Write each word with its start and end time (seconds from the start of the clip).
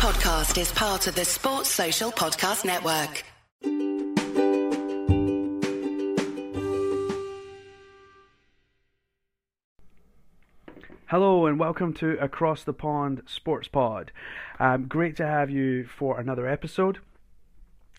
podcast 0.00 0.58
is 0.58 0.72
part 0.72 1.06
of 1.08 1.14
the 1.14 1.26
Sports 1.26 1.68
Social 1.68 2.10
Podcast 2.10 2.64
Network. 2.64 3.22
Hello 11.04 11.44
and 11.44 11.60
welcome 11.60 11.92
to 11.92 12.16
Across 12.18 12.64
the 12.64 12.72
Pond 12.72 13.20
Sports 13.26 13.68
Pod. 13.68 14.10
Um, 14.58 14.86
great 14.86 15.16
to 15.16 15.26
have 15.26 15.50
you 15.50 15.84
for 15.84 16.18
another 16.18 16.48
episode. 16.48 17.00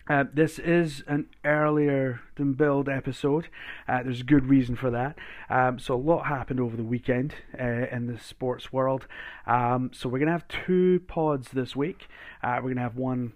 Uh, 0.08 0.24
this 0.32 0.58
is 0.58 1.04
an 1.06 1.26
earlier 1.44 2.20
than 2.36 2.54
billed 2.54 2.88
episode. 2.88 3.48
Uh, 3.86 4.02
there's 4.02 4.20
a 4.20 4.24
good 4.24 4.46
reason 4.46 4.74
for 4.74 4.90
that. 4.90 5.16
Um, 5.48 5.78
so 5.78 5.94
a 5.94 5.96
lot 5.96 6.26
happened 6.26 6.60
over 6.60 6.76
the 6.76 6.82
weekend 6.82 7.34
uh, 7.58 7.86
in 7.90 8.06
the 8.06 8.18
sports 8.18 8.72
world. 8.72 9.06
Um, 9.46 9.90
so 9.92 10.08
we're 10.08 10.18
gonna 10.18 10.32
have 10.32 10.48
two 10.48 11.00
pods 11.06 11.48
this 11.52 11.76
week. 11.76 12.08
Uh, 12.42 12.58
we're 12.62 12.70
gonna 12.70 12.80
have 12.82 12.96
one 12.96 13.32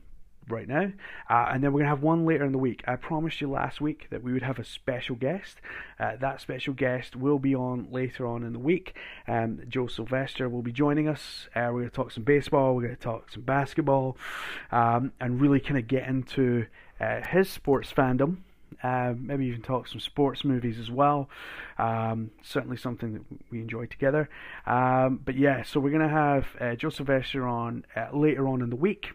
right 0.48 0.68
now. 0.68 0.92
Uh, 1.28 1.50
and 1.52 1.62
then 1.62 1.72
we're 1.72 1.80
going 1.80 1.86
to 1.86 1.90
have 1.90 2.02
one 2.02 2.24
later 2.24 2.44
in 2.44 2.52
the 2.52 2.58
week. 2.58 2.82
I 2.86 2.96
promised 2.96 3.40
you 3.40 3.50
last 3.50 3.80
week 3.80 4.06
that 4.10 4.22
we 4.22 4.32
would 4.32 4.42
have 4.42 4.58
a 4.58 4.64
special 4.64 5.16
guest. 5.16 5.56
Uh, 5.98 6.16
that 6.16 6.40
special 6.40 6.74
guest 6.74 7.16
will 7.16 7.38
be 7.38 7.54
on 7.54 7.88
later 7.90 8.26
on 8.26 8.42
in 8.42 8.52
the 8.52 8.58
week. 8.58 8.94
Um, 9.26 9.60
Joe 9.68 9.86
Sylvester 9.86 10.48
will 10.48 10.62
be 10.62 10.72
joining 10.72 11.08
us. 11.08 11.48
Uh, 11.54 11.70
we're 11.72 11.80
going 11.80 11.90
to 11.90 11.96
talk 11.96 12.10
some 12.10 12.24
baseball, 12.24 12.74
we're 12.74 12.82
going 12.82 12.96
to 12.96 13.02
talk 13.02 13.30
some 13.30 13.42
basketball, 13.42 14.16
um, 14.70 15.12
and 15.20 15.40
really 15.40 15.60
kind 15.60 15.78
of 15.78 15.86
get 15.88 16.06
into 16.06 16.66
uh, 17.00 17.22
his 17.26 17.50
sports 17.50 17.92
fandom. 17.92 18.38
Uh, 18.82 19.14
maybe 19.16 19.46
even 19.46 19.62
talk 19.62 19.88
some 19.88 20.00
sports 20.00 20.44
movies 20.44 20.78
as 20.78 20.90
well. 20.90 21.30
Um, 21.78 22.30
certainly 22.42 22.76
something 22.76 23.14
that 23.14 23.22
we 23.50 23.60
enjoy 23.60 23.86
together. 23.86 24.28
Um, 24.66 25.20
but 25.24 25.36
yeah, 25.36 25.62
so 25.62 25.80
we're 25.80 25.90
going 25.90 26.02
to 26.02 26.14
have 26.14 26.46
uh, 26.60 26.74
Joe 26.74 26.90
Sylvester 26.90 27.46
on 27.46 27.84
uh, 27.94 28.08
later 28.12 28.46
on 28.46 28.62
in 28.62 28.70
the 28.70 28.76
week. 28.76 29.12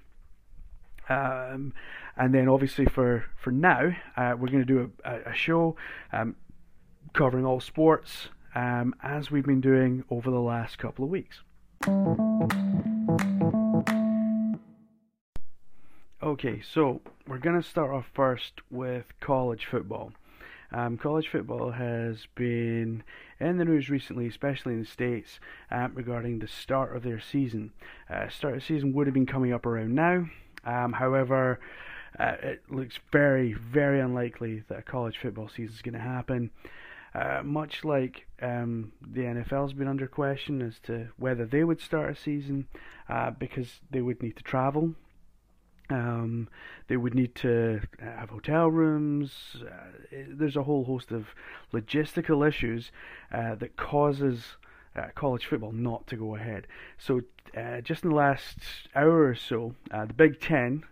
Um, 1.11 1.73
and 2.17 2.33
then 2.33 2.47
obviously 2.47 2.85
for 2.85 3.25
for 3.35 3.51
now, 3.51 3.95
uh, 4.17 4.35
we're 4.37 4.47
going 4.47 4.65
to 4.65 4.65
do 4.65 4.91
a, 5.03 5.31
a 5.31 5.33
show 5.33 5.75
um, 6.11 6.35
covering 7.13 7.45
all 7.45 7.59
sports 7.59 8.29
um, 8.55 8.93
as 9.01 9.31
we've 9.31 9.45
been 9.45 9.61
doing 9.61 10.03
over 10.09 10.29
the 10.29 10.39
last 10.39 10.77
couple 10.77 11.05
of 11.05 11.11
weeks. 11.11 11.41
Okay, 16.23 16.61
so 16.61 17.01
we're 17.27 17.39
going 17.39 17.59
to 17.59 17.67
start 17.67 17.91
off 17.91 18.05
first 18.13 18.53
with 18.69 19.05
college 19.19 19.65
football. 19.65 20.13
Um, 20.71 20.97
college 20.97 21.27
football 21.27 21.71
has 21.71 22.27
been 22.35 23.03
in 23.39 23.57
the 23.57 23.65
news 23.65 23.89
recently, 23.89 24.27
especially 24.27 24.73
in 24.73 24.81
the 24.81 24.85
States, 24.85 25.39
um, 25.69 25.91
regarding 25.95 26.39
the 26.39 26.47
start 26.47 26.95
of 26.95 27.03
their 27.03 27.19
season. 27.19 27.71
Uh, 28.09 28.29
start 28.29 28.57
of 28.57 28.63
season 28.63 28.93
would 28.93 29.07
have 29.07 29.13
been 29.13 29.25
coming 29.25 29.51
up 29.51 29.65
around 29.65 29.95
now, 29.95 30.27
um, 30.65 30.93
however, 30.93 31.59
uh, 32.19 32.35
it 32.41 32.63
looks 32.69 32.99
very, 33.11 33.53
very 33.53 33.99
unlikely 33.99 34.63
that 34.67 34.79
a 34.79 34.81
college 34.81 35.17
football 35.17 35.47
season 35.47 35.73
is 35.73 35.81
going 35.81 35.93
to 35.93 35.99
happen. 35.99 36.51
Uh, 37.13 37.41
much 37.43 37.83
like 37.83 38.25
um, 38.41 38.93
the 39.01 39.21
NFL 39.21 39.63
has 39.63 39.73
been 39.73 39.87
under 39.87 40.07
question 40.07 40.61
as 40.61 40.79
to 40.79 41.09
whether 41.17 41.45
they 41.45 41.63
would 41.63 41.81
start 41.81 42.09
a 42.09 42.15
season 42.15 42.67
uh, 43.09 43.31
because 43.31 43.81
they 43.89 44.01
would 44.01 44.21
need 44.23 44.37
to 44.37 44.43
travel. 44.43 44.95
Um, 45.89 46.47
they 46.87 46.95
would 46.95 47.13
need 47.13 47.35
to 47.35 47.81
have 47.99 48.29
hotel 48.29 48.71
rooms. 48.71 49.57
Uh, 49.61 50.17
there's 50.29 50.55
a 50.55 50.63
whole 50.63 50.85
host 50.85 51.11
of 51.11 51.27
logistical 51.73 52.47
issues 52.47 52.91
uh, 53.33 53.55
that 53.55 53.75
causes 53.75 54.55
uh, 54.95 55.07
college 55.15 55.45
football 55.45 55.71
not 55.71 56.07
to 56.07 56.15
go 56.15 56.35
ahead. 56.35 56.67
So, 56.97 57.21
uh, 57.57 57.81
just 57.81 58.03
in 58.03 58.09
the 58.09 58.15
last 58.15 58.57
hour 58.95 59.27
or 59.27 59.35
so, 59.35 59.75
uh, 59.91 60.05
the 60.05 60.13
Big 60.13 60.39
Ten 60.39 60.83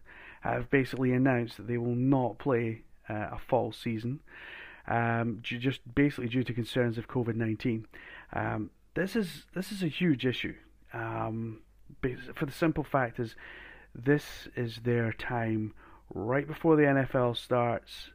have 0.41 0.69
basically 0.69 1.11
announced 1.11 1.57
that 1.57 1.67
they 1.67 1.77
will 1.77 1.95
not 1.95 2.37
play 2.37 2.83
uh, 3.09 3.29
a 3.31 3.39
fall 3.39 3.71
season, 3.71 4.21
um, 4.87 5.39
just 5.41 5.81
basically 5.93 6.29
due 6.29 6.43
to 6.43 6.53
concerns 6.53 6.97
of 6.97 7.07
COVID 7.07 7.35
nineteen. 7.35 7.87
Um, 8.33 8.69
this 8.95 9.15
is 9.15 9.45
this 9.53 9.71
is 9.71 9.83
a 9.83 9.87
huge 9.87 10.25
issue. 10.25 10.55
Um, 10.93 11.61
for 12.35 12.45
the 12.45 12.51
simple 12.51 12.83
fact 12.83 13.19
is, 13.19 13.35
this 13.93 14.47
is 14.55 14.81
their 14.83 15.11
time 15.11 15.73
right 16.13 16.47
before 16.47 16.75
the 16.75 16.83
NFL 16.83 17.37
starts. 17.37 18.11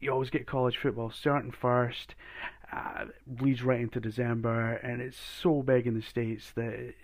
You 0.00 0.12
always 0.12 0.30
get 0.30 0.46
college 0.46 0.76
football 0.76 1.10
starting 1.10 1.50
first, 1.50 2.14
uh, 2.72 3.06
bleeds 3.26 3.62
right 3.62 3.80
into 3.80 4.00
December, 4.00 4.74
and 4.74 5.00
it's 5.00 5.18
so 5.18 5.62
big 5.62 5.86
in 5.86 5.94
the 5.94 6.02
states 6.02 6.52
that, 6.54 6.94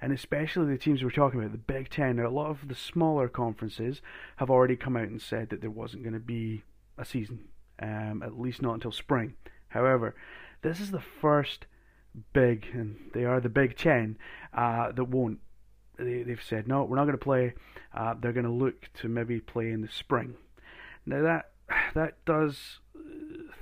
and 0.00 0.12
especially 0.12 0.66
the 0.66 0.78
teams 0.78 1.02
we're 1.02 1.10
talking 1.10 1.40
about, 1.40 1.52
the 1.52 1.58
Big 1.58 1.90
Ten. 1.90 2.18
A 2.18 2.30
lot 2.30 2.50
of 2.50 2.68
the 2.68 2.74
smaller 2.74 3.28
conferences 3.28 4.00
have 4.36 4.50
already 4.50 4.76
come 4.76 4.96
out 4.96 5.08
and 5.08 5.20
said 5.20 5.50
that 5.50 5.60
there 5.60 5.70
wasn't 5.70 6.04
going 6.04 6.12
to 6.14 6.20
be 6.20 6.62
a 6.98 7.04
season, 7.04 7.48
um, 7.80 8.22
at 8.24 8.38
least 8.38 8.62
not 8.62 8.74
until 8.74 8.92
spring. 8.92 9.34
However, 9.68 10.14
this 10.62 10.80
is 10.80 10.90
the 10.90 11.00
first 11.00 11.66
big, 12.32 12.66
and 12.72 13.10
they 13.14 13.24
are 13.24 13.40
the 13.40 13.48
Big 13.48 13.76
Ten 13.76 14.18
uh, 14.54 14.92
that 14.92 15.04
won't. 15.04 15.38
They, 15.98 16.24
have 16.28 16.42
said 16.42 16.66
no, 16.66 16.84
we're 16.84 16.96
not 16.96 17.04
going 17.04 17.18
to 17.18 17.24
play. 17.24 17.54
Uh, 17.94 18.14
they're 18.18 18.32
going 18.32 18.46
to 18.46 18.52
look 18.52 18.88
to 18.94 19.08
maybe 19.08 19.40
play 19.40 19.70
in 19.70 19.82
the 19.82 19.88
spring. 19.88 20.36
Now 21.04 21.22
that 21.22 21.50
that 21.94 22.24
does 22.24 22.80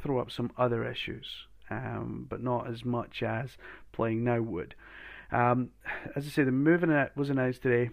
throw 0.01 0.19
up 0.19 0.31
some 0.31 0.51
other 0.57 0.89
issues, 0.89 1.27
um, 1.71 2.27
but 2.29 2.43
not 2.43 2.69
as 2.69 2.85
much 2.85 3.23
as 3.23 3.57
playing 3.93 4.25
now 4.25 4.41
would. 4.41 4.75
Um, 5.33 5.71
as 6.17 6.27
I 6.27 6.31
say, 6.31 6.45
the 6.45 6.53
move 6.53 6.85
was 7.17 7.31
announced 7.31 7.63
today. 7.63 7.91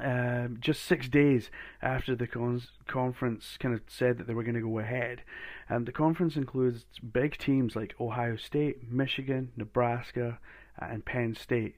Um, 0.00 0.56
just 0.58 0.84
six 0.84 1.06
days 1.08 1.50
after 1.82 2.16
the 2.16 2.26
cons- 2.26 2.70
conference 2.86 3.58
kind 3.58 3.74
of 3.74 3.82
said 3.88 4.16
that 4.16 4.26
they 4.26 4.32
were 4.32 4.42
going 4.42 4.54
to 4.54 4.60
go 4.60 4.78
ahead. 4.78 5.22
And 5.68 5.84
the 5.84 5.92
conference 5.92 6.36
includes 6.36 6.86
big 7.12 7.36
teams 7.36 7.76
like 7.76 7.94
Ohio 8.00 8.36
State, 8.36 8.90
Michigan, 8.90 9.52
Nebraska, 9.56 10.38
uh, 10.80 10.86
and 10.90 11.04
Penn 11.04 11.34
State. 11.34 11.76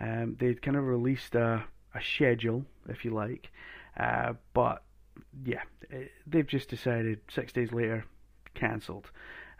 Um, 0.00 0.36
they'd 0.40 0.62
kind 0.62 0.76
of 0.76 0.84
released 0.84 1.34
a, 1.34 1.64
a 1.94 2.00
schedule, 2.02 2.64
if 2.88 3.04
you 3.04 3.12
like, 3.12 3.50
uh, 3.98 4.32
but 4.54 4.82
yeah, 5.44 5.62
they've 6.26 6.46
just 6.46 6.68
decided 6.68 7.20
six 7.28 7.52
days 7.52 7.72
later 7.72 8.04
cancelled. 8.54 9.10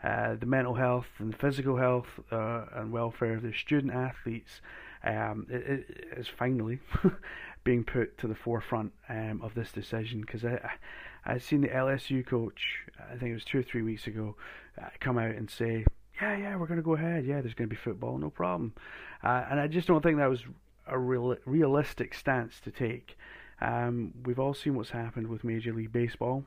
Uh, 0.03 0.35
the 0.35 0.45
mental 0.45 0.75
health 0.75 1.07
and 1.19 1.35
physical 1.35 1.77
health 1.77 2.19
uh, 2.31 2.65
and 2.73 2.91
welfare 2.91 3.33
of 3.33 3.41
the 3.41 3.53
student 3.53 3.93
athletes 3.93 4.61
um, 5.05 5.45
it, 5.49 5.87
it 5.89 6.07
is 6.17 6.27
finally 6.27 6.79
being 7.63 7.83
put 7.83 8.17
to 8.17 8.27
the 8.27 8.35
forefront 8.35 8.91
um, 9.07 9.41
of 9.43 9.53
this 9.53 9.71
decision. 9.71 10.21
Because 10.21 10.43
I, 10.43 10.55
I 10.55 11.33
I'd 11.33 11.41
seen 11.41 11.61
the 11.61 11.69
LSU 11.69 12.25
coach 12.25 12.83
I 12.99 13.15
think 13.17 13.31
it 13.31 13.33
was 13.33 13.45
two 13.45 13.59
or 13.59 13.63
three 13.63 13.81
weeks 13.81 14.07
ago 14.07 14.35
uh, 14.81 14.89
come 14.99 15.17
out 15.17 15.33
and 15.35 15.49
say 15.49 15.85
yeah 16.21 16.37
yeah 16.37 16.55
we're 16.55 16.67
going 16.67 16.79
to 16.79 16.83
go 16.83 16.95
ahead. 16.95 17.25
Yeah 17.25 17.41
there's 17.41 17.53
going 17.53 17.69
to 17.69 17.75
be 17.75 17.79
football 17.79 18.17
no 18.17 18.29
problem. 18.29 18.73
Uh, 19.23 19.45
and 19.49 19.59
I 19.59 19.67
just 19.67 19.87
don't 19.87 20.01
think 20.01 20.17
that 20.17 20.29
was 20.29 20.43
a 20.87 20.97
real, 20.97 21.35
realistic 21.45 22.13
stance 22.13 22.59
to 22.61 22.71
take. 22.71 23.17
Um, 23.61 24.13
we've 24.23 24.39
all 24.39 24.53
seen 24.53 24.75
what's 24.75 24.91
happened 24.91 25.27
with 25.27 25.43
Major 25.43 25.73
League 25.73 25.91
Baseball 25.91 26.43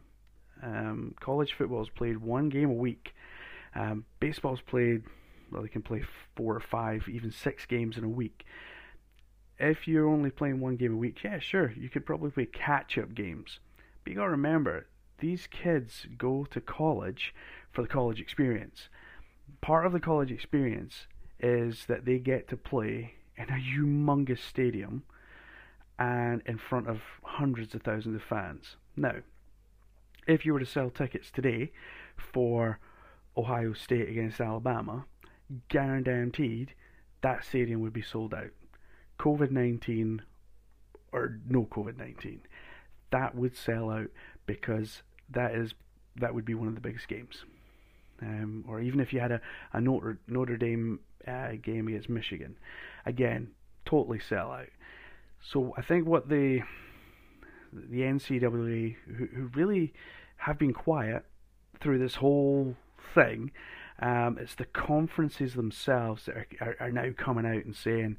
um, 0.62 1.14
college 1.20 1.52
football 1.52 1.82
is 1.82 1.88
played 1.88 2.18
one 2.18 2.48
game 2.48 2.70
a 2.70 2.74
week. 2.74 3.14
Um, 3.74 4.04
baseball's 4.20 4.60
played, 4.60 5.02
well, 5.52 5.62
they 5.62 5.68
can 5.68 5.82
play 5.82 6.02
four 6.36 6.54
or 6.54 6.60
five, 6.60 7.08
even 7.08 7.30
six 7.30 7.66
games 7.66 7.96
in 7.96 8.04
a 8.04 8.08
week. 8.08 8.44
If 9.58 9.88
you're 9.88 10.08
only 10.08 10.30
playing 10.30 10.60
one 10.60 10.76
game 10.76 10.94
a 10.94 10.96
week, 10.96 11.22
yeah, 11.24 11.38
sure, 11.38 11.72
you 11.76 11.88
could 11.88 12.06
probably 12.06 12.30
play 12.30 12.46
catch 12.46 12.96
up 12.96 13.14
games. 13.14 13.58
But 14.02 14.10
you 14.10 14.16
gotta 14.16 14.30
remember, 14.30 14.86
these 15.18 15.46
kids 15.48 16.06
go 16.16 16.46
to 16.50 16.60
college 16.60 17.34
for 17.72 17.82
the 17.82 17.88
college 17.88 18.20
experience. 18.20 18.88
Part 19.60 19.84
of 19.84 19.92
the 19.92 20.00
college 20.00 20.30
experience 20.30 21.06
is 21.40 21.86
that 21.86 22.04
they 22.04 22.18
get 22.18 22.48
to 22.48 22.56
play 22.56 23.14
in 23.36 23.48
a 23.48 23.60
humongous 23.60 24.40
stadium 24.40 25.02
and 25.98 26.42
in 26.46 26.58
front 26.58 26.88
of 26.88 27.00
hundreds 27.22 27.74
of 27.74 27.82
thousands 27.82 28.14
of 28.14 28.22
fans. 28.22 28.76
Now, 28.96 29.16
if 30.28 30.44
you 30.44 30.52
were 30.52 30.60
to 30.60 30.66
sell 30.66 30.90
tickets 30.90 31.30
today 31.30 31.72
for 32.16 32.78
Ohio 33.36 33.72
State 33.72 34.08
against 34.08 34.40
Alabama, 34.40 35.06
guaranteed 35.68 36.74
that 37.22 37.44
stadium 37.44 37.80
would 37.80 37.92
be 37.92 38.02
sold 38.02 38.34
out. 38.34 38.50
COVID 39.18 39.50
19 39.50 40.22
or 41.10 41.40
no 41.48 41.64
COVID 41.64 41.98
19, 41.98 42.42
that 43.10 43.34
would 43.34 43.56
sell 43.56 43.90
out 43.90 44.08
because 44.46 45.02
that 45.30 45.54
is 45.54 45.74
that 46.16 46.34
would 46.34 46.44
be 46.44 46.54
one 46.54 46.68
of 46.68 46.74
the 46.74 46.80
biggest 46.80 47.08
games. 47.08 47.44
Um, 48.20 48.64
or 48.68 48.80
even 48.80 49.00
if 49.00 49.12
you 49.12 49.20
had 49.20 49.32
a, 49.32 49.40
a 49.72 49.80
Notre, 49.80 50.18
Notre 50.26 50.56
Dame 50.56 50.98
uh, 51.26 51.52
game 51.62 51.86
against 51.86 52.08
Michigan, 52.08 52.56
again, 53.06 53.52
totally 53.86 54.18
sell 54.18 54.50
out. 54.50 54.68
So 55.40 55.72
I 55.76 55.82
think 55.82 56.06
what 56.06 56.28
the 56.28 56.62
the 57.72 58.00
NCAA, 58.00 58.96
who, 59.06 59.26
who 59.26 59.50
really 59.54 59.92
have 60.38 60.58
been 60.58 60.72
quiet 60.72 61.24
through 61.80 61.98
this 61.98 62.16
whole 62.16 62.76
thing. 63.14 63.50
Um, 64.00 64.38
it's 64.40 64.54
the 64.54 64.64
conferences 64.64 65.54
themselves 65.54 66.26
that 66.26 66.36
are, 66.36 66.46
are, 66.60 66.76
are, 66.80 66.92
now 66.92 67.10
coming 67.16 67.44
out 67.44 67.64
and 67.64 67.74
saying, 67.74 68.16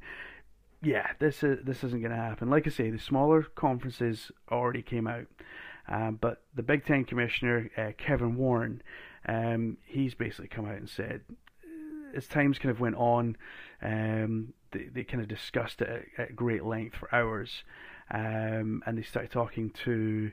yeah, 0.82 1.12
this 1.18 1.42
is 1.42 1.58
this 1.64 1.84
isn't 1.84 2.00
going 2.00 2.14
to 2.14 2.16
happen. 2.16 2.50
Like 2.50 2.66
I 2.66 2.70
say, 2.70 2.90
the 2.90 2.98
smaller 2.98 3.42
conferences 3.42 4.30
already 4.50 4.82
came 4.82 5.06
out, 5.06 5.26
um, 5.88 6.18
but 6.20 6.42
the 6.54 6.62
Big 6.62 6.84
Ten 6.84 7.04
commissioner 7.04 7.70
uh, 7.76 7.92
Kevin 7.96 8.36
Warren, 8.36 8.82
um, 9.26 9.78
he's 9.84 10.14
basically 10.14 10.48
come 10.48 10.66
out 10.66 10.76
and 10.76 10.88
said, 10.88 11.22
as 12.14 12.26
times 12.26 12.58
kind 12.58 12.70
of 12.70 12.80
went 12.80 12.96
on, 12.96 13.36
um, 13.82 14.52
they 14.72 14.84
they 14.84 15.04
kind 15.04 15.22
of 15.22 15.28
discussed 15.28 15.80
it 15.80 16.08
at, 16.18 16.28
at 16.28 16.36
great 16.36 16.64
length 16.64 16.96
for 16.96 17.14
hours, 17.14 17.64
um, 18.10 18.82
and 18.86 18.98
they 18.98 19.02
started 19.02 19.30
talking 19.30 19.70
to. 19.84 20.32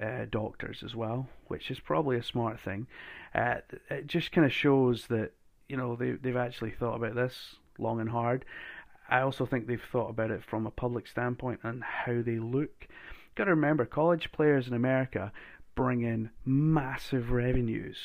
Uh, 0.00 0.26
doctors 0.30 0.84
as 0.84 0.94
well, 0.94 1.26
which 1.48 1.72
is 1.72 1.80
probably 1.80 2.16
a 2.16 2.22
smart 2.22 2.60
thing. 2.60 2.86
Uh, 3.34 3.56
it 3.90 4.06
just 4.06 4.30
kind 4.30 4.44
of 4.44 4.52
shows 4.52 5.08
that 5.08 5.32
you 5.68 5.76
know 5.76 5.96
they 5.96 6.12
they've 6.12 6.36
actually 6.36 6.70
thought 6.70 6.94
about 6.94 7.16
this 7.16 7.56
long 7.78 8.00
and 8.00 8.10
hard. 8.10 8.44
I 9.08 9.20
also 9.20 9.46
think 9.46 9.66
they've 9.66 9.82
thought 9.82 10.10
about 10.10 10.30
it 10.30 10.44
from 10.44 10.66
a 10.66 10.70
public 10.70 11.06
standpoint 11.06 11.60
and 11.62 11.82
how 11.82 12.22
they 12.22 12.38
look. 12.38 12.86
Got 13.34 13.44
to 13.44 13.50
remember, 13.50 13.86
college 13.86 14.30
players 14.32 14.66
in 14.66 14.74
America 14.74 15.32
bring 15.74 16.02
in 16.02 16.30
massive 16.44 17.30
revenues 17.30 17.96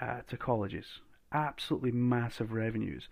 uh, 0.00 0.20
to 0.28 0.36
colleges, 0.36 1.00
absolutely 1.32 1.92
massive 1.92 2.52
revenues 2.52 3.08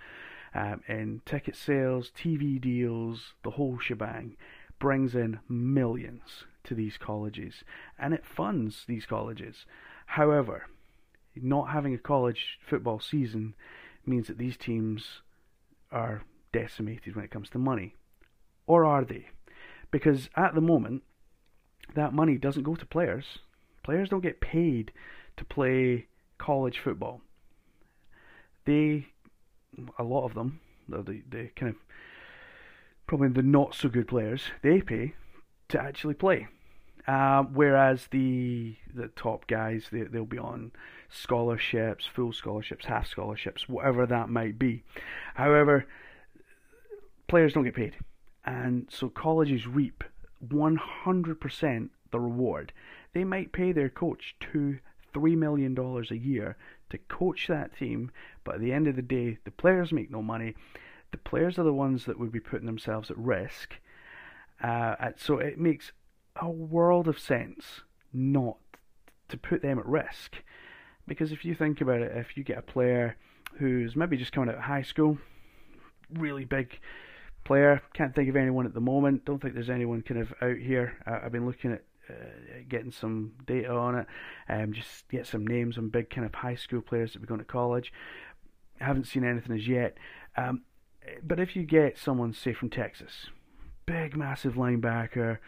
um, 0.55 0.83
in 0.89 1.21
ticket 1.27 1.55
sales, 1.55 2.11
TV 2.17 2.61
deals, 2.61 3.35
the 3.45 3.51
whole 3.51 3.79
shebang. 3.79 4.37
Brings 4.79 5.15
in 5.15 5.41
millions 5.49 6.45
to 6.65 6.75
these 6.75 6.99
colleges, 6.99 7.65
and 7.99 8.13
it 8.13 8.27
funds 8.27 8.85
these 8.87 9.07
colleges. 9.07 9.65
However, 10.07 10.67
not 11.35 11.71
having 11.71 11.95
a 11.95 11.99
college 11.99 12.59
football 12.69 13.01
season 13.01 13.55
means 14.05 14.27
that 14.27 14.39
these 14.39 14.57
teams 14.57 15.23
are 15.91 16.23
decimated 16.53 17.15
when 17.15 17.25
it 17.25 17.31
comes 17.31 17.51
to 17.51 17.59
money. 17.59 17.95
Or 18.67 18.85
are 18.85 19.05
they? 19.05 19.29
Because 19.91 20.29
at 20.37 20.55
the 20.55 20.61
moment, 20.61 21.03
that 21.95 22.13
money 22.13 22.37
doesn't 22.37 22.65
go 22.65 22.75
to 22.75 22.87
players. 22.87 23.39
Players 23.83 24.09
don't 24.09 24.23
get 24.23 24.41
paid 24.41 24.93
to 25.37 25.45
play 25.45 26.07
college 26.39 26.79
football. 26.79 27.21
They, 28.65 29.07
a 29.99 30.03
lot 30.03 30.25
of 30.25 30.35
them, 30.35 30.61
the, 30.89 31.23
the 31.29 31.51
kind 31.55 31.71
of 31.71 31.77
probably 33.07 33.29
the 33.29 33.43
not 33.43 33.75
so 33.75 33.89
good 33.89 34.09
players, 34.09 34.43
they 34.63 34.81
pay 34.81 35.15
to 35.69 35.81
actually 35.81 36.15
play. 36.15 36.49
Uh, 37.07 37.45
whereas 37.45 38.09
the 38.11 38.75
the 38.93 39.09
top 39.09 39.47
guys, 39.47 39.87
they, 39.93 40.03
they'll 40.03 40.25
be 40.25 40.39
on 40.39 40.73
scholarships, 41.09 42.05
full 42.07 42.33
scholarships, 42.33 42.87
half 42.87 43.07
scholarships, 43.07 43.69
whatever 43.69 44.07
that 44.07 44.29
might 44.29 44.59
be. 44.59 44.83
However, 45.35 45.87
players 47.29 47.53
don't 47.53 47.65
get 47.65 47.75
paid. 47.75 47.95
And 48.45 48.87
so 48.91 49.09
colleges 49.09 49.67
reap 49.67 50.05
100% 50.49 51.89
the 52.11 52.21
reward. 52.21 52.73
They 53.13 53.25
might 53.25 53.53
pay 53.53 53.73
their 53.73 53.89
coach 53.89 54.37
two, 54.41 54.79
three 55.13 55.37
million 55.37 55.75
dollars 55.75 56.11
a 56.11 56.19
year 56.19 56.57
to 56.91 56.99
coach 56.99 57.47
that 57.49 57.77
team, 57.77 58.11
but 58.45 58.57
at 58.57 58.61
the 58.61 58.73
end 58.73 58.87
of 58.87 58.97
the 58.97 59.03
day, 59.03 59.39
the 59.45 59.51
players 59.51 59.93
make 59.93 60.11
no 60.11 60.23
money. 60.23 60.55
The 61.17 61.31
players 61.31 61.59
are 61.59 61.65
the 61.65 61.73
ones 61.73 62.05
that 62.05 62.19
would 62.19 62.31
be 62.31 62.41
putting 62.41 62.67
themselves 62.67 63.11
at 63.11 63.17
risk. 63.17 63.77
Uh, 64.63 64.95
so 65.17 65.39
it 65.39 65.59
makes 65.59 65.93
a 66.37 66.49
world 66.51 67.09
of 67.09 67.19
sense 67.19 67.81
not 68.13 68.59
to 69.31 69.39
put 69.39 69.63
them 69.63 69.79
at 69.79 69.87
risk. 69.87 70.37
Because 71.09 71.33
if 71.33 71.43
you 71.43 71.55
think 71.55 71.81
about 71.81 72.03
it, 72.03 72.13
if 72.15 72.37
you 72.37 72.45
get 72.45 72.59
a 72.59 72.63
player 72.63 73.17
who's 73.59 73.97
maybe 73.97 74.19
just 74.19 74.33
coming 74.33 74.51
out 74.51 74.57
of 74.57 74.65
high 74.65 74.83
school, 74.83 75.17
really 76.13 76.45
big 76.45 76.79
player. 77.45 77.81
Can't 77.95 78.15
think 78.15 78.29
of 78.29 78.37
anyone 78.37 78.67
at 78.67 78.75
the 78.75 78.81
moment. 78.83 79.25
Don't 79.25 79.41
think 79.41 79.55
there's 79.55 79.71
anyone 79.71 80.03
kind 80.03 80.21
of 80.21 80.35
out 80.43 80.59
here. 80.59 80.99
Uh, 81.07 81.21
I've 81.25 81.33
been 81.33 81.47
looking 81.47 81.73
at 81.73 81.85
uh, 82.11 82.61
getting 82.69 82.93
some 82.93 83.33
data 83.47 83.73
on 83.73 83.95
it, 83.95 84.07
um, 84.51 84.75
just 84.75 85.09
get 85.09 85.27
some 85.27 85.47
names 85.47 85.79
on 85.79 85.89
big 85.89 86.11
kind 86.11 86.27
of 86.27 86.35
high 86.35 86.57
school 86.57 86.83
players 86.83 87.15
that 87.15 87.21
be 87.21 87.27
going 87.27 87.41
to 87.41 87.47
college. 87.47 87.91
I 88.83 88.85
haven't 88.85 89.07
seen 89.07 89.25
anything 89.25 89.57
as 89.57 89.67
yet. 89.67 89.97
Um, 90.37 90.61
but 91.23 91.41
if 91.41 91.57
you 91.57 91.63
get 91.65 91.99
someone, 91.99 92.33
say 92.33 92.53
from 92.53 92.71
Texas, 92.71 93.27
big, 93.85 94.17
massive 94.17 94.55
linebacker, 94.55 95.39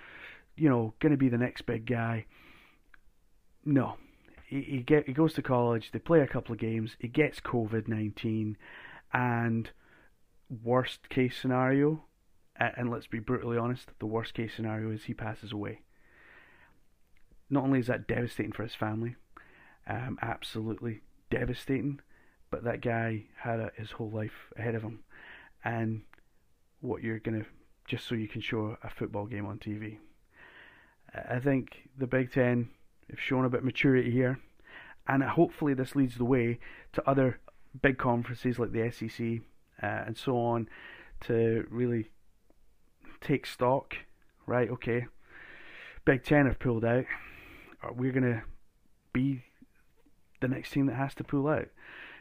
you 0.57 0.69
know, 0.69 0.95
going 1.01 1.13
to 1.13 1.19
be 1.19 1.29
the 1.29 1.39
next 1.39 1.63
big 1.63 1.87
guy. 1.87 2.27
No, 3.65 3.97
he, 4.47 4.63
he 4.63 4.79
get 4.79 5.07
he 5.07 5.13
goes 5.13 5.35
to 5.35 5.43
college. 5.43 5.91
They 5.91 5.99
play 5.99 6.21
a 6.21 6.27
couple 6.27 6.53
of 6.53 6.59
games. 6.59 6.97
He 6.99 7.09
gets 7.09 7.41
COVID 7.41 7.89
nineteen, 7.89 8.57
and 9.13 9.71
worst 10.63 11.09
case 11.09 11.37
scenario, 11.37 12.05
and 12.57 12.91
let's 12.91 13.07
be 13.07 13.19
brutally 13.19 13.59
honest, 13.59 13.91
the 13.99 14.07
worst 14.07 14.35
case 14.35 14.53
scenario 14.55 14.91
is 14.91 15.05
he 15.05 15.15
passes 15.15 15.53
away. 15.53 15.83
Not 17.51 17.65
only 17.65 17.81
is 17.81 17.87
that 17.87 18.09
devastating 18.09 18.53
for 18.53 18.63
his 18.63 18.75
family, 18.75 19.17
um, 19.87 20.19
absolutely 20.23 21.03
devastating, 21.31 22.01
but 22.51 22.65
that 22.65 22.81
guy 22.81 23.25
had 23.37 23.61
a, 23.61 23.71
his 23.77 23.93
whole 23.93 24.11
life 24.11 24.51
ahead 24.57 24.75
of 24.75 24.83
him, 24.83 25.01
and 25.65 26.03
what 26.81 27.03
you're 27.03 27.19
gonna 27.19 27.45
just 27.87 28.07
so 28.07 28.15
you 28.15 28.29
can 28.29 28.41
show 28.41 28.77
a 28.83 28.91
football 28.91 29.27
game 29.27 29.47
on 29.47 29.59
TV. 29.59 29.99
I 31.15 31.39
think 31.39 31.89
the 31.97 32.07
Big 32.07 32.33
Ten 32.33 32.69
have 33.09 33.21
shown 33.21 33.45
a 33.45 33.49
bit 33.49 33.61
of 33.61 33.65
maturity 33.65 34.11
here, 34.11 34.39
and 35.07 35.23
hopefully 35.23 35.75
this 35.75 35.97
leads 35.97 36.17
the 36.17 36.25
way 36.25 36.59
to 36.93 37.09
other 37.09 37.41
big 37.81 37.99
conferences 37.99 38.59
like 38.59 38.73
the 38.73 38.91
SEC 38.91 39.41
uh, 39.83 40.05
and 40.07 40.17
so 40.17 40.37
on 40.37 40.69
to 41.21 41.67
really 41.71 42.11
take 43.21 43.47
stock. 43.47 43.97
Right? 44.47 44.71
Okay, 44.71 45.07
Big 46.05 46.25
Ten 46.25 46.47
have 46.47 46.59
pulled 46.59 46.85
out. 46.85 47.07
We're 47.95 48.13
gonna 48.13 48.45
be 49.13 49.45
the 50.41 50.49
next 50.49 50.71
team 50.71 50.87
that 50.87 50.95
has 50.95 51.15
to 51.17 51.25
pull 51.25 51.49
out 51.49 51.69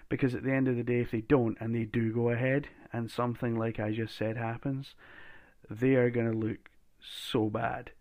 because 0.09 0.33
at 0.36 0.44
the 0.44 0.54
end 0.54 0.68
of 0.68 0.75
the 0.75 0.83
day, 0.83 1.00
if 1.00 1.12
they 1.12 1.21
don't 1.21 1.57
and 1.59 1.75
they 1.75 1.83
do 1.83 2.13
go 2.13 2.30
ahead 2.30 2.68
and 2.94 3.12
something 3.12 3.57
like 3.57 3.80
I 3.80 3.92
just 3.92 4.15
said 4.15 4.38
happens, 4.38 4.95
they 5.69 5.95
are 5.95 6.09
going 6.09 6.31
to 6.31 6.38
look 6.38 6.69
so 7.00 7.50
bad. 7.50 7.92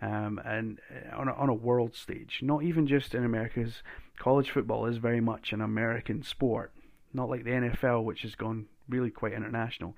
Um, 0.00 0.40
and 0.44 0.78
uh, 0.90 1.16
on 1.16 1.28
a, 1.28 1.32
on 1.32 1.48
a 1.48 1.54
world 1.54 1.94
stage, 1.94 2.40
not 2.42 2.62
even 2.62 2.86
just 2.86 3.14
in 3.14 3.24
America's 3.24 3.82
college 4.18 4.50
football 4.50 4.86
is 4.86 4.96
very 4.96 5.20
much 5.20 5.52
an 5.52 5.60
American 5.60 6.22
sport, 6.22 6.72
not 7.12 7.28
like 7.28 7.44
the 7.44 7.50
NFL, 7.50 8.04
which 8.04 8.22
has 8.22 8.34
gone 8.34 8.66
really 8.88 9.10
quite 9.10 9.32
international. 9.32 9.96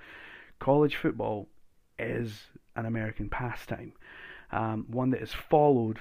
College 0.58 0.96
football 0.96 1.48
is 1.98 2.48
an 2.74 2.86
American 2.86 3.28
pastime, 3.28 3.92
um, 4.50 4.86
one 4.88 5.10
that 5.10 5.22
is 5.22 5.32
followed 5.32 6.00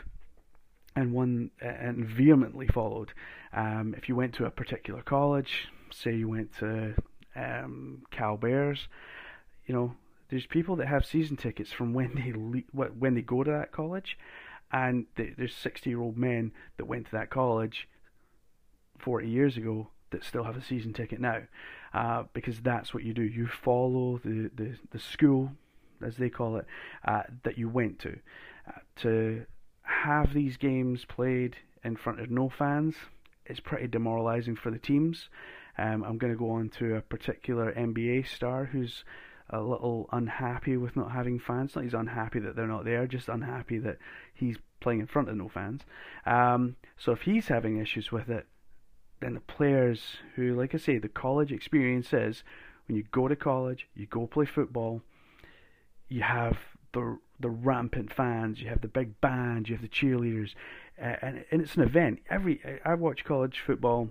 and 0.95 1.13
one 1.13 1.51
and 1.61 2.05
vehemently 2.05 2.67
followed. 2.67 3.13
Um, 3.53 3.95
if 3.97 4.09
you 4.09 4.15
went 4.15 4.33
to 4.35 4.45
a 4.45 4.51
particular 4.51 5.01
college, 5.01 5.69
say 5.91 6.15
you 6.15 6.27
went 6.27 6.57
to 6.59 6.95
um, 7.35 8.03
Cal 8.11 8.37
Bears, 8.37 8.87
you 9.65 9.73
know, 9.73 9.95
there's 10.29 10.45
people 10.45 10.75
that 10.77 10.87
have 10.87 11.05
season 11.05 11.37
tickets 11.37 11.71
from 11.71 11.93
when 11.93 12.15
they 12.15 12.33
le- 12.33 12.87
when 12.87 13.13
they 13.15 13.21
go 13.21 13.43
to 13.43 13.51
that 13.51 13.71
college, 13.71 14.17
and 14.71 15.05
there's 15.15 15.55
60 15.55 15.89
year 15.89 16.01
old 16.01 16.17
men 16.17 16.51
that 16.77 16.85
went 16.85 17.05
to 17.05 17.11
that 17.11 17.29
college 17.29 17.87
40 18.99 19.27
years 19.27 19.57
ago 19.57 19.89
that 20.11 20.23
still 20.23 20.43
have 20.43 20.57
a 20.57 20.63
season 20.63 20.93
ticket 20.93 21.19
now, 21.19 21.41
uh, 21.93 22.23
because 22.33 22.61
that's 22.61 22.93
what 22.93 23.03
you 23.03 23.13
do. 23.13 23.23
You 23.23 23.47
follow 23.47 24.19
the, 24.23 24.49
the, 24.55 24.75
the 24.91 24.99
school, 24.99 25.51
as 26.03 26.17
they 26.17 26.29
call 26.29 26.57
it, 26.57 26.65
uh, 27.05 27.23
that 27.43 27.57
you 27.57 27.69
went 27.69 27.99
to. 27.99 28.17
Uh, 28.67 28.79
to 28.95 29.45
have 29.83 30.33
these 30.33 30.57
games 30.57 31.05
played 31.05 31.57
in 31.83 31.95
front 31.95 32.19
of 32.19 32.31
no 32.31 32.49
fans 32.49 32.95
is 33.45 33.59
pretty 33.59 33.87
demoralising 33.87 34.55
for 34.55 34.71
the 34.71 34.79
teams. 34.79 35.29
Um, 35.77 36.03
I'm 36.03 36.17
going 36.17 36.31
to 36.31 36.39
go 36.39 36.51
on 36.51 36.69
to 36.79 36.95
a 36.95 37.01
particular 37.01 37.73
NBA 37.73 38.27
star 38.27 38.65
who's 38.65 39.03
a 39.49 39.61
little 39.61 40.07
unhappy 40.11 40.77
with 40.77 40.95
not 40.95 41.11
having 41.11 41.39
fans. 41.39 41.75
Not 41.75 41.83
he's 41.83 41.93
unhappy 41.93 42.39
that 42.39 42.55
they're 42.55 42.67
not 42.67 42.85
there, 42.85 43.07
just 43.07 43.27
unhappy 43.27 43.77
that 43.79 43.97
he's 44.33 44.57
playing 44.79 44.99
in 44.99 45.07
front 45.07 45.29
of 45.29 45.35
no 45.35 45.49
fans. 45.49 45.81
Um, 46.25 46.75
so 46.97 47.11
if 47.11 47.21
he's 47.21 47.47
having 47.47 47.77
issues 47.77 48.11
with 48.11 48.29
it, 48.29 48.45
then 49.19 49.33
the 49.33 49.39
players 49.39 50.17
who, 50.35 50.55
like 50.55 50.73
I 50.73 50.77
say, 50.77 50.97
the 50.97 51.07
college 51.07 51.51
experience 51.51 52.13
is 52.13 52.43
when 52.87 52.97
you 52.97 53.03
go 53.11 53.27
to 53.27 53.35
college, 53.35 53.87
you 53.95 54.05
go 54.05 54.27
play 54.27 54.45
football, 54.45 55.01
you 56.09 56.21
have 56.21 56.57
the 56.93 57.19
the 57.39 57.49
rampant 57.49 58.13
fans, 58.13 58.61
you 58.61 58.69
have 58.69 58.81
the 58.81 58.87
big 58.87 59.19
band, 59.19 59.67
you 59.67 59.75
have 59.75 59.81
the 59.81 59.89
cheerleaders, 59.89 60.53
uh, 61.01 61.15
and 61.21 61.45
and 61.51 61.61
it's 61.61 61.75
an 61.75 61.83
event. 61.83 62.19
Every 62.29 62.61
I've 62.85 62.99
watched 62.99 63.25
college 63.25 63.61
football 63.65 64.09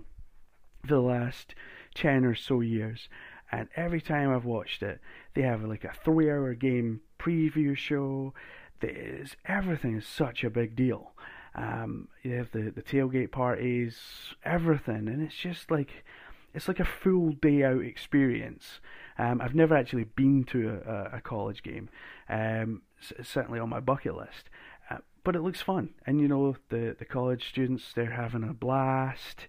for 0.81 0.87
the 0.87 0.99
last 0.99 1.55
ten 1.95 2.25
or 2.25 2.35
so 2.35 2.61
years, 2.61 3.09
and 3.51 3.69
every 3.75 4.01
time 4.01 4.29
I've 4.29 4.45
watched 4.45 4.83
it, 4.83 4.99
they 5.33 5.41
have 5.41 5.63
like 5.63 5.83
a 5.83 5.93
three-hour 6.03 6.53
game 6.55 7.01
preview 7.19 7.75
show. 7.75 8.33
There's 8.81 9.35
everything 9.45 9.95
is 9.97 10.05
such 10.05 10.43
a 10.43 10.49
big 10.49 10.75
deal. 10.75 11.11
Um, 11.55 12.07
you 12.23 12.33
have 12.33 12.51
the, 12.51 12.71
the 12.71 12.81
tailgate 12.81 13.31
parties, 13.31 13.97
everything, 14.43 15.07
and 15.07 15.21
it's 15.21 15.35
just 15.35 15.69
like 15.69 16.03
it's 16.53 16.67
like 16.67 16.79
a 16.79 16.85
full 16.85 17.31
day 17.31 17.63
out 17.63 17.83
experience. 17.83 18.79
Um, 19.17 19.41
I've 19.41 19.55
never 19.55 19.75
actually 19.75 20.05
been 20.05 20.43
to 20.45 20.81
a, 20.85 21.17
a 21.17 21.21
college 21.21 21.63
game, 21.63 21.89
um, 22.29 22.81
certainly 23.21 23.59
on 23.59 23.69
my 23.69 23.79
bucket 23.79 24.15
list, 24.15 24.49
uh, 24.89 24.97
but 25.23 25.35
it 25.35 25.41
looks 25.41 25.61
fun. 25.61 25.93
And 26.05 26.19
you 26.21 26.27
know, 26.27 26.55
the 26.69 26.95
the 26.97 27.05
college 27.05 27.49
students 27.49 27.91
they're 27.93 28.11
having 28.11 28.43
a 28.43 28.53
blast, 28.53 29.47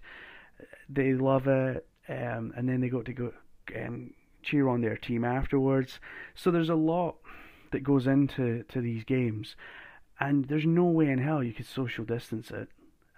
they 0.89 1.13
love 1.13 1.47
it, 1.47 1.87
um, 2.09 2.53
and 2.55 2.67
then 2.67 2.81
they 2.81 2.89
got 2.89 3.05
to 3.05 3.13
go 3.13 3.33
um, 3.75 4.13
cheer 4.43 4.67
on 4.67 4.81
their 4.81 4.97
team 4.97 5.23
afterwards. 5.23 5.99
So 6.33 6.51
there's 6.51 6.69
a 6.69 6.75
lot 6.75 7.17
that 7.71 7.83
goes 7.83 8.07
into 8.07 8.63
to 8.69 8.81
these 8.81 9.03
games, 9.03 9.55
and 10.19 10.45
there's 10.45 10.65
no 10.65 10.85
way 10.85 11.09
in 11.09 11.19
hell 11.19 11.43
you 11.43 11.53
could 11.53 11.67
social 11.67 12.05
distance 12.05 12.51
it 12.51 12.69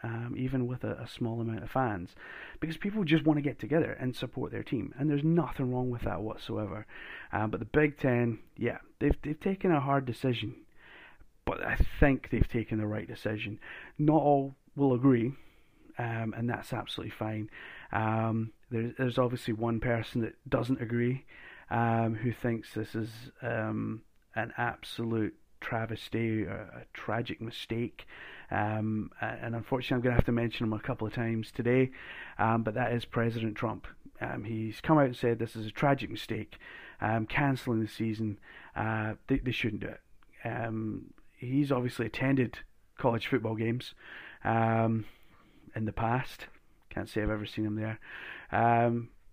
um, 0.04 0.36
even 0.38 0.68
with 0.68 0.84
a, 0.84 0.94
a, 1.02 1.08
small 1.08 1.42
amount 1.42 1.64
of 1.64 1.72
fans, 1.72 2.12
because 2.60 2.78
people 2.78 3.04
just 3.04 3.26
want 3.26 3.38
to 3.38 3.42
get 3.42 3.60
together 3.60 3.98
and 4.00 4.16
support 4.16 4.52
their 4.52 4.64
team, 4.64 4.94
and 4.98 5.10
there's 5.10 5.24
nothing 5.24 5.74
wrong 5.74 5.90
with 5.90 6.04
that 6.04 6.22
whatsoever. 6.22 6.86
Um, 7.32 7.50
but 7.50 7.60
the 7.60 7.66
Big 7.66 7.98
Ten, 7.98 8.40
yeah, 8.56 8.78
they've 9.00 9.18
they've 9.24 9.40
taken 9.40 9.72
a 9.72 9.80
hard 9.80 10.06
decision, 10.06 10.56
but 11.46 11.64
I 11.64 11.78
think 12.00 12.30
they've 12.30 12.48
taken 12.48 12.78
the 12.78 12.88
right 12.88 13.08
decision. 13.08 13.60
Not 13.98 14.22
all 14.22 14.56
will 14.76 14.94
agree, 14.94 15.34
um, 15.98 16.34
and 16.38 16.50
that's 16.50 16.74
absolutely 16.74 17.16
fine. 17.18 17.50
Um, 17.92 18.52
there's 18.70 18.94
there's 18.98 19.18
obviously 19.18 19.54
one 19.54 19.80
person 19.80 20.22
that 20.22 20.36
doesn't 20.48 20.82
agree, 20.82 21.26
um, 21.72 22.16
who 22.16 22.32
thinks 22.32 22.74
this 22.74 22.94
is 22.96 23.10
um, 23.42 24.02
an 24.36 24.54
absolute 24.58 25.36
travesty, 25.60 26.44
a 26.44 26.86
tragic 26.94 27.42
mistake. 27.42 28.06
Um, 28.50 29.12
and 29.22 29.56
unfortunately, 29.56 29.96
I'm 29.96 30.02
going 30.02 30.12
to 30.14 30.18
have 30.18 30.26
to 30.26 30.32
mention 30.32 30.66
him 30.66 30.74
a 30.74 30.80
couple 30.80 31.08
of 31.08 31.14
times 31.14 31.52
today. 31.52 31.92
Um, 32.40 32.64
but 32.64 32.74
that 32.76 32.94
is 32.94 33.06
President 33.06 33.56
Trump. 33.56 33.88
Um, 34.22 34.44
he's 34.44 34.82
come 34.82 34.98
out 34.98 35.06
and 35.06 35.16
said 35.16 35.40
this 35.40 35.56
is 35.56 35.68
a 35.68 35.72
tragic 35.72 36.10
mistake, 36.10 36.58
um, 37.02 37.26
cancelling 37.26 37.82
the 37.82 37.88
season. 37.88 38.40
Uh, 38.76 39.14
they, 39.28 39.40
they 39.40 39.52
shouldn't 39.52 39.82
do 39.82 39.88
it. 39.88 40.02
Um, 40.46 41.14
he's 41.38 41.72
obviously 41.72 42.06
attended 42.06 42.60
college 42.98 43.28
football 43.28 43.56
games 43.56 43.94
um, 44.44 45.06
in 45.76 45.86
the 45.86 45.92
past. 45.92 46.48
Can't 46.90 47.10
say 47.10 47.22
I've 47.22 47.30
ever 47.30 47.46
seen 47.46 47.66
him 47.66 47.76
there. 47.76 48.00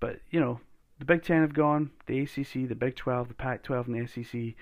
but 0.00 0.20
you 0.30 0.40
know, 0.40 0.60
the 0.98 1.04
Big 1.04 1.22
Ten 1.22 1.40
have 1.40 1.54
gone. 1.54 1.90
The 2.06 2.20
ACC, 2.20 2.68
the 2.68 2.74
Big 2.74 2.96
12, 2.96 3.28
the 3.28 3.34
Pac 3.34 3.62
12, 3.62 3.88
and 3.88 4.08
the 4.08 4.24
SEC. 4.24 4.54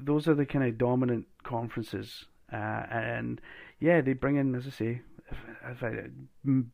Those 0.00 0.28
are 0.28 0.34
the 0.34 0.46
kind 0.46 0.64
of 0.64 0.78
dominant 0.78 1.26
conferences 1.42 2.26
uh, 2.52 2.84
and 2.90 3.40
yeah, 3.80 4.00
they 4.00 4.12
bring 4.12 4.36
in, 4.36 4.54
as 4.54 4.66
I 4.66 4.70
say, 4.70 5.00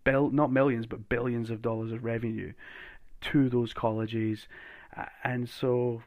bill, 0.05 0.31
not 0.31 0.53
millions, 0.53 0.87
but 0.87 1.09
billions 1.09 1.51
of 1.51 1.63
dollars 1.63 1.93
of 1.93 2.05
revenue 2.05 2.53
to 3.23 3.49
those 3.49 3.73
colleges. 3.73 4.47
Uh, 4.97 5.07
and 5.23 5.49
so, 5.49 6.03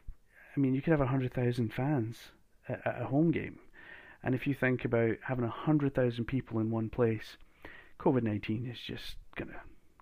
I 0.56 0.60
mean, 0.60 0.74
you 0.74 0.82
could 0.82 0.92
have 0.92 1.00
100,000 1.00 1.72
fans 1.72 2.32
at, 2.68 2.80
a 2.84 3.06
home 3.06 3.30
game. 3.30 3.58
And 4.22 4.34
if 4.34 4.46
you 4.46 4.54
think 4.54 4.84
about 4.84 5.16
having 5.26 5.44
100,000 5.44 6.24
people 6.24 6.58
in 6.58 6.70
one 6.70 6.88
place, 6.88 7.36
COVID 8.00 8.22
19 8.22 8.66
is 8.66 8.80
just 8.80 9.16
to. 9.36 9.46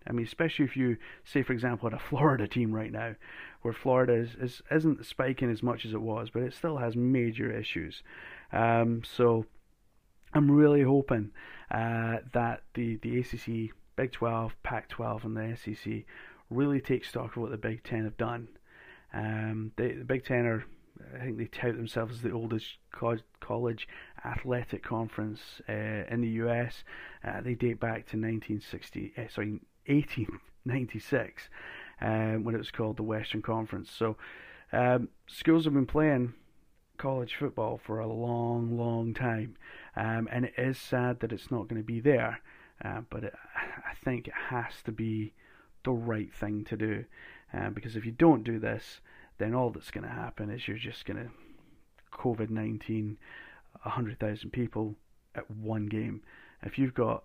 I 0.08 0.12
mean, 0.12 0.24
especially 0.24 0.64
if 0.64 0.76
you, 0.76 0.98
say, 1.24 1.42
for 1.42 1.52
example, 1.52 1.88
at 1.88 1.92
a 1.92 1.98
Florida 1.98 2.46
team 2.46 2.72
right 2.72 2.92
now, 2.92 3.16
where 3.62 3.74
Florida 3.74 4.14
is, 4.14 4.36
is, 4.40 4.62
isn't 4.70 5.04
spiking 5.04 5.50
as 5.50 5.62
much 5.62 5.84
as 5.84 5.92
it 5.92 6.00
was, 6.00 6.30
but 6.30 6.42
it 6.42 6.54
still 6.54 6.76
has 6.76 6.94
major 6.94 7.50
issues. 7.50 8.02
Um, 8.52 9.02
so, 9.04 9.46
I'm 10.36 10.50
really 10.50 10.82
hoping 10.82 11.30
uh, 11.70 12.18
that 12.34 12.64
the, 12.74 12.96
the 12.96 13.20
ACC, 13.20 13.74
Big 13.96 14.12
12, 14.12 14.54
Pac 14.62 14.86
12, 14.90 15.24
and 15.24 15.34
the 15.34 15.56
SEC 15.56 16.04
really 16.50 16.78
take 16.78 17.06
stock 17.06 17.36
of 17.36 17.42
what 17.42 17.52
the 17.52 17.56
Big 17.56 17.82
Ten 17.84 18.04
have 18.04 18.18
done. 18.18 18.48
Um, 19.14 19.72
they, 19.76 19.92
the 19.92 20.04
Big 20.04 20.26
Ten 20.26 20.44
are, 20.44 20.64
I 21.14 21.24
think 21.24 21.38
they 21.38 21.46
tout 21.46 21.74
themselves 21.74 22.16
as 22.16 22.20
the 22.20 22.32
oldest 22.32 22.66
co- 22.92 23.16
college 23.40 23.88
athletic 24.26 24.82
conference 24.82 25.40
uh, 25.70 25.72
in 25.72 26.20
the 26.20 26.28
US. 26.44 26.84
Uh, 27.26 27.40
they 27.40 27.54
date 27.54 27.80
back 27.80 28.06
to 28.08 28.18
1960, 28.18 29.14
uh, 29.16 29.22
sorry, 29.32 29.52
1896, 29.86 31.48
um, 32.02 32.44
when 32.44 32.54
it 32.54 32.58
was 32.58 32.70
called 32.70 32.98
the 32.98 33.02
Western 33.02 33.40
Conference. 33.40 33.90
So 33.90 34.18
um, 34.70 35.08
schools 35.28 35.64
have 35.64 35.72
been 35.72 35.86
playing 35.86 36.34
college 36.96 37.34
football 37.38 37.78
for 37.78 37.98
a 37.98 38.06
long, 38.06 38.76
long 38.76 39.14
time, 39.14 39.56
um, 39.96 40.28
and 40.30 40.44
it 40.44 40.54
is 40.58 40.78
sad 40.78 41.20
that 41.20 41.32
it's 41.32 41.50
not 41.50 41.68
going 41.68 41.80
to 41.80 41.86
be 41.86 42.00
there. 42.00 42.40
Uh, 42.84 43.00
but 43.08 43.24
it, 43.24 43.34
I 43.56 43.94
think 44.04 44.28
it 44.28 44.34
has 44.50 44.82
to 44.84 44.92
be 44.92 45.32
the 45.84 45.92
right 45.92 46.32
thing 46.32 46.64
to 46.64 46.76
do, 46.76 47.04
uh, 47.54 47.70
because 47.70 47.96
if 47.96 48.04
you 48.04 48.12
don't 48.12 48.44
do 48.44 48.58
this, 48.58 49.00
then 49.38 49.54
all 49.54 49.70
that's 49.70 49.90
going 49.90 50.04
to 50.04 50.12
happen 50.12 50.50
is 50.50 50.68
you're 50.68 50.76
just 50.76 51.06
going 51.06 51.16
to 51.16 51.30
COVID 52.12 52.50
19 52.50 53.16
100,000 53.82 54.50
people 54.50 54.94
at 55.34 55.50
one 55.50 55.86
game. 55.86 56.22
If 56.62 56.78
you've 56.78 56.94
got 56.94 57.24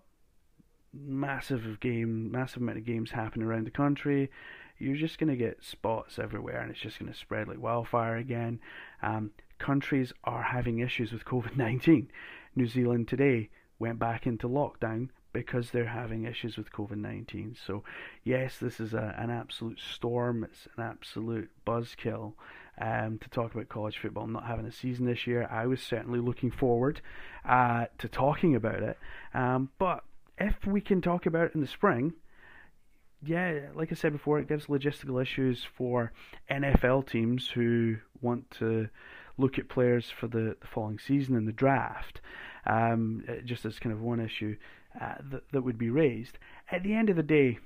massive 0.92 1.80
game, 1.80 2.30
massive 2.30 2.62
amount 2.62 2.78
of 2.78 2.84
games 2.84 3.10
happening 3.10 3.46
around 3.46 3.66
the 3.66 3.70
country, 3.70 4.30
you're 4.78 4.96
just 4.96 5.18
going 5.18 5.30
to 5.30 5.36
get 5.36 5.64
spots 5.64 6.18
everywhere, 6.18 6.60
and 6.60 6.70
it's 6.70 6.80
just 6.80 6.98
going 6.98 7.12
to 7.12 7.18
spread 7.18 7.48
like 7.48 7.60
wildfire 7.60 8.16
again. 8.16 8.60
Um, 9.02 9.30
countries 9.58 10.12
are 10.24 10.42
having 10.42 10.80
issues 10.80 11.12
with 11.12 11.24
COVID 11.24 11.56
19. 11.56 12.08
New 12.54 12.66
Zealand 12.66 13.08
today 13.08 13.48
went 13.78 13.98
back 13.98 14.26
into 14.26 14.48
lockdown 14.48 15.08
because 15.32 15.70
they're 15.70 15.86
having 15.86 16.24
issues 16.24 16.56
with 16.56 16.72
COVID 16.72 16.96
19. 16.96 17.56
So, 17.66 17.82
yes, 18.22 18.58
this 18.58 18.80
is 18.80 18.92
a, 18.92 19.14
an 19.18 19.30
absolute 19.30 19.80
storm, 19.80 20.44
it's 20.44 20.68
an 20.76 20.84
absolute 20.84 21.50
buzzkill. 21.66 22.34
Um, 22.80 23.18
to 23.18 23.28
talk 23.28 23.54
about 23.54 23.68
college 23.68 23.98
football 23.98 24.26
not 24.26 24.46
having 24.46 24.64
a 24.66 24.72
season 24.72 25.04
this 25.04 25.26
year, 25.26 25.46
I 25.50 25.66
was 25.66 25.82
certainly 25.82 26.20
looking 26.20 26.50
forward 26.50 27.02
uh, 27.46 27.86
to 27.98 28.08
talking 28.08 28.54
about 28.54 28.82
it. 28.82 28.98
Um, 29.34 29.70
but 29.78 30.04
if 30.38 30.66
we 30.66 30.80
can 30.80 31.02
talk 31.02 31.26
about 31.26 31.46
it 31.46 31.54
in 31.54 31.60
the 31.60 31.66
spring, 31.66 32.14
yeah, 33.24 33.68
like 33.74 33.92
I 33.92 33.94
said 33.94 34.12
before, 34.12 34.38
it 34.38 34.48
gives 34.48 34.66
logistical 34.66 35.20
issues 35.22 35.64
for 35.76 36.12
NFL 36.50 37.08
teams 37.08 37.48
who 37.48 37.96
want 38.20 38.50
to 38.58 38.88
look 39.38 39.58
at 39.58 39.68
players 39.68 40.10
for 40.10 40.26
the, 40.26 40.56
the 40.60 40.66
following 40.66 40.98
season 40.98 41.36
in 41.36 41.46
the 41.46 41.52
draft, 41.52 42.20
um, 42.66 43.24
just 43.44 43.64
as 43.64 43.78
kind 43.78 43.92
of 43.92 44.00
one 44.00 44.20
issue 44.20 44.56
uh, 45.00 45.14
that, 45.30 45.42
that 45.52 45.62
would 45.62 45.78
be 45.78 45.90
raised. 45.90 46.38
At 46.70 46.82
the 46.82 46.94
end 46.94 47.10
of 47.10 47.16
the 47.16 47.22
day, 47.22 47.58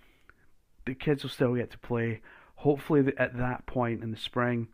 the 0.87 0.95
kids 0.95 1.23
will 1.23 1.31
still 1.31 1.55
get 1.55 1.71
to 1.73 1.79
play. 1.79 2.21
Hopefully, 2.57 3.13
at 3.19 3.37
that 3.37 3.67
point 3.67 4.03
in 4.03 4.11
the 4.11 4.17
spring, 4.17 4.69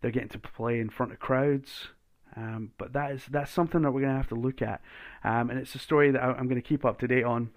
they're 0.00 0.10
getting 0.10 0.28
to 0.30 0.38
play 0.38 0.80
in 0.80 0.88
front 0.88 1.12
of 1.12 1.18
crowds. 1.18 1.88
Um, 2.36 2.72
but 2.76 2.92
that 2.92 3.12
is 3.12 3.24
that's 3.30 3.50
something 3.50 3.80
that 3.82 3.92
we're 3.92 4.02
going 4.02 4.12
to 4.12 4.18
have 4.18 4.28
to 4.28 4.34
look 4.34 4.60
at, 4.60 4.82
um, 5.24 5.48
and 5.48 5.58
it's 5.58 5.74
a 5.74 5.78
story 5.78 6.10
that 6.10 6.22
I'm 6.22 6.48
going 6.48 6.60
to 6.60 6.68
keep 6.68 6.84
up 6.84 6.98
to 6.98 7.08
date 7.08 7.24
on, 7.24 7.48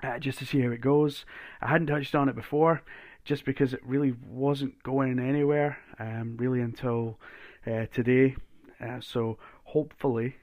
uh, 0.00 0.20
just 0.20 0.38
to 0.38 0.46
see 0.46 0.60
how 0.60 0.70
it 0.70 0.80
goes. 0.80 1.24
I 1.60 1.66
hadn't 1.66 1.88
touched 1.88 2.14
on 2.14 2.28
it 2.28 2.36
before, 2.36 2.82
just 3.24 3.44
because 3.44 3.74
it 3.74 3.80
really 3.84 4.14
wasn't 4.24 4.80
going 4.84 5.18
anywhere, 5.18 5.78
um, 5.98 6.36
really 6.38 6.60
until 6.60 7.18
uh, 7.66 7.86
today. 7.92 8.36
Uh, 8.80 9.00
so 9.00 9.38
hopefully 9.64 10.36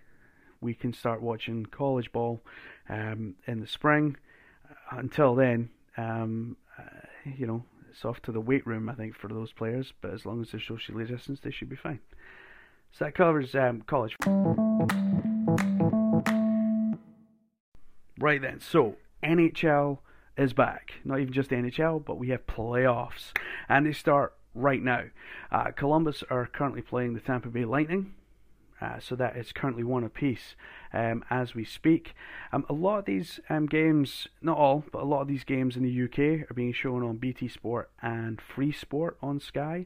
we 0.61 0.73
can 0.73 0.93
start 0.93 1.21
watching 1.21 1.65
college 1.65 2.11
ball 2.11 2.41
um, 2.89 3.35
in 3.47 3.59
the 3.59 3.67
spring. 3.67 4.17
Uh, 4.69 4.97
until 4.97 5.35
then, 5.35 5.69
um, 5.97 6.57
uh, 6.77 7.07
you 7.37 7.45
know, 7.45 7.63
it's 7.91 8.05
off 8.05 8.21
to 8.23 8.31
the 8.31 8.41
weight 8.41 8.65
room, 8.65 8.89
I 8.89 8.95
think, 8.95 9.15
for 9.15 9.27
those 9.27 9.51
players. 9.51 9.93
But 10.01 10.13
as 10.13 10.25
long 10.25 10.41
as 10.41 10.51
they're 10.51 10.61
socially 10.61 11.05
distanced, 11.05 11.43
they 11.43 11.51
should 11.51 11.69
be 11.69 11.75
fine. 11.75 11.99
So 12.91 13.05
that 13.05 13.15
covers 13.15 13.55
um, 13.55 13.81
college. 13.81 14.15
Right 18.19 18.41
then, 18.41 18.61
so 18.61 18.95
NHL 19.23 19.99
is 20.37 20.53
back. 20.53 20.93
Not 21.03 21.19
even 21.19 21.33
just 21.33 21.49
NHL, 21.49 22.03
but 22.05 22.17
we 22.17 22.29
have 22.29 22.45
playoffs, 22.45 23.31
and 23.67 23.85
they 23.85 23.93
start 23.93 24.33
right 24.53 24.81
now. 24.81 25.03
Uh, 25.51 25.72
Columbus 25.72 26.24
are 26.29 26.45
currently 26.48 26.81
playing 26.81 27.13
the 27.13 27.19
Tampa 27.19 27.50
Bay 27.50 27.65
Lightning. 27.65 28.13
Uh, 28.83 29.00
so 29.00 29.15
that 29.15 29.38
is 29.38 29.53
currently 29.53 29.83
one 29.83 30.03
apiece 30.03 30.55
um, 30.91 31.24
as 31.29 31.55
we 31.55 31.63
speak. 31.63 32.13
Um, 32.51 32.65
a 32.67 32.74
lot 32.74 33.00
of 33.00 33.05
these 33.05 33.39
um, 33.50 33.65
games, 33.65 34.27
not 34.41 34.57
all, 34.57 34.83
but 34.91 35.01
a 35.01 35.05
lot 35.05 35.22
of 35.22 35.29
these 35.29 35.45
games 35.45 35.77
in 35.77 35.83
the 35.83 36.03
UK 36.03 36.50
are 36.50 36.53
being 36.53 36.74
shown 36.74 37.01
on 37.01 37.15
BT 37.15 37.48
Sport 37.48 37.91
and 38.01 38.41
Free 38.41 38.74
Sport 38.74 39.17
on 39.22 39.39
Sky. 39.39 39.86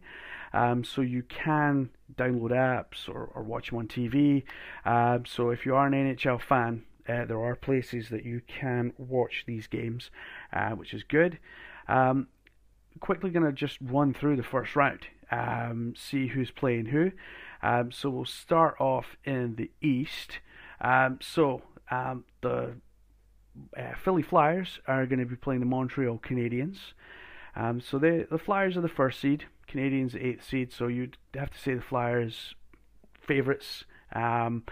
Um, 0.52 0.84
so 0.84 1.02
you 1.02 1.22
can 1.24 1.92
download 2.16 2.52
apps 2.52 3.08
or, 3.08 3.30
or 3.36 3.44
watch 3.44 3.70
them 3.70 3.78
on 3.78 3.88
TV. 3.88 4.44
Um, 4.84 5.26
so 5.28 5.52
if 5.52 5.64
you 5.64 5.76
are 5.76 5.86
an 5.86 5.94
NHL 5.94 6.42
fan, 6.42 6.84
uh, 7.08 7.26
there 7.26 7.40
are 7.40 7.56
places 7.56 8.10
that 8.10 8.26
you 8.26 8.42
can 8.48 8.94
watch 8.98 9.44
these 9.46 9.68
games, 9.68 10.10
uh, 10.52 10.72
which 10.72 10.94
is 10.94 11.04
good. 11.04 11.38
Um, 11.88 12.28
quickly 13.00 13.30
going 13.30 13.46
to 13.46 13.52
just 13.52 13.78
run 13.82 14.14
through 14.14 14.36
the 14.36 14.44
first 14.44 14.76
round, 14.76 15.08
um, 15.32 15.94
see 15.98 16.28
who's 16.28 16.52
playing 16.52 16.88
who. 16.88 17.12
Um, 17.62 17.92
so 17.92 18.10
we'll 18.10 18.26
start 18.26 18.76
off 18.80 19.18
in 19.24 19.56
the 19.56 19.72
East. 19.82 20.40
Um, 20.80 21.20
so 21.22 21.62
um, 21.90 22.26
the 22.42 22.76
uh, 23.78 23.96
Philly 24.04 24.22
Flyers 24.22 24.80
are 24.88 25.06
going 25.06 25.20
to 25.20 25.26
be 25.26 25.36
playing 25.36 25.60
the 25.60 25.66
Montreal 25.66 26.20
Canadiens. 26.20 26.94
Um, 27.56 27.82
so 27.82 27.98
the 27.98 28.28
the 28.30 28.38
Flyers 28.38 28.78
are 28.78 28.82
the 28.82 28.88
first 28.88 29.20
seed, 29.20 29.46
Canadiens 29.68 30.12
the 30.12 30.26
eighth 30.26 30.48
seed. 30.48 30.72
So 30.72 30.88
you'd 30.88 31.18
have 31.34 31.52
to 31.52 31.60
say 31.60 31.74
the 31.74 31.82
Flyers 31.82 32.56
favorites. 33.20 33.86
Um, 34.14 34.64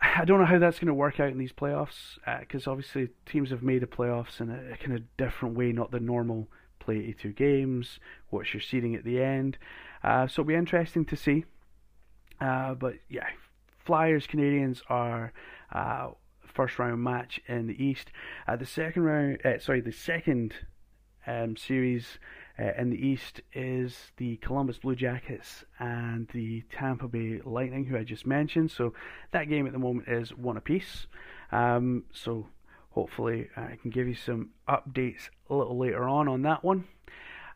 I 0.00 0.24
don't 0.24 0.38
know 0.38 0.46
how 0.46 0.58
that's 0.58 0.78
going 0.78 0.88
to 0.88 0.94
work 0.94 1.18
out 1.18 1.30
in 1.30 1.38
these 1.38 1.52
playoffs 1.52 2.18
because 2.40 2.66
uh, 2.66 2.70
obviously 2.70 3.08
teams 3.26 3.50
have 3.50 3.62
made 3.62 3.82
the 3.82 3.86
playoffs 3.86 4.40
in 4.40 4.48
a, 4.48 4.74
a 4.74 4.76
kind 4.76 4.94
of 4.94 5.02
different 5.16 5.56
way, 5.56 5.72
not 5.72 5.90
the 5.90 6.00
normal 6.00 6.48
play 6.88 7.00
82 7.00 7.32
games. 7.32 8.00
What's 8.30 8.54
your 8.54 8.62
seeding 8.62 8.94
at 8.94 9.04
the 9.04 9.22
end? 9.22 9.58
Uh, 10.02 10.26
so 10.26 10.40
it'll 10.40 10.48
be 10.48 10.54
interesting 10.54 11.04
to 11.04 11.16
see. 11.16 11.44
Uh, 12.40 12.74
but 12.74 12.94
yeah, 13.10 13.26
Flyers 13.84 14.26
Canadiens 14.26 14.80
are 14.88 15.32
uh, 15.72 16.08
first 16.42 16.78
round 16.78 17.02
match 17.02 17.40
in 17.46 17.66
the 17.66 17.84
East. 17.84 18.10
Uh, 18.46 18.56
the 18.56 18.64
second 18.64 19.02
round, 19.02 19.38
uh, 19.44 19.58
sorry, 19.58 19.82
the 19.82 19.92
second 19.92 20.54
um, 21.26 21.58
series 21.58 22.18
uh, 22.58 22.72
in 22.78 22.88
the 22.88 22.96
East 22.96 23.42
is 23.52 24.12
the 24.16 24.36
Columbus 24.38 24.78
Blue 24.78 24.96
Jackets 24.96 25.64
and 25.78 26.26
the 26.28 26.62
Tampa 26.72 27.06
Bay 27.06 27.42
Lightning, 27.44 27.84
who 27.84 27.98
I 27.98 28.04
just 28.04 28.26
mentioned. 28.26 28.70
So 28.70 28.94
that 29.32 29.50
game 29.50 29.66
at 29.66 29.74
the 29.74 29.78
moment 29.78 30.08
is 30.08 30.30
one 30.30 30.56
apiece. 30.56 31.06
Um, 31.52 32.04
so 32.14 32.46
hopefully 32.90 33.48
I 33.56 33.76
can 33.80 33.90
give 33.90 34.08
you 34.08 34.14
some 34.14 34.50
updates 34.68 35.28
a 35.48 35.54
little 35.54 35.78
later 35.78 36.08
on 36.08 36.28
on 36.28 36.42
that 36.42 36.64
one. 36.64 36.84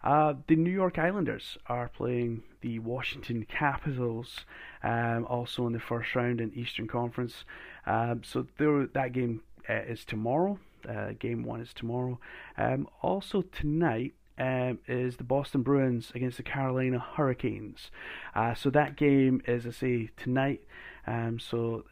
Uh, 0.02 0.34
the 0.48 0.56
New 0.56 0.70
York 0.70 0.98
Islanders 0.98 1.56
are 1.66 1.88
playing 1.88 2.42
the 2.60 2.78
Washington 2.80 3.44
Capitals, 3.48 4.44
um, 4.82 5.24
also 5.26 5.66
in 5.66 5.72
the 5.72 5.80
first 5.80 6.14
round 6.14 6.40
in 6.40 6.52
Eastern 6.54 6.88
Conference. 6.88 7.44
Um, 7.86 8.22
so 8.24 8.46
that 8.58 9.12
game 9.12 9.42
uh, 9.68 9.74
is 9.74 10.04
tomorrow. 10.04 10.58
Uh, 10.88 11.12
game 11.18 11.44
one 11.44 11.60
is 11.60 11.72
tomorrow. 11.72 12.18
Um, 12.58 12.88
also 13.00 13.42
tonight 13.42 14.14
um, 14.38 14.80
is 14.88 15.16
the 15.16 15.24
Boston 15.24 15.62
Bruins 15.62 16.10
against 16.14 16.38
the 16.38 16.42
Carolina 16.42 16.98
Hurricanes. 16.98 17.92
Uh, 18.34 18.54
so 18.54 18.70
that 18.70 18.96
game 18.96 19.40
is, 19.46 19.66
I 19.66 19.70
say, 19.70 20.10
tonight. 20.16 20.62
Um, 21.06 21.38
so 21.38 21.84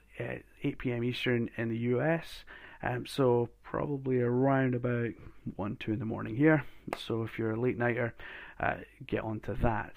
8 0.62 0.78
p.m. 0.78 1.04
Eastern 1.04 1.50
in 1.56 1.68
the 1.68 1.78
US. 1.78 2.44
Um, 2.83 3.07
so 3.07 3.49
probably 3.63 4.21
around 4.21 4.75
about 4.75 5.11
one, 5.57 5.77
two 5.77 5.93
in 5.93 5.99
the 5.99 6.05
morning 6.05 6.37
here. 6.37 6.65
So 6.97 7.23
if 7.23 7.39
you're 7.39 7.53
a 7.53 7.61
late 7.61 7.79
nighter, 7.79 8.15
uh, 8.59 8.77
get 9.07 9.23
onto 9.23 9.55
that. 9.57 9.95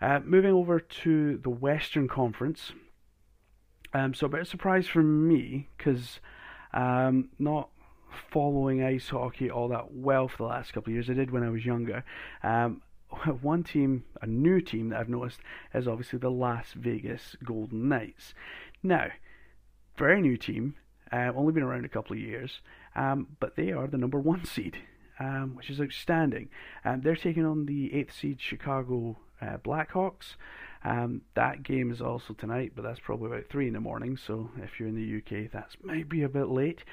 Uh, 0.00 0.20
moving 0.24 0.52
over 0.52 0.80
to 0.80 1.38
the 1.38 1.50
Western 1.50 2.08
Conference. 2.08 2.72
Um, 3.92 4.12
so 4.12 4.26
a 4.26 4.28
bit 4.28 4.40
of 4.40 4.48
surprise 4.48 4.86
for 4.86 5.02
me 5.02 5.68
because 5.76 6.20
um, 6.72 7.30
not 7.38 7.68
following 8.30 8.82
ice 8.82 9.08
hockey 9.08 9.50
all 9.50 9.68
that 9.68 9.92
well 9.92 10.28
for 10.28 10.38
the 10.38 10.44
last 10.44 10.72
couple 10.72 10.90
of 10.90 10.94
years. 10.94 11.10
I 11.10 11.14
did 11.14 11.30
when 11.30 11.42
I 11.42 11.50
was 11.50 11.64
younger. 11.64 12.04
Um, 12.42 12.82
one 13.42 13.62
team, 13.62 14.04
a 14.20 14.26
new 14.26 14.60
team 14.60 14.90
that 14.90 15.00
I've 15.00 15.08
noticed, 15.08 15.40
is 15.72 15.88
obviously 15.88 16.18
the 16.18 16.30
Las 16.30 16.72
Vegas 16.74 17.36
Golden 17.44 17.88
Knights. 17.88 18.34
Now, 18.82 19.08
very 19.96 20.20
new 20.20 20.36
team, 20.36 20.74
uh, 21.14 21.32
only 21.36 21.52
been 21.52 21.62
around 21.62 21.84
a 21.84 21.88
couple 21.88 22.14
of 22.14 22.22
years, 22.22 22.60
um, 22.96 23.28
but 23.38 23.54
they 23.56 23.70
are 23.70 23.86
the 23.86 23.98
number 23.98 24.18
one 24.18 24.44
seed, 24.54 24.78
um, 25.20 25.54
which 25.54 25.70
is 25.70 25.80
outstanding. 25.80 26.48
Um, 26.84 27.02
they're 27.02 27.14
taking 27.14 27.46
on 27.46 27.66
the 27.66 27.94
eighth 27.94 28.14
seed 28.14 28.40
Chicago 28.40 29.16
uh, 29.40 29.58
Blackhawks. 29.58 30.34
Um, 30.84 31.22
that 31.34 31.62
game 31.62 31.90
is 31.90 32.02
also 32.02 32.34
tonight, 32.34 32.72
but 32.74 32.82
that's 32.82 33.00
probably 33.00 33.28
about 33.28 33.48
three 33.48 33.68
in 33.68 33.72
the 33.72 33.80
morning. 33.80 34.16
So 34.16 34.50
if 34.58 34.78
you're 34.78 34.88
in 34.88 34.96
the 34.96 35.18
UK, 35.18 35.50
that's 35.50 35.76
maybe 35.82 36.22
a 36.22 36.28
bit 36.28 36.48
late. 36.48 36.84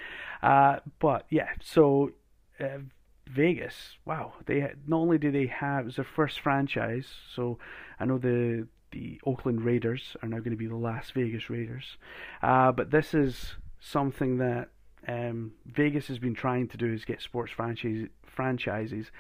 Uh, 0.42 0.78
but 1.00 1.26
yeah, 1.30 1.50
so 1.62 2.12
uh, 2.60 2.80
Vegas, 3.28 3.98
wow, 4.06 4.34
they 4.46 4.72
not 4.88 4.98
only 4.98 5.18
do 5.18 5.32
they 5.32 5.48
have 5.48 5.88
it's 5.88 5.96
their 5.96 6.06
first 6.06 6.40
franchise. 6.40 7.08
So 7.36 7.58
I 8.00 8.06
know 8.06 8.18
the 8.18 8.68
the 8.92 9.20
Oakland 9.26 9.64
Raiders 9.64 10.16
are 10.22 10.28
now 10.28 10.40
going 10.40 10.52
to 10.52 10.58
be 10.58 10.68
the 10.68 10.76
Las 10.76 11.12
Vegas 11.12 11.50
Raiders, 11.50 11.98
uh, 12.44 12.72
but 12.72 12.92
this 12.92 13.14
is 13.14 13.56
something 13.82 14.38
that 14.38 14.70
um, 15.08 15.52
Vegas 15.66 16.08
has 16.08 16.20
been 16.20 16.36
trying 16.36 16.68
to 16.70 16.78
do 16.78 16.94
is 16.94 17.04
get 17.04 17.22
sports 17.22 17.52
franchise, 17.52 18.08
franchises 18.24 19.12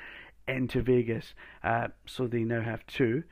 into 0.48 0.82
Vegas. 0.82 1.34
Uh, 1.64 1.88
so 2.06 2.28
they 2.28 2.44
now 2.44 2.62
have 2.62 2.86
two. 2.88 3.24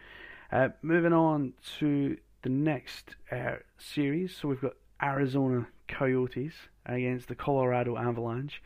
Uh, 0.52 0.70
moving 0.82 1.14
on 1.14 1.54
to 1.80 2.18
the 2.42 2.50
next 2.50 3.16
uh, 3.32 3.56
series, 3.78 4.36
so 4.36 4.48
we've 4.48 4.62
got 4.62 4.74
Arizona 5.02 5.68
Coyotes 5.88 6.54
against 6.86 7.28
the 7.28 7.36
Colorado 7.36 7.98
Avalanche. 7.98 8.62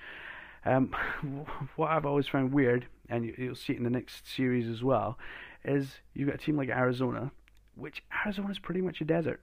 Um, 0.65 0.95
what 1.75 1.91
I've 1.91 2.05
always 2.05 2.27
found 2.27 2.53
weird, 2.53 2.87
and 3.09 3.25
you, 3.25 3.49
will 3.49 3.55
see 3.55 3.73
it 3.73 3.77
in 3.77 3.83
the 3.83 3.89
next 3.89 4.27
series 4.27 4.69
as 4.69 4.81
well, 4.81 5.17
is 5.65 5.97
you've 6.13 6.29
got 6.29 6.35
a 6.35 6.37
team 6.37 6.55
like 6.55 6.69
Arizona, 6.69 7.31
which 7.75 8.01
Arizona 8.25 8.49
is 8.49 8.59
pretty 8.59 8.81
much 8.81 9.01
a 9.01 9.05
desert. 9.05 9.41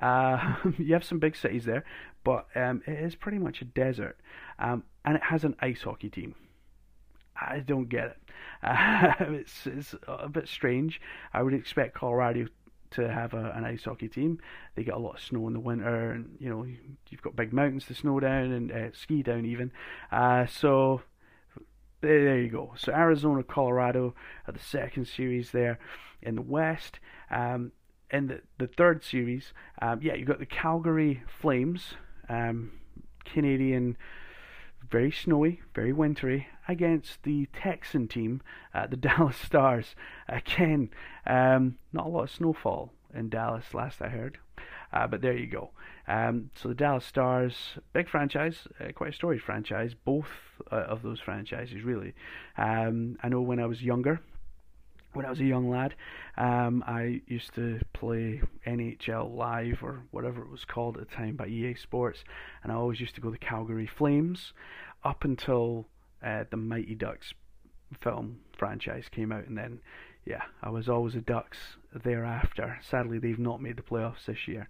Uh, 0.00 0.56
you 0.78 0.92
have 0.94 1.04
some 1.04 1.18
big 1.18 1.36
cities 1.36 1.64
there, 1.64 1.84
but 2.24 2.46
um, 2.54 2.82
it 2.86 2.98
is 2.98 3.14
pretty 3.14 3.38
much 3.38 3.62
a 3.62 3.64
desert, 3.64 4.18
um, 4.58 4.84
and 5.04 5.16
it 5.16 5.22
has 5.24 5.44
an 5.44 5.56
ice 5.60 5.82
hockey 5.82 6.08
team. 6.10 6.34
I 7.38 7.60
don't 7.60 7.88
get 7.88 8.04
it. 8.06 8.18
Uh, 8.62 9.12
it's, 9.20 9.66
it's 9.66 9.94
a 10.08 10.28
bit 10.28 10.48
strange. 10.48 11.00
I 11.32 11.42
would 11.42 11.54
expect 11.54 11.94
Colorado 11.94 12.46
to 12.90 13.12
have 13.12 13.34
a, 13.34 13.52
an 13.54 13.64
ice 13.64 13.84
hockey 13.84 14.08
team. 14.08 14.38
They 14.74 14.84
get 14.84 14.94
a 14.94 14.98
lot 14.98 15.16
of 15.16 15.20
snow 15.20 15.46
in 15.46 15.52
the 15.52 15.60
winter, 15.60 16.12
and 16.12 16.36
you 16.38 16.48
know 16.48 16.66
you've 17.10 17.22
got 17.22 17.36
big 17.36 17.52
mountains 17.52 17.86
to 17.86 17.94
snow 17.94 18.20
down 18.20 18.52
and 18.52 18.72
uh, 18.72 18.92
ski 18.92 19.22
down 19.22 19.44
even. 19.44 19.72
Uh, 20.10 20.46
so 20.46 21.02
there, 22.00 22.24
there, 22.24 22.40
you 22.40 22.50
go. 22.50 22.72
So 22.76 22.92
Arizona, 22.92 23.42
Colorado 23.42 24.14
are 24.46 24.52
the 24.52 24.58
second 24.58 25.06
series 25.06 25.50
there 25.50 25.78
in 26.22 26.36
the 26.36 26.42
West. 26.42 27.00
Um, 27.30 27.72
in 28.10 28.28
the 28.28 28.40
the 28.58 28.66
third 28.66 29.02
series, 29.04 29.52
um, 29.82 30.00
yeah, 30.02 30.14
you've 30.14 30.28
got 30.28 30.38
the 30.38 30.46
Calgary 30.46 31.22
Flames, 31.40 31.94
um, 32.28 32.72
Canadian 33.24 33.96
very 34.90 35.10
snowy, 35.10 35.60
very 35.74 35.92
wintry, 35.92 36.48
against 36.68 37.22
the 37.22 37.46
Texan 37.52 38.08
team, 38.08 38.42
uh, 38.74 38.86
the 38.86 38.96
Dallas 38.96 39.36
Stars. 39.36 39.94
Again, 40.28 40.90
um, 41.26 41.76
not 41.92 42.06
a 42.06 42.08
lot 42.08 42.24
of 42.24 42.30
snowfall 42.30 42.92
in 43.14 43.28
Dallas, 43.28 43.74
last 43.74 44.02
I 44.02 44.08
heard. 44.08 44.38
Uh, 44.92 45.06
but 45.06 45.20
there 45.20 45.36
you 45.36 45.46
go. 45.46 45.70
Um, 46.08 46.50
so 46.54 46.68
the 46.68 46.74
Dallas 46.74 47.04
Stars, 47.04 47.78
big 47.92 48.08
franchise, 48.08 48.68
uh, 48.80 48.92
quite 48.92 49.10
a 49.10 49.12
storied 49.12 49.42
franchise. 49.42 49.94
Both 49.94 50.28
uh, 50.70 50.76
of 50.76 51.02
those 51.02 51.20
franchises, 51.20 51.82
really. 51.82 52.14
Um, 52.56 53.18
I 53.22 53.28
know 53.28 53.40
when 53.40 53.58
I 53.58 53.66
was 53.66 53.82
younger, 53.82 54.20
when 55.12 55.24
I 55.24 55.30
was 55.30 55.40
a 55.40 55.44
young 55.44 55.70
lad, 55.70 55.94
um, 56.36 56.84
I 56.86 57.22
used 57.26 57.54
to 57.54 57.80
play 57.92 58.42
NHL 58.66 59.34
Live 59.34 59.82
or 59.82 60.02
whatever 60.10 60.42
it 60.42 60.50
was 60.50 60.64
called 60.64 60.98
at 60.98 61.08
the 61.08 61.14
time 61.14 61.36
by 61.36 61.46
EA 61.46 61.74
Sports, 61.74 62.24
and 62.62 62.70
I 62.70 62.74
always 62.74 63.00
used 63.00 63.14
to 63.14 63.20
go 63.20 63.30
to 63.30 63.38
Calgary 63.38 63.86
Flames 63.86 64.52
up 65.04 65.24
until 65.24 65.86
uh, 66.22 66.44
the 66.50 66.56
Mighty 66.56 66.94
Ducks 66.94 67.32
film 68.00 68.40
franchise 68.58 69.06
came 69.10 69.32
out, 69.32 69.46
and 69.46 69.56
then 69.56 69.80
yeah, 70.24 70.42
I 70.62 70.70
was 70.70 70.88
always 70.88 71.14
a 71.14 71.20
Ducks 71.20 71.58
thereafter. 72.04 72.78
Sadly, 72.82 73.18
they've 73.18 73.38
not 73.38 73.62
made 73.62 73.76
the 73.76 73.82
playoffs 73.82 74.26
this 74.26 74.48
year, 74.48 74.68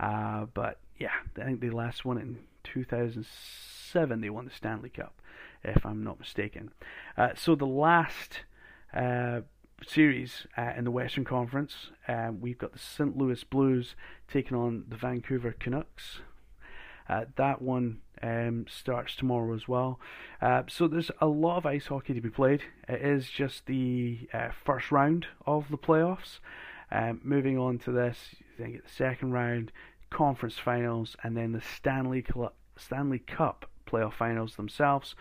uh, 0.00 0.46
but 0.52 0.80
yeah, 0.98 1.12
I 1.40 1.44
think 1.44 1.60
they 1.60 1.70
last 1.70 2.04
won 2.04 2.18
it 2.18 2.22
in 2.22 2.38
2007. 2.64 4.20
They 4.20 4.30
won 4.30 4.46
the 4.46 4.50
Stanley 4.50 4.90
Cup, 4.90 5.20
if 5.62 5.86
I'm 5.86 6.02
not 6.02 6.18
mistaken. 6.18 6.70
Uh, 7.16 7.30
so 7.36 7.54
the 7.54 7.66
last 7.66 8.40
uh, 8.92 9.42
series 9.84 10.46
uh, 10.56 10.72
in 10.76 10.84
the 10.84 10.90
Western 10.90 11.24
Conference. 11.24 11.90
Uh, 12.08 12.30
we've 12.38 12.58
got 12.58 12.72
the 12.72 12.78
St. 12.78 13.16
Louis 13.16 13.42
Blues 13.44 13.94
taking 14.30 14.56
on 14.56 14.84
the 14.88 14.96
Vancouver 14.96 15.54
Canucks. 15.58 16.20
Uh, 17.08 17.26
that 17.36 17.62
one 17.62 18.00
um, 18.22 18.66
starts 18.68 19.14
tomorrow 19.14 19.54
as 19.54 19.68
well. 19.68 20.00
Uh, 20.40 20.62
so 20.68 20.88
there's 20.88 21.10
a 21.20 21.26
lot 21.26 21.58
of 21.58 21.66
ice 21.66 21.86
hockey 21.86 22.14
to 22.14 22.20
be 22.20 22.30
played. 22.30 22.62
It 22.88 23.02
is 23.02 23.30
just 23.30 23.66
the 23.66 24.28
uh, 24.32 24.48
first 24.64 24.90
round 24.90 25.26
of 25.46 25.68
the 25.70 25.78
playoffs. 25.78 26.38
Um, 26.90 27.20
moving 27.22 27.58
on 27.58 27.78
to 27.80 27.92
this, 27.92 28.36
then 28.58 28.72
get 28.72 28.84
the 28.84 28.92
second 28.92 29.32
round, 29.32 29.72
conference 30.10 30.58
finals, 30.58 31.16
and 31.22 31.36
then 31.36 31.52
the 31.52 31.60
Stanley 31.60 32.24
Cl- 32.26 32.54
Stanley 32.76 33.18
Cup 33.18 33.68
playoff 33.86 34.14
finals 34.14 34.56
themselves. 34.56 35.14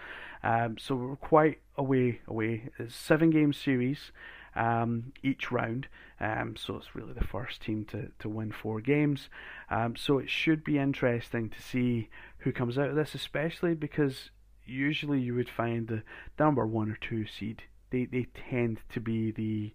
Um, 0.43 0.77
so 0.77 0.95
we're 0.95 1.15
quite 1.15 1.59
away 1.77 2.21
away. 2.27 2.69
It's 2.79 2.95
seven 2.95 3.29
game 3.29 3.53
series 3.53 4.11
um, 4.55 5.11
each 5.23 5.51
round. 5.51 5.87
Um, 6.19 6.55
so 6.55 6.77
it's 6.77 6.95
really 6.95 7.13
the 7.13 7.25
first 7.25 7.61
team 7.61 7.85
to, 7.85 8.09
to 8.19 8.29
win 8.29 8.51
four 8.51 8.81
games. 8.81 9.29
Um, 9.69 9.95
so 9.95 10.17
it 10.17 10.29
should 10.29 10.63
be 10.63 10.77
interesting 10.77 11.49
to 11.49 11.61
see 11.61 12.09
who 12.39 12.51
comes 12.51 12.77
out 12.77 12.89
of 12.89 12.95
this, 12.95 13.15
especially 13.15 13.73
because 13.73 14.31
usually 14.65 15.19
you 15.19 15.35
would 15.35 15.49
find 15.49 15.87
the 15.87 16.03
number 16.39 16.65
one 16.65 16.89
or 16.89 16.97
two 16.99 17.25
seed. 17.25 17.63
They 17.91 18.05
they 18.05 18.27
tend 18.49 18.79
to 18.93 18.99
be 18.99 19.31
the 19.31 19.73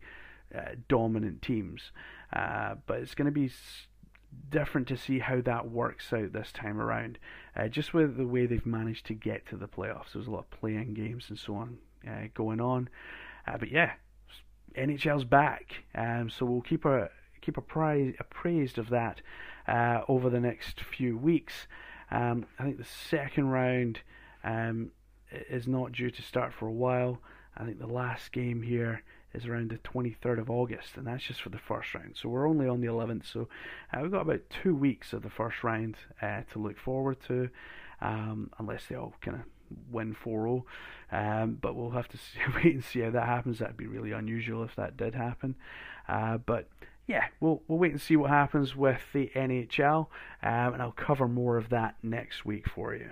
uh, 0.57 0.75
dominant 0.89 1.43
teams, 1.43 1.93
uh, 2.33 2.75
but 2.87 2.99
it's 2.99 3.15
going 3.15 3.27
to 3.27 3.33
be 3.33 3.51
different 4.49 4.89
to 4.89 4.97
see 4.97 5.19
how 5.19 5.41
that 5.41 5.71
works 5.71 6.13
out 6.13 6.33
this 6.33 6.53
time 6.53 6.81
around. 6.81 7.19
Uh, 7.57 7.69
just 7.69 7.95
with 7.95 8.17
the 8.17 8.27
way 8.27 8.47
they've 8.47 8.67
managed 8.67 9.07
to 9.07 9.15
get 9.15 9.47
to 9.47 9.57
the 9.57 9.69
playoffs, 9.69 10.13
there's 10.13 10.27
a 10.27 10.31
lot 10.31 10.47
of 10.51 10.51
playing 10.51 10.95
games 10.95 11.27
and 11.29 11.39
so 11.39 11.55
on 11.55 11.79
uh, 12.07 12.27
going 12.35 12.61
on. 12.61 12.89
Uh, 13.47 13.57
but 13.59 13.71
yeah, 13.71 13.93
NHL's 14.77 15.25
back, 15.25 15.85
um, 15.95 16.31
so 16.31 16.47
we'll 16.47 16.63
keep 16.63 16.85
a 16.85 17.11
keep 17.41 17.57
appraised 17.57 18.79
of 18.79 18.91
that 18.91 19.23
uh, 19.67 20.03
over 20.09 20.29
the 20.29 20.41
next 20.41 20.81
few 20.81 21.17
weeks. 21.17 21.67
Um, 22.11 22.47
I 22.59 22.65
think 22.65 22.79
the 22.79 22.85
second 22.85 23.49
round 23.49 24.01
um, 24.45 24.91
is 25.31 25.67
not 25.67 25.93
due 25.93 26.11
to 26.11 26.23
start 26.23 26.53
for 26.53 26.67
a 26.67 26.73
while. 26.73 27.21
I 27.57 27.65
think 27.65 27.79
the 27.79 27.87
last 27.87 28.33
game 28.33 28.63
here 28.63 29.03
is 29.33 29.47
around 29.47 29.71
the 29.71 29.79
23rd 29.79 30.41
of 30.41 30.51
August, 30.51 30.97
and 30.97 31.07
that's 31.07 31.25
just 31.25 31.41
for 31.41 31.51
the 31.51 31.59
first 31.59 31.95
round. 31.95 32.17
So 32.17 32.29
we're 32.29 32.49
only 32.49 32.67
on 32.67 32.81
the 32.81 32.89
11th, 32.89 33.27
so 33.33 33.49
uh, 33.93 34.01
we've 34.03 34.11
got 34.11 34.23
about 34.23 34.43
two 34.51 34.75
weeks 34.75 35.13
of 35.13 35.23
the 35.23 35.31
first 35.31 35.63
round 35.63 35.97
uh, 36.21 36.43
to 36.53 36.59
look 36.59 36.79
forward 36.79 37.19
to, 37.29 37.49
um, 38.01 38.51
unless 38.59 38.87
they 38.87 38.97
all 38.97 39.15
kind 39.21 39.37
of 39.37 39.43
win 39.91 40.15
4-0. 40.15 40.63
Um, 41.13 41.59
but 41.61 41.75
we'll 41.75 41.91
have 41.91 42.09
to 42.09 42.17
see, 42.19 42.39
wait 42.55 42.75
and 42.75 42.85
see 42.85 43.01
how 43.01 43.11
that 43.11 43.27
happens. 43.27 43.59
That'd 43.59 43.77
be 43.77 43.87
really 43.87 44.13
unusual 44.13 44.63
if 44.65 44.77
that 44.77 44.97
did 44.97 45.15
happen. 45.15 45.57
Uh, 46.09 46.39
but 46.39 46.69
yeah, 47.07 47.25
we'll 47.41 47.63
we'll 47.67 47.79
wait 47.79 47.91
and 47.91 48.01
see 48.01 48.17
what 48.17 48.31
happens 48.31 48.77
with 48.77 49.01
the 49.13 49.31
NHL, 49.35 50.07
um, 50.43 50.75
and 50.75 50.81
I'll 50.81 50.93
cover 50.93 51.27
more 51.27 51.57
of 51.57 51.69
that 51.71 51.97
next 52.03 52.45
week 52.45 52.69
for 52.69 52.95
you. 52.95 53.11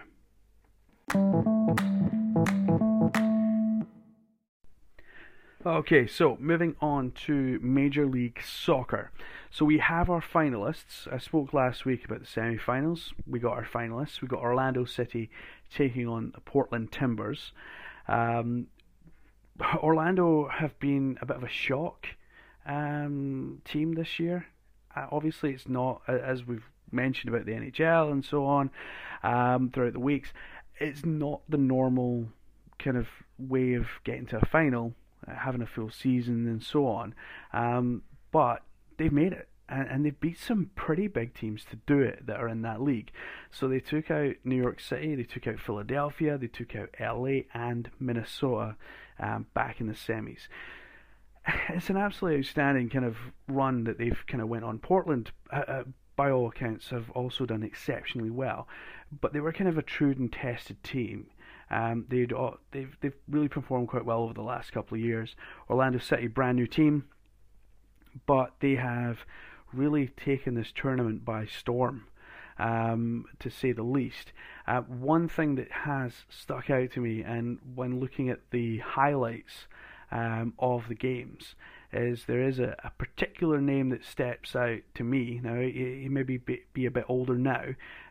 Okay, 5.67 6.07
so 6.07 6.37
moving 6.41 6.77
on 6.81 7.11
to 7.27 7.59
Major 7.61 8.07
League 8.07 8.41
Soccer. 8.43 9.11
So 9.51 9.65
we 9.65 9.79
have 9.79 10.09
our 10.09 10.23
finalists. 10.23 11.13
I 11.13 11.19
spoke 11.19 11.53
last 11.53 11.85
week 11.85 12.05
about 12.05 12.21
the 12.21 12.27
semi-finals. 12.27 13.13
We 13.27 13.41
got 13.41 13.55
our 13.55 13.67
finalists. 13.67 14.21
We 14.21 14.29
got 14.29 14.39
Orlando 14.39 14.85
City 14.85 15.31
taking 15.75 16.09
on 16.09 16.33
the 16.35 16.41
Portland 16.41 16.93
Timbers. 16.93 17.53
Um, 18.07 18.69
Orlando 19.77 20.49
have 20.49 20.79
been 20.79 21.19
a 21.21 21.27
bit 21.27 21.37
of 21.37 21.43
a 21.43 21.49
shock 21.49 22.07
um, 22.67 23.61
team 23.65 23.95
this 23.95 24.19
year. 24.19 24.47
Uh, 24.95 25.07
obviously, 25.11 25.53
it's 25.53 25.69
not 25.69 26.03
as 26.09 26.47
we've 26.47 26.69
mentioned 26.91 27.35
about 27.35 27.47
the 27.47 27.53
NHL 27.53 28.13
and 28.13 28.25
so 28.25 28.47
on 28.47 28.71
um, 29.23 29.71
throughout 29.71 29.93
the 29.93 30.01
weeks. 30.01 30.33
It's 30.79 31.05
not 31.05 31.43
the 31.49 31.59
normal 31.59 32.29
kind 32.79 32.97
of 32.97 33.09
way 33.39 33.75
of 33.75 33.87
getting 34.05 34.27
to 34.27 34.39
a 34.41 34.47
final 34.47 34.95
uh, 35.27 35.35
having 35.35 35.63
a 35.63 35.67
full 35.67 35.91
season 35.91 36.47
and 36.47 36.63
so 36.63 36.87
on. 36.87 37.15
Um, 37.53 38.03
but 38.31 38.63
they've 38.97 39.13
made 39.13 39.33
it. 39.33 39.49
And, 39.69 39.89
and 39.89 40.05
they've 40.05 40.19
beat 40.19 40.39
some 40.39 40.71
pretty 40.75 41.09
big 41.09 41.35
teams 41.35 41.65
to 41.67 41.77
do 41.87 42.01
it 42.01 42.27
that 42.27 42.41
are 42.41 42.49
in 42.49 42.63
that 42.63 42.81
league. 42.81 43.11
So 43.51 43.69
they 43.69 43.81
took 43.81 44.11
out 44.11 44.37
New 44.45 44.57
York 44.57 44.81
City, 44.81 45.15
they 45.15 45.25
took 45.25 45.47
out 45.47 45.61
Philadelphia, 45.61 46.39
they 46.39 46.47
took 46.47 46.75
out 46.75 46.95
LA 46.99 47.41
and 47.53 47.91
Minnesota 48.01 48.77
um, 49.21 49.47
back 49.55 49.81
in 49.81 49.87
the 49.87 49.93
semis 49.93 50.49
it's 51.69 51.91
an 51.91 51.97
absolutely 51.97 52.41
outstanding 52.41 52.89
kind 52.89 53.05
of 53.05 53.17
run 53.49 53.85
that 53.85 53.99
they've 53.99 54.25
kind 54.27 54.43
of 54.43 54.49
went 54.49 54.65
on. 54.65 54.79
Portland, 54.79 55.31
uh, 55.53 55.65
uh, 55.67 55.85
by 56.17 56.31
all 56.31 56.49
accounts, 56.49 56.91
have 56.91 57.11
also 57.11 57.47
done 57.47 57.63
exceptionally 57.63 58.31
well, 58.31 58.67
but 59.21 59.33
they 59.33 59.41
were 59.41 59.53
kind 59.53 59.69
of 59.69 59.79
a 59.79 59.83
true 59.83 60.11
and 60.11 60.33
tested 60.33 60.83
team. 60.83 61.29
Um, 61.71 62.07
they'd 62.09 62.33
they've 62.71 62.97
they've 63.01 63.17
really 63.29 63.49
performed 63.49 63.89
quite 63.89 64.05
well 64.05 64.23
over 64.23 64.35
the 64.35 64.43
last 64.43 64.73
couple 64.73 64.97
of 64.97 65.05
years. 65.05 65.37
Orlando 65.69 65.99
City, 65.99 66.27
brand 66.27 66.57
new 66.57 66.67
team, 66.67 67.05
but 68.27 68.55
they 68.61 68.77
have 68.77 69.19
really 69.73 70.09
taken 70.09 70.55
this 70.55 70.73
tournament 70.75 71.25
by 71.25 71.47
storm, 71.47 72.07
um, 72.59 73.25
to 73.39 73.51
say 73.51 73.73
the 73.73 73.83
least. 73.83 74.33
Uh, 74.67 74.81
one 74.83 75.29
thing 75.29 75.55
that 75.57 75.71
has 75.71 76.13
stuck 76.29 76.71
out 76.71 76.93
to 76.93 77.01
me, 77.01 77.23
and 77.23 77.59
when 77.75 78.01
looking 78.01 78.29
at 78.29 78.51
the 78.51 78.79
highlights 78.79 79.67
um, 80.11 80.55
of 80.59 80.89
the 80.89 80.95
games, 80.95 81.55
is 81.93 82.25
there 82.27 82.43
is 82.43 82.59
a, 82.59 82.77
a, 82.85 82.91
particular 82.91 83.61
name 83.61 83.89
that 83.89 84.05
steps 84.05 84.55
out 84.55 84.81
to 84.95 85.05
me. 85.05 85.41
Now, 85.43 85.59
he, 85.61 86.01
he 86.03 86.09
may 86.09 86.23
be, 86.23 86.39
be 86.73 86.87
a 86.87 86.91
bit 86.91 87.05
older 87.09 87.37
now 87.37 87.65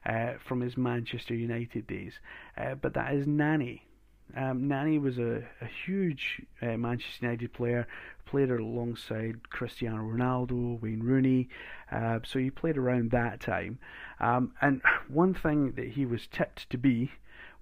uh, 0.06 0.34
from 0.43 0.62
his 0.62 0.78
Manchester 0.78 1.36
United 1.36 1.86
days, 1.86 2.20
uh, 2.58 2.76
but 2.76 2.93
that 2.96 3.13
is 3.13 3.28
Nani. 3.28 3.87
Um, 4.35 4.67
Nani 4.67 4.99
was 4.99 5.17
a, 5.17 5.43
a 5.61 5.65
huge 5.85 6.41
uh, 6.61 6.77
Manchester 6.77 7.25
United 7.25 7.53
player, 7.53 7.87
played 8.25 8.51
alongside 8.51 9.49
Cristiano 9.49 10.03
Ronaldo, 10.03 10.81
Wayne 10.81 11.01
Rooney, 11.01 11.49
uh, 11.91 12.19
so 12.25 12.39
he 12.39 12.49
played 12.49 12.77
around 12.77 13.11
that 13.11 13.39
time. 13.39 13.79
Um, 14.19 14.53
and 14.61 14.81
one 15.07 15.33
thing 15.33 15.73
that 15.73 15.89
he 15.89 16.05
was 16.05 16.27
tipped 16.27 16.69
to 16.69 16.77
be 16.77 17.11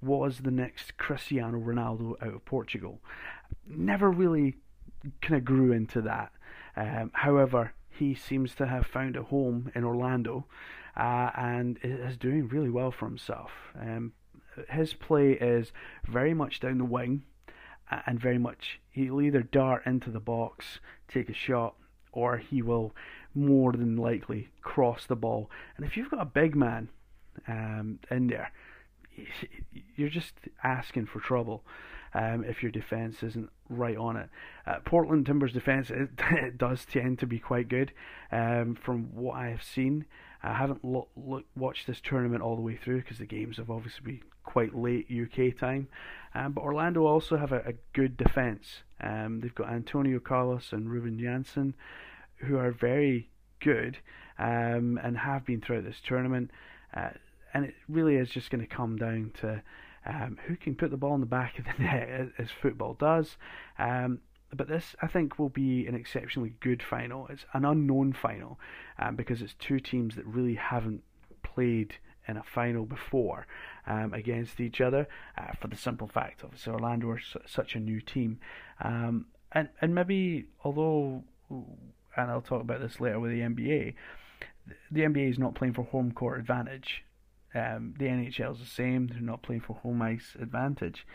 was 0.02 0.40
the 0.40 0.52
next 0.52 0.98
Cristiano 0.98 1.60
Ronaldo 1.60 2.16
out 2.22 2.34
of 2.34 2.46
Portugal. 2.46 3.00
Never 3.68 4.10
really 4.10 4.56
kind 5.22 5.36
of 5.36 5.46
grew 5.46 5.72
into 5.72 6.02
that. 6.02 6.32
Um, 6.76 7.12
however, 7.14 7.74
he 7.90 8.14
seems 8.14 8.56
to 8.56 8.66
have 8.68 8.86
found 8.86 9.16
a 9.16 9.24
home 9.24 9.72
in 9.74 9.84
Orlando 9.84 10.46
uh, 10.98 11.30
and 11.36 11.80
is 11.84 12.18
doing 12.18 12.48
really 12.48 12.70
well 12.70 12.92
for 12.92 13.06
himself. 13.06 13.52
Um, 13.80 14.14
his 14.70 14.94
play 14.94 15.32
is 15.32 15.72
very 16.08 16.34
much 16.34 16.60
down 16.60 16.78
the 16.78 16.86
wing 16.86 17.24
and 18.06 18.20
very 18.20 18.38
much 18.38 18.80
he'll 18.90 19.22
either 19.22 19.44
dart 19.44 19.86
into 19.86 20.10
the 20.10 20.20
box, 20.20 20.80
take 21.08 21.30
a 21.30 21.34
shot, 21.34 21.76
or 22.12 22.38
he 22.38 22.62
will 22.62 22.96
more 23.34 23.74
than 23.74 23.98
likely 23.98 24.50
cross 24.62 25.06
the 25.06 25.16
ball. 25.16 25.50
And 25.78 25.86
if 25.86 25.98
you've 25.98 26.10
got 26.10 26.22
a 26.22 26.26
big 26.26 26.56
man 26.56 26.90
um, 27.48 28.00
in 28.10 28.28
there, 28.28 28.52
you're 29.96 30.10
just 30.10 30.34
asking 30.64 31.06
for 31.08 31.20
trouble 31.20 31.64
um, 32.14 32.44
if 32.46 32.64
your 32.64 32.72
defense 32.72 33.22
isn't 33.22 33.50
right 33.70 33.98
on 33.98 34.16
it. 34.16 34.30
Uh, 34.66 34.80
Portland 34.86 35.26
Timbers 35.26 35.52
defense 35.52 35.90
it, 35.90 36.10
it, 36.32 36.58
does 36.58 36.86
tend 36.86 37.20
to 37.20 37.28
be 37.28 37.40
quite 37.40 37.68
good 37.68 37.92
um, 38.32 38.76
from 38.76 39.14
what 39.14 39.36
I 39.36 39.50
have 39.50 39.64
seen. 39.64 40.06
I 40.46 40.54
haven't 40.54 40.84
lo- 40.86 41.08
lo- 41.16 41.44
watched 41.56 41.88
this 41.88 42.00
tournament 42.02 42.42
all 42.42 42.56
the 42.56 42.62
way 42.62 42.76
through 42.76 43.02
because 43.02 43.18
the 43.18 43.26
games 43.26 43.58
have 43.58 43.70
obviously 43.70 44.04
been 44.04 44.22
quite 44.44 44.76
late 44.76 45.08
UK 45.10 45.58
time. 45.58 45.88
Um, 46.34 46.52
but 46.54 46.62
Orlando 46.62 47.06
also 47.06 47.38
have 47.38 47.52
a, 47.52 47.60
a 47.60 47.74
good 47.94 48.16
defense. 48.18 48.84
Um, 49.02 49.42
they've 49.42 49.56
got 49.56 49.70
Antonio 49.70 50.20
Carlos 50.20 50.72
and 50.72 50.92
Robin 50.92 51.18
Jansson, 51.18 51.74
who 52.38 52.58
are 52.58 52.72
very 52.72 53.30
good 53.60 53.98
um, 54.38 55.00
and 55.04 55.18
have 55.18 55.46
been 55.46 55.62
throughout 55.62 55.84
this 55.86 56.02
tournament. 56.06 56.52
Uh, 56.94 57.10
and 57.54 57.66
it 57.66 57.74
really 57.90 58.16
is 58.16 58.30
just 58.30 58.50
going 58.50 58.62
to 58.62 58.68
come 58.68 58.98
down 58.98 59.32
to 59.42 59.62
um, 60.06 60.38
who 60.46 60.56
can 60.56 60.76
put 60.76 60.92
the 60.92 60.98
ball 60.98 61.16
in 61.16 61.22
the 61.22 61.26
back 61.26 61.58
of 61.58 61.66
the 61.66 61.84
net, 61.84 62.28
as 62.38 62.50
football 62.62 62.94
does. 62.94 63.38
But 64.56 64.68
this, 64.68 64.96
I 65.02 65.08
think, 65.08 65.38
will 65.38 65.50
be 65.50 65.86
an 65.88 65.96
exceptionally 65.96 66.54
good 66.60 66.82
final. 66.82 67.28
It's 67.28 67.46
an 67.54 67.66
unknown 67.66 68.14
final 68.14 68.60
um, 69.00 69.16
because 69.16 69.42
it's 69.42 69.56
two 69.56 69.80
teams 69.80 70.16
that 70.16 70.26
really 70.26 70.56
haven't 70.56 71.04
played 71.44 71.96
in 72.28 72.38
a 72.38 72.44
final 72.44 72.86
before 72.86 73.46
um, 73.88 74.14
against 74.14 74.60
each 74.60 74.82
other. 74.82 75.08
Uh, 75.38 75.54
for 75.60 75.68
the 75.68 75.76
simple 75.76 76.08
fact, 76.08 76.44
obviously, 76.44 76.74
Orlando 76.74 77.10
are 77.10 77.20
su- 77.20 77.40
such 77.46 77.76
a 77.76 77.80
new 77.80 78.02
team, 78.02 78.40
um, 78.82 79.28
and 79.52 79.70
and 79.82 79.94
maybe 79.94 80.46
although, 80.64 81.24
and 81.50 82.32
I'll 82.32 82.42
talk 82.42 82.62
about 82.62 82.82
this 82.82 83.00
later 83.00 83.20
with 83.20 83.32
the 83.32 83.42
NBA, 83.42 83.96
the 84.92 85.02
NBA 85.02 85.30
is 85.30 85.40
not 85.40 85.56
playing 85.56 85.74
for 85.74 85.84
home 85.84 86.12
court 86.12 86.40
advantage. 86.40 87.04
Um, 87.54 87.94
the 87.98 88.06
NHL 88.06 88.54
is 88.54 88.60
the 88.60 88.66
same; 88.66 89.08
they're 89.08 89.22
not 89.22 89.44
playing 89.44 89.62
for 89.62 89.76
home 89.78 90.02
ice 90.02 90.36
advantage. 90.40 91.06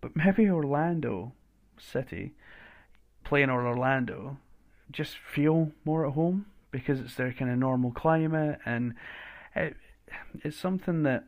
But 0.00 0.16
maybe 0.16 0.48
Orlando 0.48 1.32
City 1.78 2.34
playing 3.24 3.44
in 3.44 3.50
Orlando 3.50 4.38
just 4.90 5.16
feel 5.16 5.72
more 5.84 6.06
at 6.06 6.12
home 6.12 6.46
because 6.70 7.00
it's 7.00 7.14
their 7.14 7.32
kind 7.32 7.50
of 7.50 7.58
normal 7.58 7.92
climate, 7.92 8.58
and 8.64 8.94
it, 9.54 9.76
it's 10.42 10.56
something 10.56 11.04
that 11.04 11.24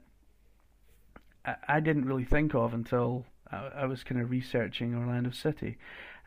I, 1.45 1.55
I, 1.69 1.81
didn't 1.81 2.05
really 2.05 2.25
think 2.25 2.55
of 2.55 2.75
until 2.75 3.25
I, 3.51 3.71
I 3.77 3.87
was 3.87 4.03
kind 4.03 4.21
of 4.21 4.31
researching 4.31 4.95
Orlando 4.95 5.31
City. 5.31 5.79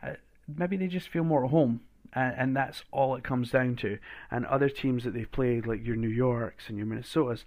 Uh, 0.01 0.13
maybe 0.47 0.77
they 0.77 0.87
just 0.87 1.09
feel 1.09 1.23
more 1.23 1.43
at 1.45 1.51
home 1.51 1.81
and, 2.13 2.35
and 2.37 2.55
that's 2.55 2.83
all 2.91 3.15
it 3.15 3.23
comes 3.23 3.51
down 3.51 3.75
to. 3.77 3.97
And 4.31 4.45
other 4.45 4.69
teams 4.69 5.03
that 5.03 5.13
they've 5.13 5.31
played, 5.31 5.65
like 5.65 5.85
your 5.85 5.95
New 5.95 6.09
Yorks 6.09 6.69
and 6.69 6.77
your 6.77 6.87
Minnesotas, 6.87 7.43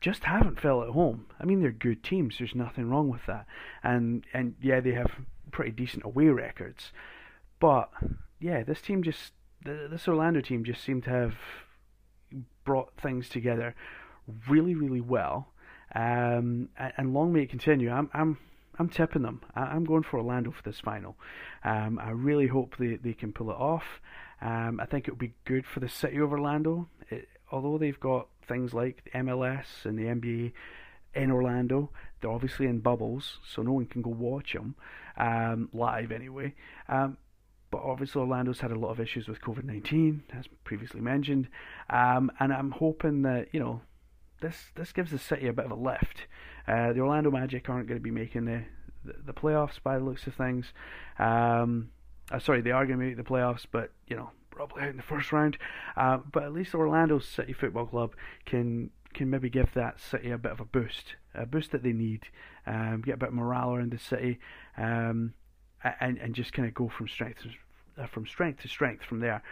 just 0.00 0.24
haven't 0.24 0.60
felt 0.60 0.84
at 0.84 0.92
home. 0.92 1.26
I 1.40 1.44
mean, 1.44 1.60
they're 1.60 1.72
good 1.72 2.02
teams. 2.02 2.36
There's 2.38 2.54
nothing 2.54 2.88
wrong 2.90 3.08
with 3.08 3.26
that. 3.26 3.46
And 3.82 4.24
and 4.32 4.54
yeah, 4.60 4.80
they 4.80 4.92
have 4.92 5.12
pretty 5.50 5.70
decent 5.70 6.04
away 6.04 6.26
records. 6.26 6.92
But 7.60 7.90
yeah, 8.40 8.62
this 8.62 8.80
team 8.80 9.02
just 9.02 9.32
this 9.64 10.06
Orlando 10.06 10.40
team 10.40 10.64
just 10.64 10.82
seemed 10.82 11.04
to 11.04 11.10
have 11.10 11.34
brought 12.64 12.92
things 13.00 13.28
together 13.28 13.74
really, 14.48 14.74
really 14.74 15.00
well. 15.00 15.48
Um, 15.94 16.70
and, 16.76 17.14
long 17.14 17.32
may 17.32 17.42
it 17.42 17.50
continue. 17.50 17.90
I'm 17.90 18.10
I'm 18.12 18.38
I'm 18.78 18.88
tipping 18.88 19.22
them. 19.22 19.42
I, 19.54 19.76
am 19.76 19.84
going 19.84 20.02
for 20.02 20.18
Orlando 20.18 20.50
for 20.50 20.62
this 20.62 20.80
final. 20.80 21.16
Um, 21.62 22.00
I 22.02 22.10
really 22.10 22.48
hope 22.48 22.76
they, 22.78 22.96
they 22.96 23.12
can 23.12 23.32
pull 23.32 23.50
it 23.50 23.56
off. 23.56 23.84
Um, 24.40 24.80
I 24.80 24.86
think 24.86 25.06
it 25.06 25.12
would 25.12 25.20
be 25.20 25.34
good 25.44 25.64
for 25.64 25.80
the 25.80 25.88
city 25.88 26.18
of 26.18 26.32
Orlando. 26.32 26.88
It, 27.10 27.28
although 27.52 27.78
they've 27.78 28.00
got 28.00 28.26
things 28.48 28.74
like 28.74 29.04
the 29.04 29.18
MLS 29.20 29.84
and 29.84 29.96
the 29.96 30.04
NBA 30.04 30.52
in 31.14 31.30
Orlando, 31.30 31.90
they're 32.20 32.30
obviously 32.30 32.66
in 32.66 32.80
bubbles, 32.80 33.38
so 33.48 33.62
no 33.62 33.72
one 33.72 33.86
can 33.86 34.02
go 34.02 34.10
watch 34.10 34.54
them 34.54 34.74
um, 35.16 35.68
live 35.72 36.10
anyway. 36.10 36.54
But 37.74 37.82
obviously, 37.82 38.20
Orlando's 38.20 38.60
had 38.60 38.70
a 38.70 38.78
lot 38.78 38.90
of 38.90 39.00
issues 39.00 39.26
with 39.26 39.40
COVID 39.40 39.64
19, 39.64 40.22
as 40.38 40.44
previously 40.62 41.00
mentioned. 41.00 41.48
Um, 41.90 42.30
and 42.38 42.52
I'm 42.52 42.70
hoping 42.70 43.22
that, 43.22 43.48
you 43.50 43.58
know, 43.58 43.80
this 44.40 44.66
this 44.76 44.92
gives 44.92 45.10
the 45.10 45.18
city 45.18 45.48
a 45.48 45.52
bit 45.52 45.64
of 45.64 45.72
a 45.72 45.74
lift. 45.74 46.28
Uh, 46.68 46.92
the 46.92 47.00
Orlando 47.00 47.32
Magic 47.32 47.68
aren't 47.68 47.88
going 47.88 47.98
to 47.98 48.02
be 48.02 48.12
making 48.12 48.44
the, 48.44 48.62
the, 49.04 49.14
the 49.26 49.32
playoffs 49.32 49.82
by 49.82 49.98
the 49.98 50.04
looks 50.04 50.24
of 50.28 50.36
things. 50.36 50.66
Um, 51.18 51.90
uh, 52.30 52.38
sorry, 52.38 52.60
they 52.60 52.70
are 52.70 52.86
going 52.86 53.00
to 53.00 53.04
make 53.06 53.16
the 53.16 53.24
playoffs, 53.24 53.66
but 53.68 53.90
you 54.06 54.14
know 54.14 54.30
probably 54.52 54.84
out 54.84 54.90
in 54.90 54.96
the 54.96 55.02
first 55.02 55.32
round. 55.32 55.58
Uh, 55.96 56.18
but 56.30 56.44
at 56.44 56.52
least 56.52 56.76
Orlando 56.76 57.18
City 57.18 57.52
Football 57.52 57.86
Club 57.86 58.14
can 58.46 58.90
can 59.14 59.30
maybe 59.30 59.50
give 59.50 59.74
that 59.74 59.98
city 59.98 60.30
a 60.30 60.38
bit 60.38 60.52
of 60.52 60.60
a 60.60 60.64
boost, 60.64 61.16
a 61.34 61.44
boost 61.44 61.72
that 61.72 61.82
they 61.82 61.92
need, 61.92 62.28
um, 62.68 63.02
get 63.04 63.14
a 63.14 63.18
bit 63.18 63.30
of 63.30 63.34
morale 63.34 63.74
around 63.74 63.90
the 63.90 63.98
city, 63.98 64.38
um, 64.78 65.34
and 66.00 66.18
and 66.18 66.36
just 66.36 66.52
kind 66.52 66.68
of 66.68 66.74
go 66.74 66.88
from 66.88 67.08
strength 67.08 67.42
to, 67.42 67.48
from 68.10 68.26
strength 68.26 68.62
to 68.62 68.68
strength 68.68 69.04
from 69.04 69.20
there, 69.20 69.42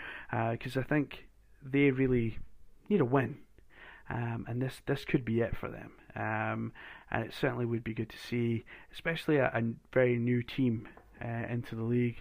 because 0.50 0.76
uh, 0.76 0.80
I 0.80 0.82
think 0.82 1.26
they 1.62 1.90
really 1.90 2.38
need 2.88 3.00
a 3.00 3.04
win. 3.04 3.38
Um, 4.10 4.44
and 4.48 4.60
this 4.60 4.82
this 4.86 5.04
could 5.04 5.24
be 5.24 5.40
it 5.40 5.56
for 5.56 5.68
them. 5.68 5.92
Um, 6.14 6.72
and 7.10 7.24
it 7.24 7.32
certainly 7.32 7.64
would 7.64 7.84
be 7.84 7.94
good 7.94 8.10
to 8.10 8.18
see, 8.18 8.64
especially 8.92 9.36
a, 9.36 9.46
a 9.46 9.62
very 9.92 10.16
new 10.16 10.42
team 10.42 10.88
uh, 11.24 11.46
into 11.48 11.74
the 11.74 11.82
league, 11.82 12.20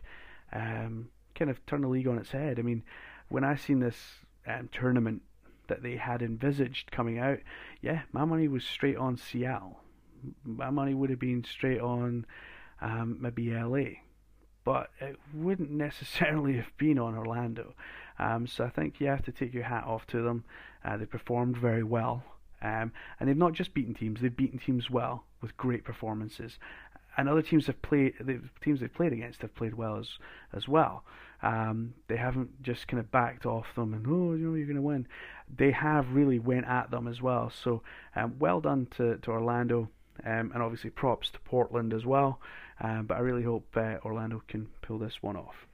um, 0.54 1.10
kind 1.36 1.52
of 1.52 1.66
turn 1.66 1.82
the 1.82 1.88
league 1.88 2.08
on 2.08 2.18
its 2.18 2.32
head. 2.32 2.60
I 2.60 2.62
mean, 2.62 2.84
when 3.30 3.44
I 3.44 3.56
seen 3.56 3.80
this 3.80 3.98
um, 4.48 4.70
tournament 4.72 5.22
that 5.68 5.84
they 5.84 5.96
had 5.96 6.22
envisaged 6.22 6.92
coming 6.92 7.20
out, 7.20 7.40
yeah, 7.82 8.02
my 8.12 8.26
money 8.26 8.48
was 8.48 8.64
straight 8.64 8.98
on 8.98 9.18
Seattle. 9.18 9.80
My 10.44 10.70
money 10.70 10.94
would 10.94 11.10
have 11.10 11.20
been 11.20 11.44
straight 11.44 11.82
on 11.82 12.26
um, 12.82 13.18
maybe 13.20 13.52
LA, 13.52 14.00
but 14.64 14.90
it 15.00 15.18
wouldn't 15.34 15.72
necessarily 15.88 16.58
have 16.58 16.76
been 16.78 17.00
on 17.00 17.18
Orlando. 17.18 17.74
Um, 18.20 18.48
so 18.48 18.64
I 18.66 18.70
think 18.70 19.00
you 19.00 19.08
have 19.08 19.24
to 19.24 19.32
take 19.32 19.54
your 19.54 19.64
hat 19.64 19.84
off 19.86 20.06
to 20.08 20.22
them. 20.22 20.44
Uh, 20.84 20.98
they 20.98 21.06
performed 21.06 21.58
very 21.58 21.84
well. 21.84 22.24
Um, 22.62 22.92
and 23.20 23.28
they've 23.28 23.38
not 23.38 23.54
just 23.54 23.74
beaten 23.74 23.96
teams; 23.96 24.22
they've 24.22 24.36
beaten 24.36 24.60
teams 24.60 24.90
well 24.90 25.24
with 25.42 25.58
great 25.58 25.84
performances. 25.84 26.60
And 27.18 27.28
other 27.28 27.42
teams 27.42 27.68
have 27.68 27.82
played, 27.82 28.14
the 28.22 28.40
teams 28.62 28.80
they've 28.80 28.94
played 28.94 29.12
against 29.12 29.42
have 29.42 29.54
played 29.56 29.74
well 29.74 29.98
as 29.98 30.18
as 30.54 30.68
well. 30.68 31.04
Um, 31.44 31.96
they 32.08 32.18
haven't 32.18 32.62
just 32.62 32.88
kind 32.88 33.00
of 33.00 33.12
backed 33.12 33.46
off 33.46 33.74
them 33.76 33.94
and 33.96 34.06
oh, 34.08 34.34
you 34.34 34.48
know, 34.48 34.56
you're 34.56 34.68
going 34.68 34.76
to 34.76 34.82
win. 34.82 35.08
They 35.54 35.72
have 35.72 36.14
really 36.14 36.38
went 36.38 36.68
at 36.68 36.92
them 36.92 37.08
as 37.08 37.22
well. 37.22 37.50
So 37.50 37.82
um, 38.16 38.36
well 38.40 38.62
done 38.62 38.88
to 38.98 39.18
to 39.18 39.32
Orlando, 39.32 39.90
um, 40.24 40.52
and 40.54 40.62
obviously 40.62 40.92
props 40.92 41.32
to 41.32 41.40
Portland 41.40 41.94
as 41.94 42.06
well. 42.06 42.40
Um, 42.82 43.06
but 43.06 43.18
I 43.18 43.20
really 43.20 43.44
hope 43.44 43.78
uh, 43.78 43.98
Orlando 44.04 44.42
can 44.48 44.68
pull 44.82 44.98
this 44.98 45.22
one 45.22 45.38
off. 45.38 45.68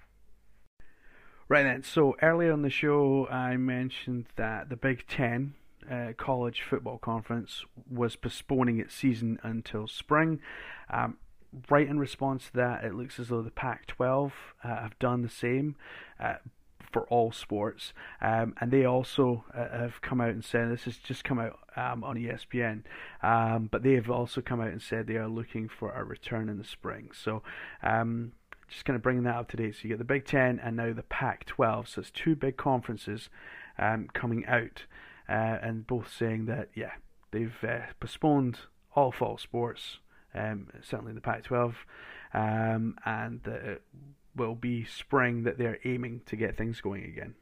Right 1.49 1.63
then, 1.63 1.83
so 1.83 2.17
earlier 2.21 2.51
on 2.51 2.61
the 2.61 2.69
show, 2.69 3.27
I 3.29 3.55
mentioned 3.55 4.25
that 4.35 4.67
the 4.67 4.75
Big 4.75 5.07
Ten 5.07 5.53
uh, 5.89 6.11
college 6.17 6.61
football 6.61 6.97
conference 6.97 7.63
was 7.89 8.17
postponing 8.17 8.79
its 8.79 8.93
season 8.93 9.39
until 9.43 9.87
spring. 9.87 10.41
Um, 10.89 11.17
right 11.69 11.87
in 11.87 11.99
response 11.99 12.47
to 12.47 12.53
that, 12.53 12.83
it 12.83 12.93
looks 12.93 13.19
as 13.19 13.29
though 13.29 13.41
the 13.41 13.51
Pac 13.51 13.87
12 13.87 14.33
uh, 14.63 14.67
have 14.67 14.99
done 14.99 15.21
the 15.21 15.29
same. 15.29 15.77
For 16.91 17.03
all 17.09 17.31
sports, 17.31 17.93
um, 18.21 18.55
and 18.61 18.71
they 18.71 18.85
also 18.85 19.43
uh, 19.53 19.77
have 19.77 20.01
come 20.01 20.21
out 20.21 20.29
and 20.29 20.43
said 20.43 20.71
this 20.71 20.85
has 20.85 20.97
just 20.97 21.23
come 21.23 21.37
out 21.37 21.59
um, 21.75 22.03
on 22.03 22.15
ESPN, 22.15 22.83
um, 23.21 23.67
but 23.71 23.83
they 23.83 23.93
have 23.93 24.09
also 24.09 24.41
come 24.41 24.61
out 24.61 24.71
and 24.71 24.81
said 24.81 25.05
they 25.05 25.17
are 25.17 25.27
looking 25.27 25.67
for 25.67 25.91
a 25.91 26.03
return 26.03 26.49
in 26.49 26.57
the 26.57 26.63
spring. 26.63 27.09
So 27.13 27.43
um, 27.83 28.31
just 28.69 28.85
kind 28.85 28.95
of 28.95 29.03
bringing 29.03 29.23
that 29.23 29.35
up 29.35 29.49
to 29.49 29.57
date. 29.57 29.75
So 29.75 29.79
you 29.83 29.89
get 29.89 29.97
the 29.99 30.05
Big 30.05 30.25
Ten 30.25 30.59
and 30.63 30.75
now 30.75 30.93
the 30.93 31.03
Pac-12. 31.03 31.87
So 31.89 32.01
it's 32.01 32.11
two 32.11 32.35
big 32.35 32.57
conferences 32.57 33.29
um, 33.77 34.07
coming 34.13 34.45
out, 34.45 34.85
uh, 35.29 35.57
and 35.61 35.85
both 35.85 36.11
saying 36.11 36.45
that 36.45 36.69
yeah 36.73 36.91
they've 37.31 37.57
uh, 37.63 37.87
postponed 37.99 38.59
all 38.95 39.11
fall 39.11 39.37
sports, 39.37 39.99
certainly 40.33 41.13
the 41.13 41.21
Pac-12, 41.21 41.75
um, 42.33 42.97
and 43.05 43.43
that 43.43 43.81
will 44.37 44.55
be 44.55 44.85
spring 44.85 45.43
that 45.43 45.57
they're 45.57 45.79
aiming 45.83 46.21
to 46.27 46.35
get 46.35 46.55
things 46.55 46.79
going 46.79 47.03
again. 47.03 47.35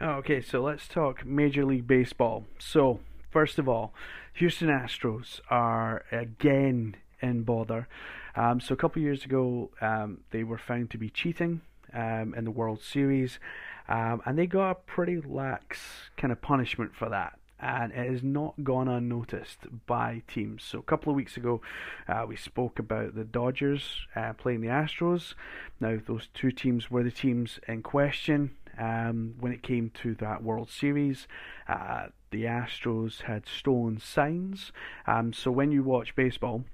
Okay, 0.00 0.40
so 0.40 0.62
let's 0.62 0.88
talk 0.88 1.24
Major 1.26 1.64
League 1.64 1.86
Baseball. 1.86 2.46
So 2.58 3.00
First 3.34 3.58
of 3.58 3.68
all, 3.68 3.92
Houston 4.34 4.68
Astros 4.68 5.40
are 5.50 6.04
again 6.12 6.94
in 7.20 7.42
bother. 7.42 7.88
Um, 8.36 8.60
so 8.60 8.74
a 8.74 8.76
couple 8.76 9.02
years 9.02 9.24
ago, 9.24 9.72
um, 9.80 10.18
they 10.30 10.44
were 10.44 10.56
found 10.56 10.90
to 10.90 10.98
be 10.98 11.10
cheating 11.10 11.60
um, 11.92 12.32
in 12.36 12.44
the 12.44 12.52
World 12.52 12.80
Series, 12.80 13.40
um, 13.88 14.22
and 14.24 14.38
they 14.38 14.46
got 14.46 14.70
a 14.70 14.74
pretty 14.76 15.20
lax 15.20 15.80
kind 16.16 16.30
of 16.30 16.40
punishment 16.40 16.94
for 16.94 17.08
that. 17.08 17.40
And 17.60 17.92
it 17.92 18.10
has 18.10 18.22
not 18.22 18.62
gone 18.62 18.88
unnoticed 18.88 19.60
by 19.86 20.22
teams. 20.28 20.64
So 20.64 20.78
a 20.78 20.82
couple 20.82 21.10
of 21.10 21.16
weeks 21.16 21.36
ago, 21.36 21.60
uh, 22.08 22.24
we 22.28 22.36
spoke 22.36 22.78
about 22.78 23.14
the 23.14 23.24
Dodgers 23.24 24.06
uh, 24.14 24.32
playing 24.34 24.60
the 24.60 24.68
Astros. 24.68 25.34
Now 25.80 25.98
those 26.04 26.28
two 26.34 26.50
teams 26.50 26.90
were 26.90 27.02
the 27.02 27.10
teams 27.10 27.60
in 27.66 27.82
question 27.82 28.50
um, 28.78 29.34
when 29.38 29.52
it 29.52 29.62
came 29.62 29.90
to 30.02 30.14
that 30.16 30.42
World 30.42 30.70
Series. 30.70 31.26
Uh, 31.68 32.06
the 32.30 32.44
Astros 32.44 33.22
had 33.22 33.46
stolen 33.46 33.98
signs. 34.00 34.72
Um, 35.06 35.32
so 35.32 35.50
when 35.50 35.70
you 35.70 35.82
watch 35.82 36.16
baseball, 36.16 36.64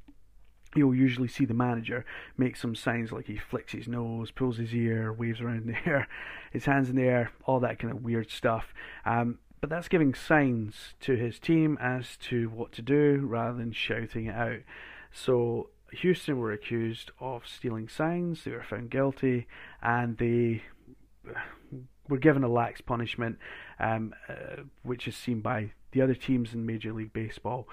you'll 0.75 0.95
usually 0.95 1.29
see 1.29 1.45
the 1.45 1.55
manager 1.55 2.05
make 2.37 2.57
some 2.57 2.75
signs 2.75 3.12
like 3.12 3.27
he 3.27 3.37
flicks 3.37 3.73
his 3.73 3.88
nose, 3.88 4.31
pulls 4.31 4.57
his 4.57 4.75
ear, 4.75 5.12
waves 5.12 5.40
around 5.40 5.62
in 5.62 5.66
the 5.85 5.90
air, 5.90 6.09
his 6.53 6.64
hands 6.64 6.88
in 6.88 6.97
the 6.97 7.03
air, 7.03 7.31
all 7.45 7.61
that 7.61 7.79
kind 7.79 7.93
of 7.93 8.03
weird 8.03 8.31
stuff. 8.31 8.73
Um, 9.05 9.38
but 9.61 9.68
that's 9.68 9.88
giving 9.88 10.14
signs 10.14 10.94
to 11.01 11.16
his 11.16 11.38
team 11.38 11.77
as 11.81 12.16
to 12.16 12.49
what 12.49 12.73
to 12.73 12.83
do 12.83 13.23
rather 13.25 13.59
than 13.59 13.73
shouting 13.73 14.27
it 14.27 14.35
out. 14.35 14.61
So 15.12 15.70
Houston 15.92 16.38
were 16.38 16.53
accused 16.53 17.11
of 17.20 17.46
stealing 17.46 17.88
signs, 17.88 18.44
they 18.44 18.53
were 18.53 18.62
found 18.62 18.90
guilty, 18.90 19.46
and 19.83 20.16
they 20.16 20.62
were 22.09 22.18
given 22.18 22.44
a 22.44 22.49
lax 22.49 22.81
punishment, 22.81 23.38
um, 23.79 24.14
uh, 24.29 24.62
which 24.83 25.07
is 25.07 25.16
seen 25.16 25.40
by 25.40 25.73
the 25.92 26.01
other 26.01 26.14
teams 26.14 26.55
in 26.55 26.64
Major 26.64 26.92
League 26.92 27.12
Baseball, 27.12 27.68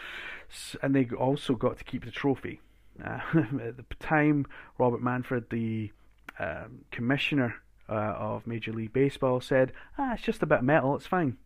and 0.81 0.95
they 0.95 1.07
also 1.09 1.55
got 1.55 1.77
to 1.77 1.83
keep 1.83 2.03
the 2.03 2.11
trophy. 2.11 2.61
Uh, 3.03 3.19
at 3.61 3.77
the 3.77 3.85
time, 3.99 4.45
Robert 4.77 5.01
Manfred, 5.01 5.49
the 5.49 5.91
um, 6.39 6.85
commissioner 6.91 7.55
uh, 7.87 7.93
of 8.17 8.47
Major 8.47 8.73
League 8.73 8.93
Baseball, 8.93 9.39
said, 9.39 9.71
"Ah, 9.97 10.13
it's 10.13 10.23
just 10.23 10.41
a 10.41 10.47
bit 10.47 10.59
of 10.59 10.63
metal. 10.63 10.95
It's 10.95 11.05
fine." 11.05 11.37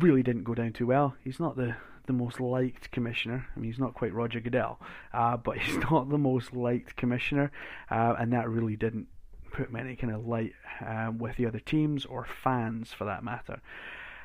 Really 0.00 0.22
didn't 0.22 0.44
go 0.44 0.54
down 0.54 0.72
too 0.72 0.86
well. 0.86 1.14
He's 1.22 1.40
not 1.40 1.56
the 1.56 1.76
the 2.06 2.12
most 2.12 2.38
liked 2.38 2.90
commissioner. 2.90 3.46
I 3.56 3.58
mean, 3.58 3.70
he's 3.70 3.80
not 3.80 3.94
quite 3.94 4.12
Roger 4.12 4.40
Goodell, 4.40 4.78
uh, 5.12 5.36
but 5.36 5.58
he's 5.58 5.76
not 5.90 6.10
the 6.10 6.18
most 6.18 6.52
liked 6.54 6.96
commissioner, 6.96 7.50
uh, 7.90 8.14
and 8.18 8.32
that 8.32 8.48
really 8.48 8.76
didn't 8.76 9.08
put 9.52 9.72
many 9.72 9.96
kind 9.96 10.12
of 10.12 10.26
light 10.26 10.52
um, 10.84 11.18
with 11.18 11.36
the 11.36 11.46
other 11.46 11.60
teams 11.60 12.04
or 12.04 12.26
fans 12.26 12.92
for 12.92 13.04
that 13.04 13.22
matter. 13.22 13.60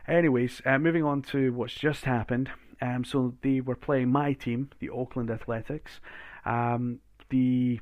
Anyways, 0.08 0.62
uh, 0.66 0.80
moving 0.80 1.04
on 1.04 1.22
to 1.24 1.54
what's 1.54 1.76
just 1.76 2.06
happened. 2.06 2.50
Um, 2.82 3.04
so 3.04 3.36
they 3.42 3.62
were 3.62 3.76
playing 3.76 4.10
my 4.10 4.34
team, 4.34 4.70
the 4.80 4.90
Oakland 4.90 5.30
Athletics. 5.30 6.00
Um, 6.46 7.00
the 7.30 7.80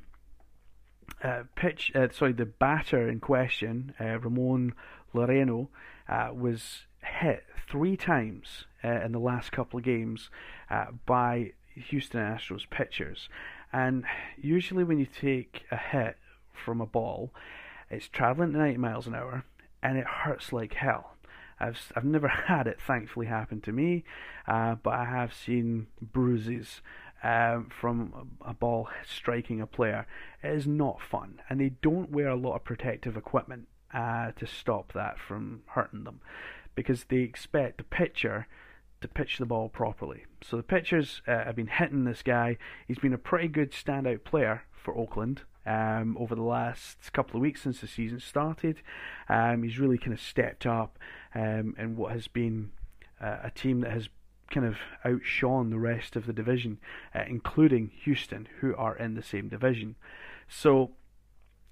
uh, 1.22 1.44
pitch, 1.54 1.90
uh, 1.94 2.08
sorry, 2.12 2.32
the 2.32 2.44
batter 2.44 3.08
in 3.08 3.20
question, 3.20 3.94
uh, 3.98 4.18
Ramon 4.18 4.74
Laureano, 5.14 5.68
uh, 6.08 6.30
was 6.34 6.84
hit 7.02 7.44
three 7.70 7.96
times 7.96 8.64
uh, 8.84 9.00
in 9.04 9.12
the 9.12 9.18
last 9.18 9.52
couple 9.52 9.78
of 9.78 9.84
games 9.84 10.30
by 11.06 11.52
Houston 11.74 12.20
Astros 12.20 12.68
pitchers. 12.68 13.28
And 13.72 14.04
usually, 14.36 14.84
when 14.84 14.98
you 14.98 15.06
take 15.06 15.64
a 15.70 15.76
hit 15.76 16.16
from 16.58 16.80
a 16.80 16.86
ball. 16.86 17.32
It's 17.90 18.08
traveling 18.08 18.54
at 18.54 18.58
90 18.58 18.78
miles 18.78 19.06
an 19.06 19.14
hour 19.14 19.44
and 19.82 19.96
it 19.96 20.06
hurts 20.06 20.52
like 20.52 20.74
hell. 20.74 21.14
I've 21.60 21.92
I've 21.96 22.04
never 22.04 22.28
had 22.46 22.66
it 22.66 22.80
thankfully 22.80 23.26
happen 23.26 23.60
to 23.62 23.72
me, 23.72 24.04
uh, 24.46 24.76
but 24.76 24.94
I 24.94 25.04
have 25.06 25.32
seen 25.32 25.86
bruises 26.00 26.82
um, 27.22 27.68
from 27.70 28.30
a 28.42 28.54
ball 28.54 28.88
striking 29.06 29.60
a 29.60 29.66
player. 29.66 30.06
It 30.42 30.52
is 30.52 30.66
not 30.66 31.00
fun, 31.00 31.40
and 31.48 31.60
they 31.60 31.70
don't 31.82 32.10
wear 32.10 32.28
a 32.28 32.36
lot 32.36 32.56
of 32.56 32.64
protective 32.64 33.16
equipment 33.16 33.66
uh, 33.92 34.32
to 34.32 34.46
stop 34.46 34.92
that 34.92 35.18
from 35.18 35.62
hurting 35.66 36.04
them, 36.04 36.20
because 36.78 37.06
they 37.08 37.16
expect 37.16 37.78
the 37.78 37.82
pitcher 37.82 38.46
to 39.00 39.08
pitch 39.08 39.38
the 39.38 39.44
ball 39.44 39.68
properly. 39.68 40.26
So 40.42 40.56
the 40.56 40.62
pitchers 40.62 41.22
uh, 41.26 41.42
have 41.42 41.56
been 41.56 41.66
hitting 41.66 42.04
this 42.04 42.22
guy. 42.22 42.56
He's 42.86 43.00
been 43.00 43.12
a 43.12 43.18
pretty 43.18 43.48
good 43.48 43.72
standout 43.72 44.22
player 44.22 44.62
for 44.70 44.96
Oakland 44.96 45.42
um, 45.66 46.16
over 46.20 46.36
the 46.36 46.42
last 46.42 47.12
couple 47.12 47.34
of 47.34 47.42
weeks 47.42 47.62
since 47.62 47.80
the 47.80 47.88
season 47.88 48.20
started. 48.20 48.80
Um, 49.28 49.64
he's 49.64 49.80
really 49.80 49.98
kind 49.98 50.12
of 50.12 50.20
stepped 50.20 50.66
up 50.66 51.00
um, 51.34 51.74
in 51.76 51.96
what 51.96 52.12
has 52.12 52.28
been 52.28 52.70
uh, 53.20 53.38
a 53.42 53.50
team 53.50 53.80
that 53.80 53.90
has 53.90 54.08
kind 54.48 54.64
of 54.64 54.76
outshone 55.04 55.70
the 55.70 55.80
rest 55.80 56.14
of 56.14 56.26
the 56.26 56.32
division, 56.32 56.78
uh, 57.12 57.24
including 57.26 57.90
Houston, 58.04 58.46
who 58.60 58.72
are 58.76 58.96
in 58.96 59.16
the 59.16 59.22
same 59.22 59.48
division. 59.48 59.96
So 60.46 60.92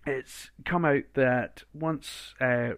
it's 0.05 0.51
come 0.65 0.85
out 0.85 1.05
that 1.15 1.63
once 1.73 2.35
uh, 2.41 2.71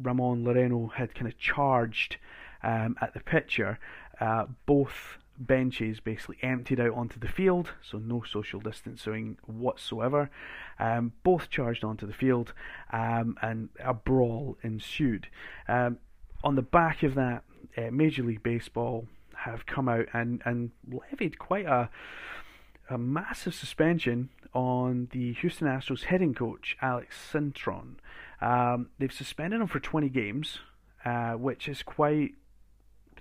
Ramon 0.00 0.44
Laureano 0.44 0.92
had 0.92 1.14
kind 1.14 1.26
of 1.26 1.38
charged 1.38 2.16
um, 2.62 2.96
at 3.00 3.14
the 3.14 3.20
pitcher, 3.20 3.78
uh, 4.20 4.46
both 4.66 5.18
benches 5.38 6.00
basically 6.00 6.36
emptied 6.42 6.78
out 6.78 6.92
onto 6.92 7.18
the 7.18 7.28
field, 7.28 7.70
so 7.82 7.98
no 7.98 8.22
social 8.22 8.60
distancing 8.60 9.38
whatsoever. 9.46 10.30
Um, 10.78 11.12
both 11.22 11.48
charged 11.48 11.82
onto 11.82 12.06
the 12.06 12.12
field, 12.12 12.52
um, 12.92 13.36
and 13.40 13.70
a 13.82 13.94
brawl 13.94 14.58
ensued. 14.62 15.28
Um, 15.68 15.98
on 16.44 16.56
the 16.56 16.62
back 16.62 17.02
of 17.02 17.14
that, 17.14 17.44
uh, 17.76 17.90
Major 17.90 18.22
League 18.22 18.42
Baseball 18.42 19.06
have 19.34 19.64
come 19.64 19.88
out 19.88 20.06
and, 20.12 20.42
and 20.44 20.70
levied 20.90 21.38
quite 21.38 21.66
a 21.66 21.88
a 22.90 22.98
massive 22.98 23.54
suspension 23.54 24.28
on 24.52 25.08
the 25.12 25.32
Houston 25.34 25.68
Astros 25.68 26.04
hitting 26.04 26.34
coach 26.34 26.76
Alex 26.82 27.16
Cintron. 27.32 27.94
Um, 28.40 28.88
they've 28.98 29.12
suspended 29.12 29.60
him 29.60 29.66
for 29.66 29.80
20 29.80 30.08
games, 30.08 30.60
uh, 31.04 31.32
which 31.32 31.68
is 31.68 31.82
quite 31.82 32.32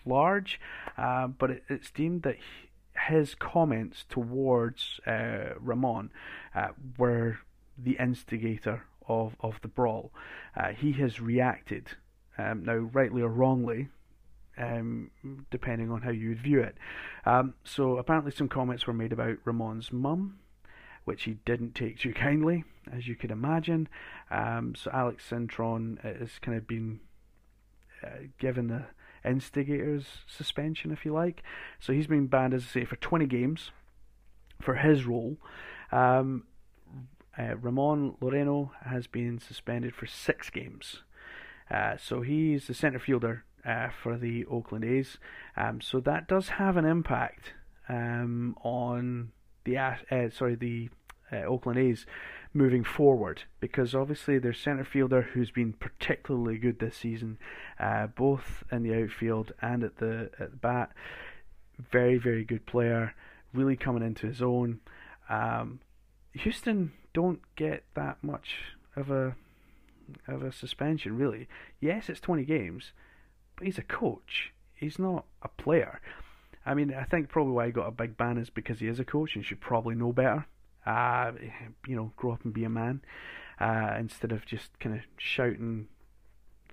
large, 0.05 0.59
uh, 0.97 1.27
but 1.27 1.51
it, 1.51 1.63
it's 1.69 1.91
deemed 1.91 2.23
that 2.23 2.35
he, 2.35 2.69
his 3.07 3.35
comments 3.35 4.05
towards 4.09 4.99
uh, 5.07 5.55
Ramon 5.59 6.11
uh, 6.53 6.69
were 6.97 7.39
the 7.77 7.97
instigator 7.99 8.83
of, 9.07 9.35
of 9.39 9.59
the 9.61 9.67
brawl. 9.67 10.11
Uh, 10.55 10.69
he 10.69 10.91
has 10.93 11.19
reacted, 11.19 11.87
um, 12.37 12.63
now 12.63 12.75
rightly 12.75 13.21
or 13.21 13.29
wrongly, 13.29 13.89
um, 14.57 15.11
depending 15.49 15.89
on 15.89 16.01
how 16.01 16.11
you 16.11 16.29
would 16.29 16.41
view 16.41 16.61
it. 16.61 16.75
Um, 17.25 17.53
so 17.63 17.97
apparently, 17.97 18.31
some 18.31 18.49
comments 18.49 18.85
were 18.85 18.93
made 18.93 19.13
about 19.13 19.37
Ramon's 19.45 19.91
mum, 19.91 20.39
which 21.05 21.23
he 21.23 21.37
didn't 21.45 21.75
take 21.75 21.97
too 21.97 22.13
kindly, 22.13 22.65
as 22.91 23.07
you 23.07 23.15
could 23.15 23.31
imagine. 23.31 23.87
Um, 24.31 24.75
so 24.75 24.91
Alex 24.93 25.25
Cintron 25.29 26.01
has 26.03 26.39
kind 26.39 26.57
of 26.57 26.67
been 26.67 26.99
uh, 28.03 28.27
given 28.37 28.67
the 28.67 28.85
instigator's 29.27 30.05
suspension, 30.27 30.91
if 30.91 31.05
you 31.05 31.13
like. 31.13 31.43
So 31.79 31.93
he's 31.93 32.07
been 32.07 32.27
banned, 32.27 32.53
as 32.53 32.63
I 32.63 32.67
say, 32.67 32.85
for 32.85 32.95
20 32.97 33.25
games 33.25 33.71
for 34.61 34.75
his 34.75 35.05
role. 35.05 35.37
Um, 35.91 36.43
uh, 37.37 37.55
Ramon 37.55 38.15
Laureano 38.21 38.71
has 38.85 39.07
been 39.07 39.39
suspended 39.39 39.95
for 39.95 40.05
six 40.05 40.49
games. 40.49 41.03
Uh, 41.71 41.95
so 41.97 42.21
he's 42.21 42.67
the 42.67 42.73
centre 42.73 42.99
fielder 42.99 43.45
uh, 43.65 43.89
for 43.89 44.17
the 44.17 44.45
Oakland 44.45 44.83
A's. 44.85 45.17
Um, 45.55 45.81
so 45.81 45.99
that 46.01 46.27
does 46.27 46.49
have 46.49 46.77
an 46.77 46.85
impact 46.85 47.53
um, 47.87 48.55
on 48.63 49.31
the 49.63 49.77
uh, 49.77 49.95
sorry 50.31 50.55
the 50.55 50.89
uh, 51.31 51.43
Oakland 51.43 51.79
A's 51.79 52.05
moving 52.53 52.83
forward 52.83 53.43
because 53.59 53.93
obviously 53.93 54.39
their 54.39 54.53
centre 54.53 54.83
fielder 54.83 55.21
who's 55.21 55.51
been 55.51 55.73
particularly 55.73 56.57
good 56.57 56.79
this 56.79 56.97
season, 56.97 57.37
uh, 57.79 58.07
both 58.07 58.63
in 58.71 58.83
the 58.83 58.93
outfield 58.93 59.51
and 59.61 59.83
at 59.83 59.97
the 59.97 60.29
at 60.39 60.51
the 60.51 60.57
bat, 60.57 60.91
very 61.91 62.17
very 62.17 62.43
good 62.43 62.65
player, 62.65 63.13
really 63.53 63.75
coming 63.75 64.03
into 64.03 64.27
his 64.27 64.41
own. 64.41 64.79
Um, 65.29 65.79
Houston 66.33 66.91
don't 67.13 67.41
get 67.55 67.83
that 67.95 68.17
much 68.23 68.49
of 68.95 69.11
a 69.11 69.35
of 70.27 70.41
a 70.41 70.51
suspension 70.51 71.17
really. 71.17 71.47
Yes, 71.79 72.09
it's 72.09 72.19
20 72.19 72.43
games, 72.45 72.93
but 73.55 73.65
he's 73.65 73.77
a 73.77 73.83
coach. 73.83 74.53
He's 74.73 74.97
not 74.97 75.25
a 75.41 75.49
player. 75.49 76.01
I 76.65 76.73
mean, 76.73 76.93
I 76.93 77.03
think 77.03 77.29
probably 77.29 77.53
why 77.53 77.67
he 77.67 77.71
got 77.71 77.87
a 77.87 77.91
big 77.91 78.17
ban 78.17 78.37
is 78.37 78.49
because 78.49 78.79
he 78.79 78.87
is 78.87 78.99
a 78.99 79.05
coach 79.05 79.35
and 79.35 79.45
should 79.45 79.61
probably 79.61 79.95
know 79.95 80.11
better. 80.11 80.45
Uh, 80.85 81.31
you 81.87 81.95
know, 81.95 82.11
grow 82.15 82.31
up 82.31 82.43
and 82.43 82.53
be 82.53 82.63
a 82.63 82.69
man 82.69 83.01
uh, 83.59 83.95
instead 83.99 84.31
of 84.31 84.45
just 84.45 84.79
kind 84.79 84.95
of 84.95 85.01
shouting 85.17 85.87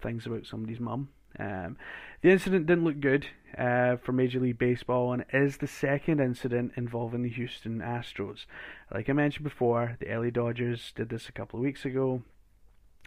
things 0.01 0.27
about 0.27 0.47
somebody's 0.47 0.81
mum. 0.81 1.09
Um, 1.39 1.77
the 2.23 2.31
incident 2.31 2.67
didn't 2.67 2.85
look 2.85 3.01
good 3.01 3.27
uh, 3.59 3.97
for 3.97 4.13
Major 4.13 4.41
League 4.41 4.59
Baseball 4.59 5.13
and 5.13 5.25
is 5.33 5.59
the 5.59 5.67
second 5.67 6.21
incident 6.21 6.73
involving 6.77 7.23
the 7.23 7.29
Houston 7.29 7.81
Astros. 7.81 8.47
Like 8.93 9.11
I 9.11 9.13
mentioned 9.13 9.45
before, 9.45 9.97
the 10.01 10.07
LA 10.07 10.31
Dodgers 10.31 10.93
did 10.95 11.09
this 11.09 11.29
a 11.29 11.33
couple 11.33 11.59
of 11.59 11.65
weeks 11.65 11.85
ago. 11.85 12.23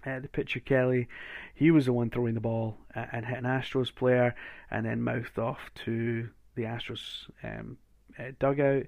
Uh, 0.06 0.20
the 0.20 0.30
pitcher 0.30 0.62
Kelly, 0.62 1.08
he 1.54 1.72
was 1.72 1.86
the 1.86 1.94
one 1.94 2.10
throwing 2.10 2.34
the 2.34 2.40
ball 2.40 2.78
uh, 2.96 3.06
and 3.12 3.26
hit 3.26 3.38
an 3.38 3.44
Astros 3.44 3.94
player, 3.94 4.34
and 4.72 4.86
then 4.86 5.02
mouthed 5.02 5.38
off 5.38 5.72
to 5.86 6.30
the 6.56 6.64
Astros 6.64 7.30
um, 7.44 7.78
uh, 8.18 8.32
dugout. 8.40 8.86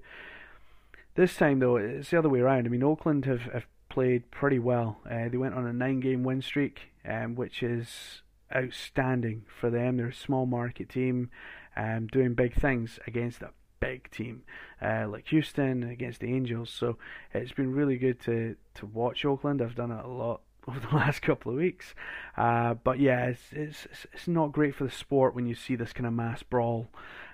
This 1.14 1.36
time 1.36 1.58
though, 1.58 1.76
it's 1.76 2.10
the 2.10 2.18
other 2.18 2.28
way 2.28 2.40
around. 2.40 2.66
I 2.66 2.70
mean, 2.70 2.82
Oakland 2.82 3.24
have, 3.26 3.42
have 3.42 3.66
played 3.88 4.30
pretty 4.30 4.58
well. 4.58 4.98
Uh, 5.08 5.28
they 5.28 5.36
went 5.36 5.54
on 5.54 5.66
a 5.66 5.72
nine-game 5.72 6.24
win 6.24 6.40
streak, 6.40 6.92
um, 7.06 7.34
which 7.34 7.62
is 7.62 8.22
outstanding 8.54 9.44
for 9.60 9.70
them. 9.70 9.96
They're 9.96 10.08
a 10.08 10.14
small 10.14 10.46
market 10.46 10.88
team, 10.88 11.30
um, 11.76 12.06
doing 12.06 12.34
big 12.34 12.54
things 12.54 12.98
against 13.06 13.42
a 13.42 13.50
big 13.82 14.08
team 14.12 14.44
uh, 14.80 15.06
like 15.08 15.26
Houston 15.28 15.82
against 15.82 16.20
the 16.20 16.32
Angels. 16.32 16.70
So 16.70 16.96
it's 17.34 17.52
been 17.52 17.72
really 17.72 17.98
good 17.98 18.20
to 18.20 18.56
to 18.74 18.86
watch 18.86 19.24
Oakland. 19.24 19.60
I've 19.60 19.74
done 19.74 19.90
it 19.90 20.04
a 20.04 20.08
lot 20.08 20.40
over 20.68 20.80
the 20.80 20.94
last 20.94 21.20
couple 21.20 21.52
of 21.52 21.58
weeks. 21.58 21.94
Uh, 22.36 22.74
but 22.74 22.98
yeah, 22.98 23.26
it's, 23.26 23.42
it's 23.52 23.86
it's 24.12 24.28
not 24.28 24.52
great 24.52 24.74
for 24.74 24.84
the 24.84 24.90
sport 24.90 25.34
when 25.34 25.46
you 25.46 25.54
see 25.54 25.76
this 25.76 25.92
kind 25.92 26.06
of 26.06 26.12
mass 26.12 26.42
brawl, 26.42 26.88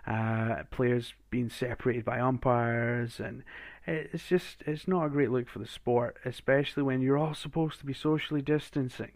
uh, 0.09 0.63
players 0.71 1.13
being 1.31 1.51
separated 1.51 2.05
by 2.05 2.19
umpires, 2.19 3.21
and 3.21 3.45
it's 3.87 4.29
just 4.29 4.63
it's 4.67 4.89
not 4.89 5.05
a 5.05 5.11
great 5.11 5.31
look 5.31 5.49
for 5.49 5.59
the 5.59 5.67
sport, 5.67 6.17
especially 6.25 6.83
when 6.83 7.03
you're 7.03 7.19
all 7.19 7.35
supposed 7.35 7.79
to 7.81 7.87
be 7.87 7.93
socially 7.93 8.41
distancing, 8.41 9.13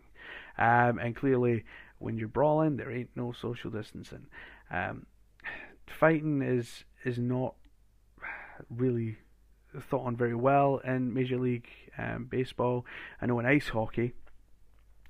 um, 0.59 0.98
and 0.98 1.16
clearly 1.16 1.64
when 1.98 2.18
you're 2.18 2.28
brawling, 2.28 2.76
there 2.76 2.90
ain't 2.90 3.11
no 3.16 3.33
social 3.33 3.70
distancing. 3.70 4.26
Um, 4.70 5.07
fighting 5.87 6.42
is 6.42 6.85
is 7.05 7.18
not 7.18 7.55
really 8.68 9.16
thought 9.81 10.05
on 10.05 10.14
very 10.16 10.35
well 10.35 10.78
in 10.85 11.14
Major 11.14 11.38
League 11.38 11.68
um, 11.96 12.26
Baseball. 12.31 12.85
I 13.20 13.26
know 13.26 13.38
in 13.38 13.46
ice 13.46 13.68
hockey, 13.68 14.12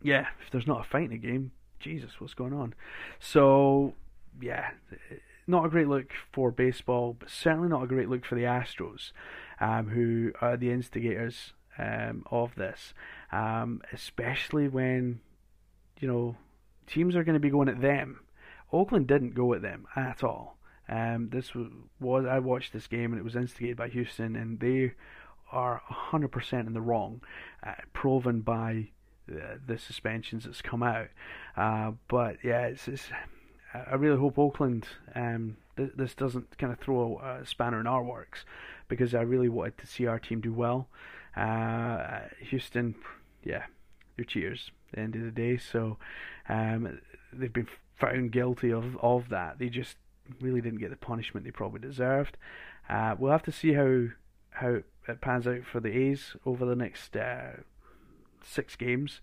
yeah, 0.00 0.26
if 0.44 0.50
there's 0.52 0.66
not 0.66 0.86
a 0.86 0.88
fight 0.88 1.06
in 1.06 1.12
a 1.12 1.18
game, 1.18 1.50
Jesus, 1.80 2.20
what's 2.20 2.34
going 2.34 2.52
on? 2.52 2.74
So, 3.18 3.94
yeah, 4.40 4.70
not 5.46 5.64
a 5.64 5.68
great 5.68 5.88
look 5.88 6.12
for 6.32 6.50
baseball, 6.50 7.16
but 7.18 7.30
certainly 7.30 7.68
not 7.68 7.82
a 7.82 7.88
great 7.88 8.08
look 8.08 8.24
for 8.24 8.34
the 8.34 8.42
Astros, 8.42 9.12
um, 9.60 9.88
who 9.88 10.32
are 10.40 10.56
the 10.56 10.70
instigators 10.70 11.52
um, 11.78 12.24
of 12.30 12.54
this, 12.54 12.94
um, 13.32 13.82
especially 13.92 14.68
when, 14.68 15.20
you 16.00 16.08
know, 16.08 16.36
teams 16.86 17.16
are 17.16 17.24
going 17.24 17.34
to 17.34 17.40
be 17.40 17.50
going 17.50 17.68
at 17.68 17.80
them. 17.80 18.20
Oakland 18.72 19.06
didn't 19.06 19.34
go 19.34 19.52
at 19.54 19.62
them 19.62 19.86
at 19.96 20.22
all. 20.22 20.56
Um, 20.88 21.28
this 21.30 21.54
was, 21.54 21.68
was 22.00 22.26
I 22.26 22.38
watched 22.38 22.72
this 22.72 22.86
game 22.86 23.12
and 23.12 23.18
it 23.18 23.24
was 23.24 23.36
instigated 23.36 23.76
by 23.76 23.88
Houston, 23.88 24.36
and 24.36 24.60
they 24.60 24.92
are 25.50 25.82
100% 25.90 26.66
in 26.66 26.72
the 26.72 26.80
wrong, 26.80 27.22
uh, 27.64 27.74
proven 27.92 28.40
by 28.40 28.88
the, 29.26 29.60
the, 29.66 29.78
suspensions 29.78 30.44
that's 30.44 30.62
come 30.62 30.82
out. 30.82 31.08
Uh, 31.56 31.92
but 32.08 32.36
yeah, 32.42 32.66
it's, 32.66 32.88
it's, 32.88 33.08
I 33.74 33.94
really 33.94 34.18
hope 34.18 34.38
Oakland 34.38 34.86
um, 35.14 35.56
th- 35.76 35.92
this 35.96 36.14
doesn't 36.14 36.58
kind 36.58 36.72
of 36.72 36.78
throw 36.78 37.20
a, 37.22 37.40
a, 37.40 37.46
spanner 37.46 37.80
in 37.80 37.86
our 37.86 38.02
works 38.02 38.44
because 38.88 39.14
I 39.14 39.22
really 39.22 39.48
wanted 39.48 39.78
to 39.78 39.86
see 39.86 40.06
our 40.06 40.18
team 40.18 40.40
do 40.40 40.52
well. 40.52 40.88
Uh, 41.36 42.20
Houston, 42.40 42.94
yeah, 43.42 43.64
they're 44.16 44.24
cheaters 44.24 44.70
at 44.88 44.96
the 44.96 45.00
end 45.02 45.16
of 45.16 45.22
the 45.22 45.30
day, 45.30 45.56
so 45.56 45.96
um, 46.48 47.00
they've 47.32 47.52
been 47.52 47.68
found 47.98 48.32
guilty 48.32 48.70
of, 48.70 48.96
of 48.98 49.28
that. 49.30 49.58
They 49.58 49.68
just 49.68 49.96
really 50.40 50.60
didn't 50.60 50.80
get 50.80 50.90
the 50.90 50.96
punishment 50.96 51.44
they 51.44 51.50
probably 51.50 51.80
deserved. 51.80 52.36
Uh, 52.88 53.14
we'll 53.18 53.32
have 53.32 53.44
to 53.44 53.52
see 53.52 53.72
how 53.72 54.08
how 54.50 54.80
it 55.08 55.20
pans 55.22 55.46
out 55.46 55.64
for 55.64 55.80
the 55.80 55.96
A's 55.96 56.36
over 56.44 56.66
the 56.66 56.76
next 56.76 57.16
uh, 57.16 57.52
six 58.44 58.76
games. 58.76 59.20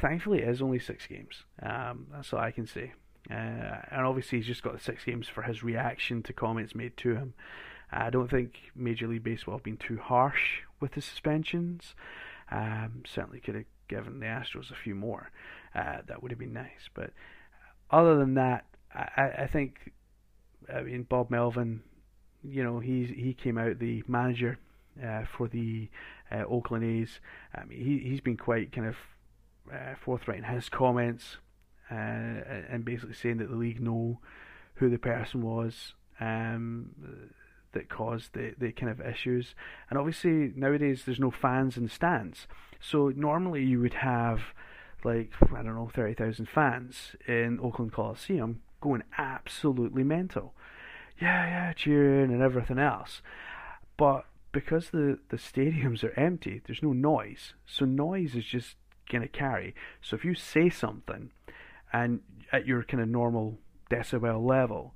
Thankfully, 0.00 0.40
it 0.40 0.48
is 0.48 0.60
only 0.60 0.80
six 0.80 1.06
games. 1.06 1.44
Um, 1.62 2.08
that's 2.10 2.32
all 2.32 2.40
I 2.40 2.50
can 2.50 2.66
say. 2.66 2.92
Uh, 3.30 3.80
and 3.90 4.06
obviously, 4.06 4.38
he's 4.38 4.46
just 4.46 4.62
got 4.62 4.74
the 4.74 4.80
six 4.80 5.04
games 5.04 5.28
for 5.28 5.42
his 5.42 5.62
reaction 5.62 6.22
to 6.22 6.32
comments 6.32 6.74
made 6.74 6.96
to 6.98 7.14
him. 7.14 7.34
I 7.90 8.10
don't 8.10 8.30
think 8.30 8.72
Major 8.74 9.06
League 9.06 9.22
Baseball 9.22 9.54
have 9.54 9.62
been 9.62 9.76
too 9.76 9.98
harsh 9.98 10.62
with 10.80 10.92
the 10.92 11.00
suspensions. 11.00 11.94
Um, 12.50 13.02
certainly 13.06 13.40
could 13.40 13.54
have 13.54 13.64
given 13.88 14.20
the 14.20 14.26
Astros 14.26 14.70
a 14.70 14.74
few 14.74 14.94
more. 14.94 15.30
Uh, 15.74 15.98
that 16.06 16.22
would 16.22 16.30
have 16.30 16.38
been 16.38 16.52
nice. 16.52 16.88
But 16.92 17.10
other 17.90 18.16
than 18.16 18.34
that, 18.34 18.66
I, 18.92 19.30
I 19.38 19.46
think 19.46 19.92
I 20.72 20.82
mean 20.82 21.04
Bob 21.04 21.30
Melvin, 21.30 21.82
you 22.42 22.62
know, 22.62 22.78
he 22.80 23.04
he 23.06 23.34
came 23.34 23.58
out 23.58 23.78
the 23.78 24.02
manager 24.06 24.58
uh, 25.02 25.24
for 25.24 25.48
the 25.48 25.88
uh, 26.30 26.44
Oakland 26.48 26.84
A's. 26.84 27.20
Um, 27.56 27.70
he 27.70 27.98
he's 27.98 28.20
been 28.20 28.36
quite 28.36 28.72
kind 28.72 28.88
of 28.88 28.96
uh, 29.72 29.94
forthright 30.04 30.38
in 30.38 30.44
his 30.44 30.68
comments 30.68 31.38
uh, 31.90 31.94
and 31.94 32.84
basically 32.84 33.14
saying 33.14 33.38
that 33.38 33.50
the 33.50 33.56
league 33.56 33.80
know 33.80 34.20
who 34.76 34.90
the 34.90 34.98
person 34.98 35.42
was 35.42 35.94
um, 36.20 36.90
that 37.72 37.88
caused 37.88 38.32
the, 38.34 38.54
the 38.58 38.72
kind 38.72 38.90
of 38.90 39.00
issues. 39.00 39.54
And 39.90 39.98
obviously 39.98 40.52
nowadays 40.54 41.02
there's 41.04 41.20
no 41.20 41.30
fans 41.30 41.76
in 41.76 41.84
the 41.84 41.90
stands, 41.90 42.46
so 42.80 43.12
normally 43.14 43.64
you 43.64 43.80
would 43.80 43.94
have 43.94 44.40
like 45.04 45.32
I 45.42 45.62
don't 45.62 45.74
know 45.74 45.90
thirty 45.94 46.14
thousand 46.14 46.48
fans 46.48 47.14
in 47.26 47.60
Oakland 47.62 47.92
Coliseum 47.92 48.60
going 48.80 49.02
absolutely 49.18 50.04
mental. 50.04 50.54
Yeah, 51.20 51.46
yeah, 51.46 51.72
cheering 51.72 52.32
and 52.32 52.42
everything 52.42 52.78
else. 52.78 53.22
But 53.96 54.24
because 54.52 54.90
the, 54.90 55.18
the 55.28 55.36
stadiums 55.36 56.02
are 56.02 56.18
empty, 56.18 56.60
there's 56.66 56.82
no 56.82 56.92
noise. 56.92 57.54
So 57.66 57.84
noise 57.84 58.34
is 58.34 58.44
just 58.44 58.76
gonna 59.10 59.28
carry. 59.28 59.74
So 60.02 60.16
if 60.16 60.24
you 60.24 60.34
say 60.34 60.70
something 60.70 61.30
and 61.94 62.20
at 62.52 62.66
your 62.66 62.82
kind 62.82 63.02
of 63.02 63.08
normal 63.08 63.58
decibel 63.90 64.46
level, 64.46 64.94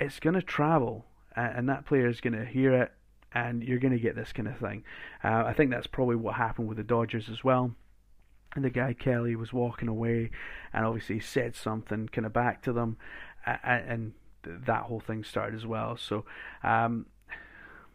it's 0.00 0.18
gonna 0.18 0.42
travel 0.42 1.04
and 1.36 1.68
that 1.68 1.86
player 1.86 2.08
is 2.08 2.20
gonna 2.20 2.44
hear 2.44 2.74
it 2.74 2.92
and 3.32 3.62
you're 3.62 3.78
gonna 3.78 3.98
get 3.98 4.16
this 4.16 4.32
kind 4.32 4.48
of 4.48 4.58
thing. 4.58 4.82
Uh, 5.22 5.44
I 5.46 5.52
think 5.52 5.70
that's 5.70 5.86
probably 5.86 6.16
what 6.16 6.34
happened 6.34 6.66
with 6.66 6.78
the 6.78 6.84
Dodgers 6.84 7.28
as 7.28 7.44
well 7.44 7.76
and 8.54 8.64
the 8.64 8.70
guy 8.70 8.92
Kelly 8.92 9.36
was 9.36 9.52
walking 9.52 9.88
away, 9.88 10.30
and 10.72 10.84
obviously 10.84 11.20
said 11.20 11.54
something 11.56 12.08
kind 12.08 12.26
of 12.26 12.32
back 12.32 12.62
to 12.62 12.72
them, 12.72 12.96
and 13.44 14.12
that 14.44 14.82
whole 14.82 15.00
thing 15.00 15.24
started 15.24 15.56
as 15.56 15.66
well. 15.66 15.96
So, 15.96 16.24
um, 16.62 17.06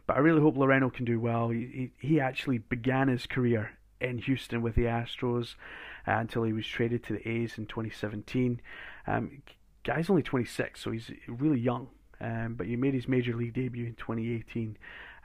but 0.06 0.16
I 0.16 0.20
really 0.20 0.40
hope 0.40 0.56
Laureano 0.56 0.92
can 0.92 1.04
do 1.04 1.20
well. 1.20 1.48
He 1.48 1.92
he 1.98 2.20
actually 2.20 2.58
began 2.58 3.08
his 3.08 3.26
career 3.26 3.70
in 4.00 4.18
Houston 4.18 4.62
with 4.62 4.74
the 4.74 4.84
Astros 4.84 5.54
until 6.06 6.42
he 6.42 6.52
was 6.52 6.66
traded 6.66 7.04
to 7.04 7.14
the 7.14 7.28
A's 7.28 7.58
in 7.58 7.66
2017. 7.66 8.60
Um, 9.06 9.42
guy's 9.84 10.10
only 10.10 10.22
26, 10.22 10.80
so 10.80 10.90
he's 10.90 11.10
really 11.26 11.58
young. 11.58 11.88
Um, 12.20 12.54
but 12.54 12.66
he 12.66 12.76
made 12.76 12.92
his 12.92 13.08
major 13.08 13.34
league 13.34 13.54
debut 13.54 13.86
in 13.86 13.94
2018. 13.94 14.76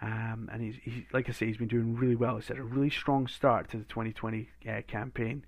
Um, 0.01 0.49
and 0.51 0.61
he's, 0.61 0.75
he's, 0.81 1.03
like 1.13 1.29
I 1.29 1.31
say, 1.31 1.47
he's 1.47 1.57
been 1.57 1.67
doing 1.67 1.95
really 1.95 2.15
well. 2.15 2.35
He's 2.35 2.47
had 2.47 2.57
a 2.57 2.63
really 2.63 2.89
strong 2.89 3.27
start 3.27 3.69
to 3.71 3.77
the 3.77 3.83
2020 3.85 4.49
uh, 4.67 4.81
campaign, 4.87 5.45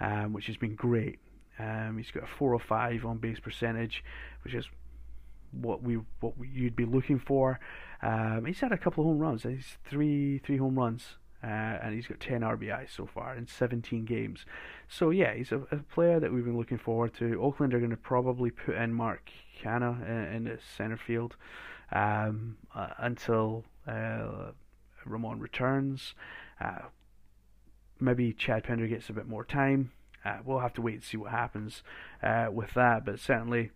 um, 0.00 0.32
which 0.32 0.46
has 0.46 0.56
been 0.56 0.74
great. 0.74 1.18
Um, 1.58 1.98
he's 1.98 2.10
got 2.10 2.24
a 2.24 2.26
405 2.26 3.04
on 3.04 3.18
base 3.18 3.40
percentage, 3.40 4.04
which 4.42 4.54
is 4.54 4.66
what 5.50 5.82
we 5.82 5.98
what 6.20 6.34
you'd 6.52 6.76
be 6.76 6.84
looking 6.84 7.18
for. 7.18 7.58
Um, 8.02 8.44
he's 8.44 8.60
had 8.60 8.72
a 8.72 8.78
couple 8.78 9.02
of 9.02 9.08
home 9.08 9.18
runs. 9.18 9.42
He's 9.42 9.78
three 9.84 10.38
three 10.38 10.56
home 10.56 10.78
runs, 10.78 11.16
uh, 11.42 11.46
and 11.46 11.94
he's 11.94 12.06
got 12.06 12.20
10 12.20 12.40
RBI 12.40 12.88
so 12.94 13.06
far 13.06 13.34
in 13.34 13.46
17 13.46 14.04
games. 14.04 14.44
So 14.88 15.10
yeah, 15.10 15.34
he's 15.34 15.52
a, 15.52 15.60
a 15.70 15.76
player 15.76 16.18
that 16.18 16.32
we've 16.32 16.44
been 16.44 16.58
looking 16.58 16.78
forward 16.78 17.14
to. 17.14 17.40
Oakland 17.40 17.74
are 17.74 17.78
going 17.78 17.90
to 17.90 17.96
probably 17.96 18.50
put 18.50 18.74
in 18.74 18.92
Mark 18.92 19.30
Canha 19.62 20.04
in, 20.06 20.34
in 20.34 20.44
the 20.44 20.58
center 20.76 20.96
field 20.96 21.36
um, 21.92 22.56
uh, 22.74 22.88
until 22.98 23.64
uh, 23.86 24.50
Ramon 25.04 25.38
returns. 25.38 26.14
Uh, 26.60 26.80
maybe 28.00 28.32
Chad 28.32 28.64
Pinder 28.64 28.86
gets 28.86 29.08
a 29.08 29.12
bit 29.12 29.28
more 29.28 29.44
time. 29.44 29.92
Uh, 30.24 30.38
we'll 30.44 30.58
have 30.58 30.74
to 30.74 30.82
wait 30.82 30.94
and 30.94 31.04
see 31.04 31.16
what 31.16 31.30
happens 31.30 31.82
uh, 32.22 32.48
with 32.52 32.74
that. 32.74 33.04
But 33.04 33.20
certainly, 33.20 33.70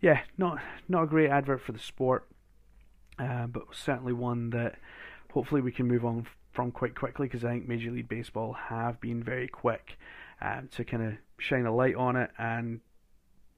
yeah, 0.00 0.22
not 0.36 0.58
not 0.88 1.04
a 1.04 1.06
great 1.06 1.30
advert 1.30 1.60
for 1.60 1.72
the 1.72 1.78
sport, 1.78 2.26
uh, 3.18 3.46
but 3.46 3.62
certainly 3.72 4.12
one 4.12 4.50
that 4.50 4.74
hopefully 5.32 5.60
we 5.60 5.72
can 5.72 5.86
move 5.86 6.04
on 6.04 6.26
from 6.54 6.70
quite 6.70 6.94
quickly 6.94 7.26
because 7.26 7.44
I 7.44 7.50
think 7.50 7.68
Major 7.68 7.90
League 7.90 8.08
Baseball 8.08 8.52
have 8.52 9.00
been 9.00 9.22
very 9.22 9.48
quick 9.48 9.98
um, 10.40 10.68
to 10.72 10.84
kind 10.84 11.02
of 11.02 11.14
shine 11.36 11.66
a 11.66 11.74
light 11.74 11.96
on 11.96 12.16
it 12.16 12.30
and 12.38 12.80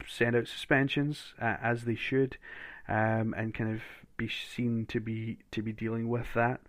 send 0.08 0.34
out 0.34 0.48
suspensions 0.48 1.34
uh, 1.40 1.56
as 1.62 1.84
they 1.84 1.94
should, 1.94 2.38
um, 2.88 3.34
and 3.36 3.54
kind 3.54 3.74
of 3.74 3.82
be 4.16 4.28
seen 4.28 4.86
to 4.86 4.98
be 4.98 5.38
to 5.50 5.62
be 5.62 5.72
dealing 5.72 6.08
with 6.08 6.26
that. 6.34 6.60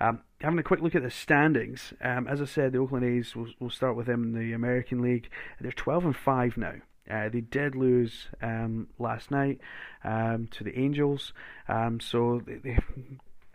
Um, 0.00 0.20
having 0.40 0.58
a 0.58 0.62
quick 0.62 0.80
look 0.80 0.94
at 0.94 1.02
the 1.02 1.10
standings, 1.10 1.92
um, 2.02 2.26
as 2.26 2.40
I 2.40 2.46
said, 2.46 2.72
the 2.72 2.78
Oakland 2.78 3.04
A's 3.04 3.34
will 3.34 3.48
will 3.58 3.70
start 3.70 3.96
with 3.96 4.06
them 4.06 4.22
in 4.22 4.32
the 4.32 4.52
American 4.52 5.00
League. 5.02 5.30
They're 5.60 5.72
12 5.72 6.04
and 6.04 6.16
five 6.16 6.56
now. 6.56 6.74
Uh, 7.10 7.28
they 7.28 7.40
did 7.40 7.74
lose 7.74 8.28
um, 8.40 8.86
last 8.98 9.30
night 9.30 9.58
um, 10.04 10.46
to 10.52 10.62
the 10.62 10.78
Angels, 10.78 11.32
um, 11.68 11.98
so 11.98 12.40
they, 12.46 12.56
they 12.56 12.78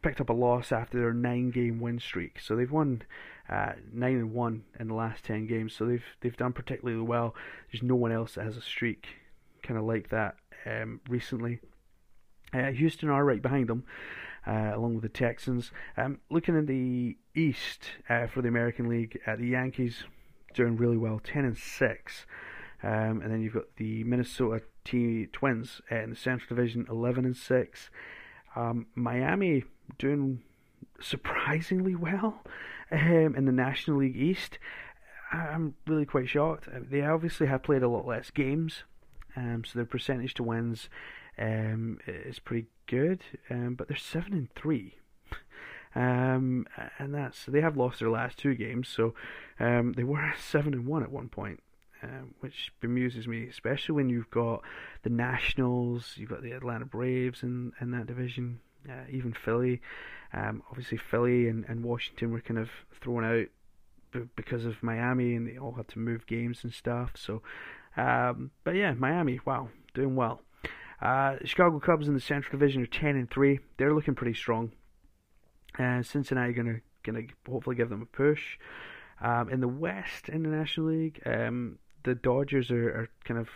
picked 0.06 0.22
up 0.22 0.30
a 0.30 0.34
loss 0.34 0.72
after 0.72 1.00
their 1.00 1.14
nine-game 1.14 1.80
win 1.80 2.00
streak. 2.00 2.40
So 2.40 2.56
they've 2.56 2.72
won 2.72 3.02
uh, 3.50 3.74
nine 3.92 4.18
and 4.18 4.34
one 4.34 4.64
in 4.80 4.88
the 4.88 4.94
last 4.94 5.26
ten 5.26 5.48
games. 5.48 5.74
So 5.74 5.86
they've 5.86 6.06
they've 6.22 6.38
done 6.38 6.54
particularly 6.54 7.02
well. 7.02 7.34
There's 7.72 7.82
no 7.84 7.96
one 7.96 8.12
else 8.12 8.36
that 8.36 8.46
has 8.46 8.56
a 8.56 8.62
streak 8.62 9.08
kind 9.64 9.80
of 9.80 9.86
like 9.86 10.10
that 10.10 10.36
um, 10.66 11.02
recently. 11.10 11.60
Uh, 12.54 12.72
Houston 12.72 13.10
are 13.10 13.26
right 13.26 13.42
behind 13.42 13.68
them, 13.68 13.84
uh, 14.46 14.72
along 14.76 14.94
with 14.94 15.02
the 15.02 15.10
Texans. 15.10 15.72
Um, 15.98 16.20
looking 16.30 16.56
in 16.56 16.68
the 16.68 17.18
East 17.34 17.82
uh, 18.08 18.28
for 18.28 18.42
the 18.44 18.48
American 18.48 18.88
League, 18.88 19.20
uh, 19.26 19.36
the 19.36 19.48
Yankees 19.48 20.04
doing 20.54 20.78
really 20.78 20.98
well, 20.98 21.20
ten 21.20 21.46
and 21.46 21.58
six, 21.58 22.28
um, 22.84 23.22
and 23.22 23.32
then 23.32 23.42
you've 23.42 23.56
got 23.56 23.76
the 23.78 24.04
Minnesota 24.04 24.62
T- 24.84 25.28
Twins 25.34 25.82
uh, 25.92 25.96
in 25.96 26.12
the 26.12 26.16
Central 26.16 26.56
Division, 26.56 26.86
eleven 26.88 27.26
and 27.26 27.36
six. 27.36 27.90
Um, 28.56 28.88
Miami 28.96 29.64
doing 29.98 30.42
surprisingly 31.02 31.96
well 31.96 32.42
um, 32.92 33.36
in 33.36 33.46
the 33.46 33.52
National 33.52 33.98
League 33.98 34.18
East. 34.18 34.58
I'm 35.32 35.76
really 35.88 36.06
quite 36.06 36.30
shocked. 36.30 36.68
Uh, 36.68 36.80
they 36.90 37.02
obviously 37.02 37.48
have 37.48 37.64
played 37.64 37.84
a 37.84 37.90
lot 37.90 38.08
less 38.08 38.32
games, 38.32 38.84
um, 39.36 39.64
so 39.66 39.80
their 39.80 39.86
percentage 39.86 40.34
to 40.36 40.44
wins 40.44 40.90
um, 41.38 42.00
is 42.08 42.40
pretty 42.40 42.68
good, 42.88 43.22
um, 43.50 43.76
but 43.76 43.88
they're 43.88 43.98
seven 43.98 44.34
and 44.34 44.54
three. 44.56 44.96
Um, 45.96 46.68
and 47.00 47.14
that's 47.14 47.46
they 47.46 47.62
have 47.62 47.78
lost 47.78 48.00
their 48.00 48.10
last 48.10 48.38
two 48.38 48.54
games, 48.54 48.90
so 48.90 49.14
um, 49.60 49.94
they 49.94 50.04
were 50.04 50.34
seven 50.40 50.74
and 50.74 50.86
one 50.86 51.04
at 51.04 51.12
one 51.12 51.30
point, 51.30 51.62
um, 52.06 52.36
which 52.40 52.72
bemuses 52.82 53.28
me, 53.28 53.48
especially 53.48 53.96
when 53.96 54.10
you've 54.10 54.30
got 54.30 54.62
the 55.04 55.10
Nationals, 55.10 56.14
you've 56.18 56.30
got 56.30 56.44
the 56.44 56.52
Atlanta 56.52 56.86
Braves 56.86 57.44
in 57.44 57.72
in 57.82 57.92
that 57.92 58.08
division, 58.08 58.60
uh, 58.90 59.06
even 59.10 59.34
Philly. 59.34 59.82
Um, 60.34 60.64
obviously, 60.70 60.98
Philly 60.98 61.48
and, 61.48 61.66
and 61.68 61.84
Washington 61.84 62.32
were 62.32 62.42
kind 62.42 62.60
of 62.60 62.70
thrown 63.02 63.24
out 63.24 63.48
b- 64.12 64.30
because 64.36 64.66
of 64.66 64.82
Miami, 64.84 65.36
and 65.36 65.48
they 65.48 65.58
all 65.58 65.74
had 65.74 65.88
to 65.90 66.00
move 66.00 66.28
games 66.28 66.64
and 66.64 66.74
stuff. 66.74 67.12
So, 67.16 67.42
um, 67.98 68.52
but 68.64 68.76
yeah, 68.76 68.94
Miami, 68.94 69.40
wow, 69.46 69.70
doing 69.94 70.16
well. 70.16 70.42
Uh, 71.02 71.38
Chicago 71.44 71.80
Cubs 71.80 72.08
in 72.08 72.14
the 72.14 72.20
Central 72.20 72.58
Division 72.58 72.84
are 72.84 72.88
ten 72.88 73.16
and 73.16 73.30
three. 73.30 73.60
They're 73.78 73.94
looking 73.94 74.16
pretty 74.16 74.34
strong. 74.36 74.72
Uh, 75.78 76.04
Cincinnati 76.04 76.54
gonna 76.54 76.80
gonna 77.04 77.24
hopefully 77.50 77.76
give 77.76 77.90
them 77.90 78.02
a 78.02 78.06
push. 78.06 78.58
Um, 79.22 79.50
in 79.50 79.62
the 79.62 79.68
West, 79.68 80.28
in 80.28 80.44
the 80.44 80.50
National 80.50 80.88
League, 80.88 81.22
um, 81.26 81.80
the 82.06 82.16
Dodgers 82.16 82.72
are, 82.72 82.90
are, 82.90 83.10
kind 83.26 83.40
of 83.40 83.50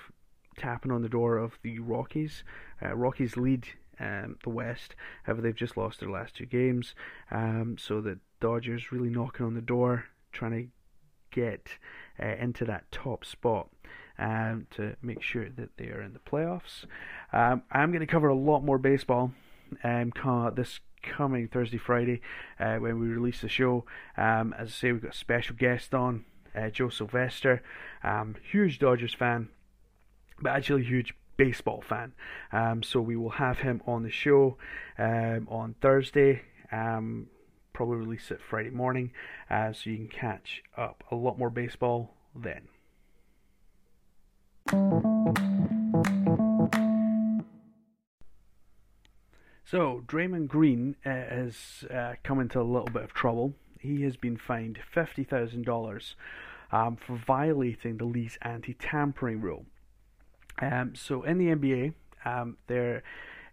tapping 0.58 0.92
on 0.92 1.02
the 1.02 1.10
door 1.10 1.38
of 1.38 1.58
the 1.62 1.80
Rockies. 1.80 2.44
Uh, 2.84 2.96
Rockies 2.96 3.38
lead 3.38 3.68
um, 4.00 4.38
the 4.44 4.50
West, 4.50 4.96
however, 5.24 5.42
they've 5.42 5.56
just 5.56 5.78
lost 5.78 6.00
their 6.00 6.10
last 6.10 6.36
two 6.36 6.46
games. 6.46 6.96
Um, 7.32 7.78
so 7.80 8.02
the 8.02 8.20
Dodgers 8.40 8.92
really 8.92 9.10
knocking 9.10 9.46
on 9.46 9.54
the 9.54 9.62
door, 9.62 10.06
trying 10.32 10.52
to 10.52 10.68
get 11.32 11.70
uh, 12.22 12.36
into 12.40 12.66
that 12.66 12.92
top 12.92 13.24
spot 13.24 13.70
um, 14.18 14.68
to 14.72 14.96
make 15.02 15.22
sure 15.22 15.50
that 15.50 15.78
they 15.78 15.88
are 15.88 16.02
in 16.02 16.14
the 16.14 16.20
playoffs. 16.20 16.86
Um, 17.32 17.64
I'm 17.72 17.92
going 17.92 18.02
to 18.02 18.08
cover 18.08 18.28
a 18.28 18.36
lot 18.36 18.64
more 18.64 18.78
baseball 18.78 19.32
um, 19.84 20.12
this 20.56 20.80
coming 21.02 21.48
Thursday, 21.48 21.78
Friday 21.78 22.22
uh, 22.60 22.76
when 22.76 23.00
we 23.00 23.08
release 23.08 23.42
the 23.42 23.50
show. 23.50 23.86
Um, 24.18 24.54
as 24.58 24.70
I 24.70 24.72
say, 24.72 24.92
we've 24.92 25.02
got 25.02 25.14
a 25.14 25.18
special 25.18 25.56
guest 25.56 25.94
on, 25.94 26.26
uh, 26.56 26.70
Joe 26.70 26.90
Sylvester, 26.90 27.62
um, 28.04 28.36
huge 28.52 28.80
Dodgers 28.80 29.14
fan, 29.14 29.50
but 30.42 30.52
actually 30.52 30.84
huge 30.84 31.14
baseball 31.38 31.82
fan. 31.82 32.14
Um, 32.52 32.84
so 32.84 33.00
we 33.02 33.16
will 33.16 33.30
have 33.30 33.60
him 33.60 33.82
on 33.88 34.04
the 34.04 34.12
show 34.12 34.58
um, 34.98 35.48
on 35.50 35.76
Thursday. 35.82 36.42
Um, 36.72 37.28
probably 37.74 37.98
release 37.98 38.30
it 38.30 38.40
Friday 38.42 38.70
morning, 38.70 39.12
uh, 39.50 39.72
so 39.72 39.90
you 39.90 39.98
can 39.98 40.08
catch 40.08 40.62
up 40.76 41.04
a 41.12 41.16
lot 41.16 41.40
more 41.40 41.50
baseball 41.50 42.14
then. 42.36 42.68
So, 49.66 50.04
Draymond 50.08 50.48
Green 50.48 50.96
uh, 51.06 51.10
has 51.10 51.86
uh, 51.94 52.16
come 52.24 52.40
into 52.40 52.60
a 52.60 52.64
little 52.64 52.90
bit 52.92 53.04
of 53.04 53.14
trouble. 53.14 53.54
He 53.80 54.02
has 54.04 54.18
been 54.18 54.38
fined 54.38 54.80
$50,000 54.94 56.14
um, 56.72 56.98
for 56.98 57.16
violating 57.16 57.98
the 57.98 58.06
league's 58.06 58.38
anti 58.42 58.74
tampering 58.74 59.42
rule. 59.42 59.66
Um, 60.62 60.94
so, 60.96 61.24
in 61.24 61.38
the 61.38 61.48
NBA, 61.48 61.94
um, 62.26 62.58
there 62.68 63.04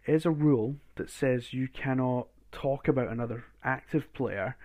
is 0.04 0.26
a 0.26 0.30
rule 0.30 0.76
that 0.96 1.08
says 1.08 1.52
you 1.52 1.68
cannot 1.68 2.26
talk 2.50 2.88
about 2.88 3.08
another 3.08 3.44
active 3.62 4.12
player 4.12 4.56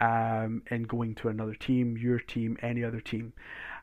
um, 0.00 0.62
in 0.70 0.84
going 0.84 1.16
to 1.16 1.28
another 1.28 1.54
team, 1.54 1.96
your 1.96 2.20
team, 2.20 2.56
any 2.62 2.84
other 2.84 3.00
team, 3.00 3.32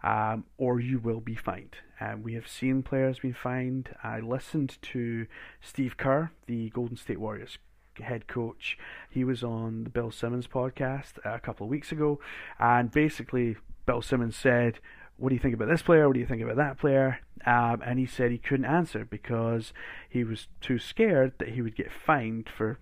um, 0.04 0.46
or 0.58 0.80
you 0.80 1.00
will 1.00 1.20
be 1.20 1.36
fined. 1.36 1.76
Um, 2.00 2.24
we 2.24 2.34
have 2.36 2.48
seen 2.48 2.84
players 2.84 3.20
being 3.20 3.34
fined. 3.34 3.90
I 4.02 4.22
listened 4.22 4.78
to 4.94 5.28
Steve 5.62 5.98
Kerr, 5.98 6.32
the 6.48 6.70
Golden 6.70 6.96
State 6.96 7.20
Warriors 7.20 7.58
head 8.00 8.28
coach. 8.28 8.78
He 9.10 9.24
was 9.24 9.44
on 9.44 9.84
the 9.86 9.90
Bill 9.90 10.12
Simmons 10.12 10.48
podcast 10.48 11.14
a 11.24 11.40
couple 11.40 11.66
of 11.66 11.72
weeks 11.72 11.92
ago, 11.92 12.20
and 12.60 12.92
basically, 12.92 13.58
Bill 13.86 14.02
Simmons 14.02 14.36
said, 14.36 14.80
what 15.18 15.30
do 15.30 15.36
you 15.36 15.40
think 15.40 15.54
about 15.54 15.70
this 15.70 15.82
player? 15.82 16.08
What 16.08 16.14
do 16.14 16.20
you 16.20 16.26
think 16.26 16.42
about 16.42 16.58
that 16.58 16.78
player? 16.78 17.20
Um, 17.46 17.82
and 17.86 18.00
he 18.00 18.06
said 18.06 18.32
he 18.32 18.38
couldn't 18.38 18.66
answer 18.66 19.06
because 19.06 19.72
he 20.10 20.24
was 20.24 20.48
too 20.62 20.80
scared 20.80 21.34
that 21.40 21.50
he 21.50 21.62
would 21.62 21.76
get 21.76 21.92
fined 21.92 22.50
for 22.50 22.80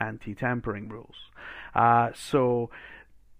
anti-tampering 0.00 0.88
rules. 0.88 1.16
Uh, 1.74 2.10
so 2.14 2.70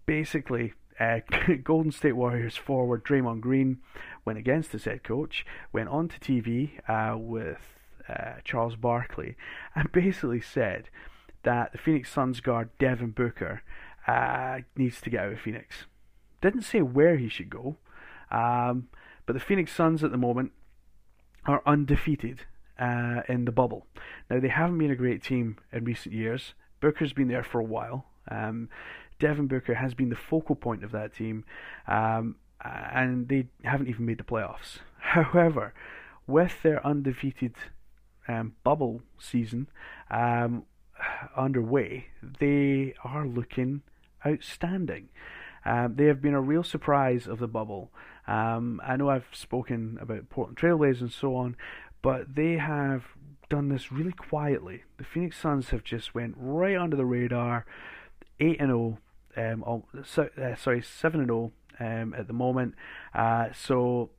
basically, 0.04 0.74
uh, 0.98 1.20
Golden 1.64 1.92
State 1.92 2.12
Warriors 2.12 2.56
forward 2.56 3.04
Draymond 3.04 3.40
Green 3.40 3.78
went 4.24 4.38
against 4.38 4.72
his 4.72 4.84
head 4.84 5.02
coach, 5.02 5.46
went 5.72 5.88
on 5.88 6.08
to 6.08 6.18
TV 6.18 6.80
uh, 6.88 7.16
with 7.16 7.75
uh, 8.08 8.34
Charles 8.44 8.76
Barkley, 8.76 9.36
and 9.74 9.90
basically 9.92 10.40
said 10.40 10.88
that 11.42 11.72
the 11.72 11.78
Phoenix 11.78 12.10
Suns 12.12 12.40
guard 12.40 12.70
Devin 12.78 13.10
Booker 13.10 13.62
uh, 14.06 14.58
needs 14.76 15.00
to 15.00 15.10
get 15.10 15.20
out 15.20 15.32
of 15.32 15.40
Phoenix. 15.40 15.86
Didn't 16.40 16.62
say 16.62 16.82
where 16.82 17.16
he 17.16 17.28
should 17.28 17.50
go, 17.50 17.76
um, 18.30 18.88
but 19.26 19.32
the 19.32 19.40
Phoenix 19.40 19.72
Suns 19.72 20.04
at 20.04 20.10
the 20.10 20.18
moment 20.18 20.52
are 21.46 21.62
undefeated 21.66 22.42
uh, 22.78 23.22
in 23.28 23.44
the 23.44 23.52
bubble. 23.52 23.86
Now 24.30 24.40
they 24.40 24.48
haven't 24.48 24.78
been 24.78 24.90
a 24.90 24.96
great 24.96 25.22
team 25.22 25.58
in 25.72 25.84
recent 25.84 26.14
years. 26.14 26.54
Booker's 26.80 27.12
been 27.12 27.28
there 27.28 27.44
for 27.44 27.60
a 27.60 27.64
while. 27.64 28.06
Um, 28.30 28.68
Devin 29.18 29.46
Booker 29.46 29.74
has 29.74 29.94
been 29.94 30.10
the 30.10 30.16
focal 30.16 30.56
point 30.56 30.84
of 30.84 30.92
that 30.92 31.14
team, 31.14 31.44
um, 31.86 32.36
and 32.62 33.28
they 33.28 33.46
haven't 33.64 33.88
even 33.88 34.04
made 34.04 34.18
the 34.18 34.24
playoffs. 34.24 34.78
However, 34.98 35.72
with 36.26 36.62
their 36.62 36.84
undefeated 36.84 37.54
um, 38.28 38.54
bubble 38.64 39.02
season 39.18 39.68
um, 40.10 40.64
underway, 41.36 42.06
they 42.40 42.94
are 43.04 43.26
looking 43.26 43.82
outstanding. 44.26 45.08
Um, 45.64 45.96
they 45.96 46.04
have 46.06 46.22
been 46.22 46.34
a 46.34 46.40
real 46.40 46.62
surprise 46.62 47.26
of 47.26 47.38
the 47.38 47.48
bubble. 47.48 47.90
Um, 48.26 48.80
I 48.84 48.96
know 48.96 49.10
I've 49.10 49.26
spoken 49.32 49.98
about 50.00 50.30
Portland 50.30 50.56
Trailblazers 50.56 51.00
and 51.00 51.12
so 51.12 51.34
on, 51.34 51.56
but 52.02 52.34
they 52.34 52.56
have 52.56 53.04
done 53.48 53.68
this 53.68 53.92
really 53.92 54.12
quietly. 54.12 54.84
The 54.98 55.04
Phoenix 55.04 55.38
Suns 55.38 55.70
have 55.70 55.84
just 55.84 56.14
went 56.14 56.34
right 56.36 56.76
under 56.76 56.96
the 56.96 57.04
radar, 57.04 57.66
eight 58.40 58.60
and 58.60 58.68
zero. 58.68 58.98
Um, 59.36 59.64
oh, 59.66 59.84
so, 60.04 60.28
uh, 60.40 60.54
sorry, 60.54 60.82
seven 60.82 61.20
and 61.20 61.28
zero 61.28 61.52
um, 61.80 62.14
at 62.14 62.26
the 62.26 62.32
moment. 62.32 62.74
Uh, 63.14 63.48
so 63.52 64.10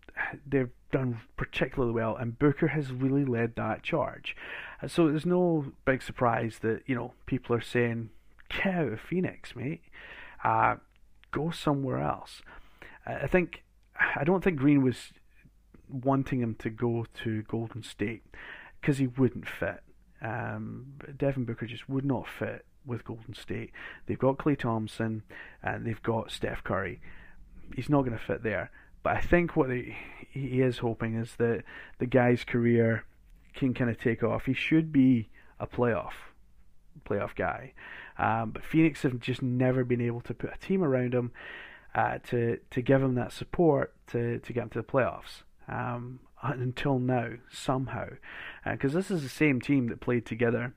they've 0.46 0.70
done 0.92 1.20
particularly 1.36 1.94
well, 1.94 2.16
and 2.16 2.40
Booker 2.40 2.68
has 2.68 2.92
really 2.92 3.26
led 3.26 3.56
that 3.56 3.84
charge. 3.84 4.36
Uh, 4.82 4.88
so 4.88 5.08
there's 5.08 5.26
no 5.26 5.72
big 5.86 6.02
surprise 6.02 6.60
that 6.62 6.82
you 6.86 6.96
know 6.96 7.14
people 7.26 7.56
are 7.56 7.62
saying, 7.62 8.10
"Get 8.50 8.74
out 8.74 8.94
of 8.94 9.02
Phoenix, 9.02 9.56
mate. 9.56 9.82
Uh, 10.44 10.76
go 11.32 11.50
somewhere 11.52 12.00
else." 12.00 12.42
I 13.06 13.28
think 13.28 13.64
I 14.16 14.24
don't 14.24 14.44
think 14.44 14.58
Green 14.58 14.84
was 14.84 15.14
wanting 15.90 16.42
him 16.42 16.56
to 16.56 16.70
go 16.70 17.06
to 17.24 17.44
Golden 17.44 17.84
State 17.84 18.24
because 18.82 18.98
he 18.98 19.08
wouldn't 19.08 19.48
fit. 19.48 19.82
Um, 20.22 20.94
Devin 21.18 21.46
Booker 21.46 21.66
just 21.66 21.88
would 21.88 22.06
not 22.06 22.28
fit 22.28 22.66
with 22.86 23.06
Golden 23.06 23.34
State. 23.34 23.72
They've 24.06 24.18
got 24.18 24.38
Klay 24.38 24.58
Thompson 24.58 25.24
and 25.62 25.86
they've 25.86 26.02
got 26.02 26.32
Steph 26.32 26.64
Curry. 26.64 27.02
He's 27.76 27.90
not 27.90 28.02
going 28.02 28.18
to 28.18 28.24
fit 28.24 28.44
there. 28.44 28.72
But 29.04 29.18
I 29.18 29.22
think 29.22 29.56
what 29.56 29.70
he, 29.70 29.96
he 30.30 30.62
is 30.62 30.80
hoping 30.80 31.16
is 31.16 31.36
that 31.38 31.64
the 32.00 32.06
guy's 32.06 32.44
career 32.44 33.06
can 33.54 33.74
kind 33.74 33.90
of 33.90 34.00
take 34.00 34.24
off. 34.24 34.46
He 34.46 34.54
should 34.54 34.92
be 34.92 35.30
a 35.60 35.68
playoff 35.68 36.14
playoff 37.06 37.36
guy. 37.36 37.74
Um, 38.18 38.52
but 38.52 38.66
Phoenix 38.66 39.04
have 39.04 39.20
just 39.20 39.42
never 39.42 39.84
been 39.84 40.02
able 40.02 40.22
to 40.22 40.34
put 40.34 40.54
a 40.54 40.58
team 40.58 40.84
around 40.84 41.14
him 41.14 41.32
uh, 41.96 42.20
to 42.30 42.60
to 42.70 42.82
give 42.82 43.02
him 43.02 43.16
that 43.16 43.32
support 43.32 43.94
to 44.08 44.40
to 44.40 44.54
get 44.54 44.64
him 44.64 44.70
to 44.70 44.80
the 44.80 44.88
playoffs. 44.88 45.44
Um, 45.68 46.20
until 46.42 47.00
now, 47.00 47.32
somehow, 47.52 48.10
because 48.64 48.96
uh, 48.96 49.00
this 49.00 49.12
is 49.12 49.24
the 49.24 49.30
same 49.30 49.60
team 49.60 49.88
that 49.88 50.00
played 50.00 50.26
together 50.26 50.74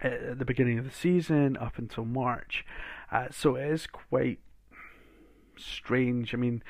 at 0.00 0.38
the 0.38 0.44
beginning 0.44 0.78
of 0.78 0.84
the 0.84 0.90
season 0.90 1.56
up 1.56 1.78
until 1.78 2.04
March. 2.04 2.64
Uh, 3.10 3.26
so 3.30 3.56
it 3.56 3.66
is 3.66 3.86
quite 3.86 4.38
strange. 5.56 6.34
I 6.34 6.36
mean, 6.36 6.62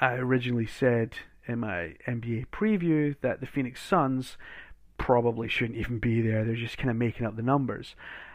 I 0.00 0.14
originally 0.14 0.66
said 0.66 1.14
in 1.46 1.60
my 1.60 1.94
NBA 2.06 2.46
preview 2.48 3.16
that 3.20 3.40
the 3.40 3.46
Phoenix 3.46 3.82
Suns 3.82 4.36
probably 4.98 5.48
shouldn't 5.48 5.78
even 5.78 5.98
be 5.98 6.20
there. 6.20 6.44
They're 6.44 6.56
just 6.56 6.78
kind 6.78 6.90
of 6.90 6.96
making 6.96 7.26
up 7.26 7.36
the 7.36 7.42
numbers. 7.42 7.94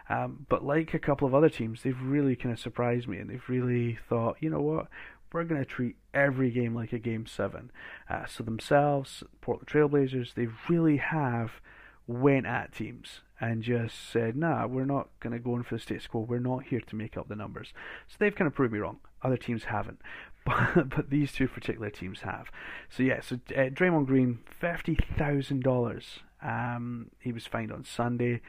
Um, 0.10 0.46
but 0.50 0.64
like 0.64 0.94
a 0.94 1.00
couple 1.00 1.28
of 1.28 1.34
other 1.34 1.50
teams, 1.50 1.84
they've 1.84 2.02
really 2.02 2.36
kind 2.36 2.52
of 2.52 2.60
surprised 2.60 3.08
me, 3.08 3.18
and 3.18 3.30
they've 3.30 3.48
really 3.50 3.98
thought, 4.10 4.38
you 4.40 4.50
know 4.50 4.62
what, 4.62 4.88
we're 5.32 5.44
going 5.46 5.62
to 5.62 5.66
treat 5.66 5.96
every 6.14 6.52
game 6.52 6.76
like 6.76 6.92
a 6.92 7.00
game 7.00 7.26
seven. 7.26 7.72
Uh, 8.10 8.26
so 8.26 8.44
themselves, 8.44 9.24
Portland 9.40 9.68
Trailblazers, 9.68 10.34
they 10.34 10.48
really 10.68 10.98
have 10.98 11.62
went 12.08 12.46
at 12.46 12.74
teams 12.74 13.22
and 13.40 13.64
just 13.64 14.12
said, 14.12 14.36
nah, 14.36 14.68
we're 14.68 14.86
not 14.86 15.10
going 15.20 15.34
to 15.34 15.40
go 15.40 15.56
in 15.56 15.64
for 15.64 15.76
the 15.76 15.82
status 15.82 16.08
quo. 16.08 16.22
We're 16.22 16.40
not 16.40 16.66
here 16.66 16.82
to 16.82 16.96
make 16.96 17.18
up 17.18 17.28
the 17.28 17.36
numbers. 17.36 17.74
So 18.08 18.18
they've 18.20 18.36
kind 18.36 18.48
of 18.48 18.54
proved 18.54 18.74
me 18.74 18.80
wrong. 18.80 19.00
Other 19.24 19.38
teams 19.38 19.66
haven't. 19.66 20.02
But, 20.44 20.90
but 20.90 21.12
these 21.12 21.32
two 21.32 21.48
particular 21.48 21.92
teams 21.92 22.22
have. 22.22 22.50
So 22.90 23.04
yeah, 23.04 23.22
so 23.22 23.36
uh, 23.56 23.70
Draymond 23.70 24.08
Green, 24.08 24.40
$50,000. 24.60 26.04
Um, 26.42 27.12
he 27.20 27.32
was 27.32 27.46
fined 27.46 27.72
on 27.72 27.84
Sunday. 27.84 28.42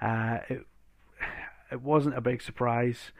Uh, 0.00 0.38
it, 0.48 0.66
it 1.72 1.82
wasn't 1.82 2.16
a 2.16 2.20
big 2.20 2.40
surprise. 2.40 3.10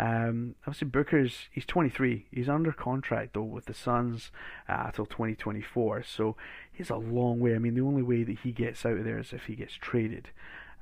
Um, 0.00 0.54
obviously, 0.66 0.88
Booker's 0.88 1.48
he's 1.50 1.66
23. 1.66 2.26
He's 2.30 2.48
under 2.48 2.72
contract 2.72 3.34
though 3.34 3.42
with 3.42 3.66
the 3.66 3.74
Suns 3.74 4.30
uh, 4.66 4.84
until 4.86 5.04
2024. 5.04 6.04
So 6.04 6.36
he's 6.80 6.88
a 6.88 6.96
long 6.96 7.38
way. 7.38 7.54
I 7.54 7.58
mean, 7.58 7.74
the 7.74 7.82
only 7.82 8.02
way 8.02 8.22
that 8.22 8.38
he 8.38 8.52
gets 8.52 8.86
out 8.86 8.96
of 8.96 9.04
there 9.04 9.18
is 9.18 9.34
if 9.34 9.44
he 9.44 9.54
gets 9.54 9.74
traded 9.74 10.30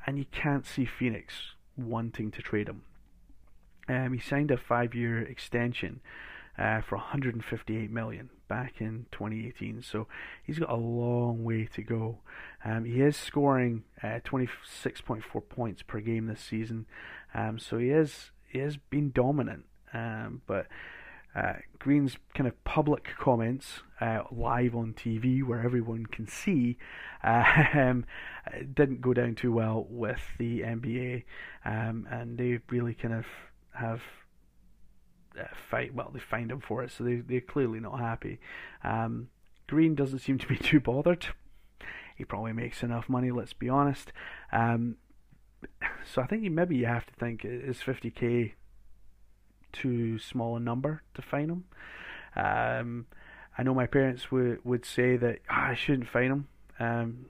and 0.06 0.16
you 0.16 0.26
can't 0.30 0.64
see 0.64 0.84
Phoenix 0.84 1.56
wanting 1.76 2.30
to 2.30 2.40
trade 2.40 2.68
him. 2.68 2.82
Um, 3.88 4.12
he 4.12 4.20
signed 4.20 4.52
a 4.52 4.56
five-year 4.56 5.20
extension 5.22 6.00
uh, 6.56 6.82
for 6.82 6.98
158 6.98 7.90
million 7.90 8.30
back 8.46 8.80
in 8.80 9.06
2018, 9.10 9.82
so 9.82 10.06
he's 10.44 10.60
got 10.60 10.70
a 10.70 10.76
long 10.76 11.42
way 11.42 11.68
to 11.74 11.82
go. 11.82 12.18
Um, 12.64 12.84
he 12.84 13.00
is 13.00 13.16
scoring 13.16 13.82
uh, 14.00 14.20
26.4 14.24 15.48
points 15.48 15.82
per 15.82 15.98
game 15.98 16.26
this 16.26 16.40
season, 16.40 16.86
um, 17.34 17.58
so 17.58 17.78
he 17.78 17.90
is 17.90 18.30
he 18.46 18.60
has 18.60 18.76
been 18.76 19.10
dominant. 19.10 19.64
Um, 19.92 20.42
but 20.46 20.68
uh, 21.38 21.54
Green's 21.78 22.16
kind 22.34 22.48
of 22.48 22.64
public 22.64 23.08
comments 23.18 23.80
uh, 24.00 24.22
live 24.32 24.74
on 24.74 24.92
TV, 24.92 25.44
where 25.44 25.62
everyone 25.62 26.06
can 26.06 26.26
see, 26.26 26.78
uh, 27.22 27.44
um, 27.74 28.04
didn't 28.74 29.00
go 29.00 29.14
down 29.14 29.34
too 29.34 29.52
well 29.52 29.86
with 29.88 30.20
the 30.38 30.60
NBA, 30.62 31.24
um, 31.64 32.08
and 32.10 32.38
they 32.38 32.58
really 32.70 32.94
kind 32.94 33.14
of 33.14 33.26
have 33.72 34.02
uh, 35.38 35.44
fight. 35.70 35.94
Well, 35.94 36.10
they 36.12 36.20
fined 36.20 36.50
him 36.50 36.60
for 36.60 36.82
it, 36.82 36.90
so 36.90 37.04
they 37.04 37.16
they're 37.16 37.40
clearly 37.40 37.78
not 37.78 38.00
happy. 38.00 38.40
Um, 38.82 39.28
Green 39.68 39.94
doesn't 39.94 40.20
seem 40.20 40.38
to 40.38 40.46
be 40.46 40.56
too 40.58 40.80
bothered. 40.80 41.26
He 42.16 42.24
probably 42.24 42.52
makes 42.52 42.82
enough 42.82 43.08
money. 43.08 43.30
Let's 43.30 43.52
be 43.52 43.68
honest. 43.68 44.12
Um, 44.50 44.96
so 46.12 46.20
I 46.22 46.26
think 46.26 46.42
maybe 46.50 46.76
you 46.76 46.86
have 46.86 47.06
to 47.06 47.14
think 47.14 47.44
is 47.44 47.78
50k 47.78 48.54
too 49.72 50.18
small 50.18 50.56
a 50.56 50.60
number 50.60 51.02
to 51.14 51.22
fine 51.22 51.50
him. 51.50 51.64
Um, 52.36 53.06
I 53.56 53.62
know 53.62 53.74
my 53.74 53.86
parents 53.86 54.30
would 54.30 54.64
would 54.64 54.84
say 54.84 55.16
that 55.16 55.40
oh, 55.50 55.54
I 55.54 55.74
shouldn't 55.74 56.08
fine 56.08 56.30
him 56.30 57.26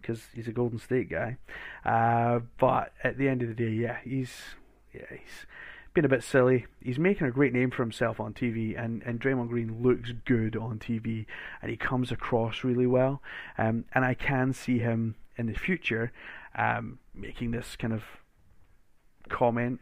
because 0.00 0.18
um, 0.18 0.30
he's 0.34 0.48
a 0.48 0.52
Golden 0.52 0.78
State 0.78 1.10
guy. 1.10 1.36
Uh, 1.84 2.40
but 2.58 2.92
at 3.02 3.18
the 3.18 3.28
end 3.28 3.42
of 3.42 3.48
the 3.48 3.54
day, 3.54 3.70
yeah, 3.70 3.98
he's 4.04 4.32
yeah 4.94 5.06
he's 5.10 5.46
been 5.94 6.04
a 6.04 6.08
bit 6.08 6.22
silly. 6.22 6.66
He's 6.80 6.98
making 6.98 7.26
a 7.26 7.30
great 7.32 7.52
name 7.52 7.72
for 7.72 7.82
himself 7.82 8.20
on 8.20 8.32
TV, 8.32 8.80
and, 8.80 9.02
and 9.02 9.20
Draymond 9.20 9.48
Green 9.48 9.82
looks 9.82 10.12
good 10.24 10.56
on 10.56 10.78
TV, 10.78 11.26
and 11.60 11.70
he 11.70 11.76
comes 11.76 12.12
across 12.12 12.62
really 12.62 12.86
well. 12.86 13.20
Um, 13.56 13.84
and 13.92 14.04
I 14.04 14.14
can 14.14 14.52
see 14.52 14.78
him 14.78 15.16
in 15.36 15.46
the 15.46 15.58
future 15.58 16.12
um, 16.54 17.00
making 17.14 17.50
this 17.50 17.74
kind 17.74 17.92
of 17.92 18.04
comment 19.28 19.80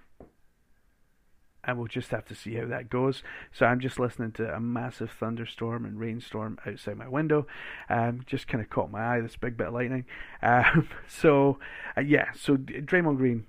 and 1.66 1.76
we'll 1.76 1.88
just 1.88 2.10
have 2.10 2.24
to 2.26 2.34
see 2.34 2.54
how 2.54 2.66
that 2.66 2.88
goes. 2.88 3.22
So 3.52 3.66
I'm 3.66 3.80
just 3.80 3.98
listening 3.98 4.32
to 4.32 4.54
a 4.54 4.60
massive 4.60 5.10
thunderstorm 5.10 5.84
and 5.84 5.98
rainstorm 5.98 6.58
outside 6.66 6.96
my 6.96 7.08
window. 7.08 7.46
Um, 7.88 8.22
just 8.26 8.46
kind 8.48 8.62
of 8.62 8.70
caught 8.70 8.90
my 8.90 9.16
eye, 9.16 9.20
this 9.20 9.36
big 9.36 9.56
bit 9.56 9.68
of 9.68 9.74
lightning. 9.74 10.04
Um, 10.42 10.88
so 11.08 11.58
uh, 11.96 12.02
yeah, 12.02 12.32
so 12.34 12.56
Draymond 12.56 13.16
Green, 13.16 13.46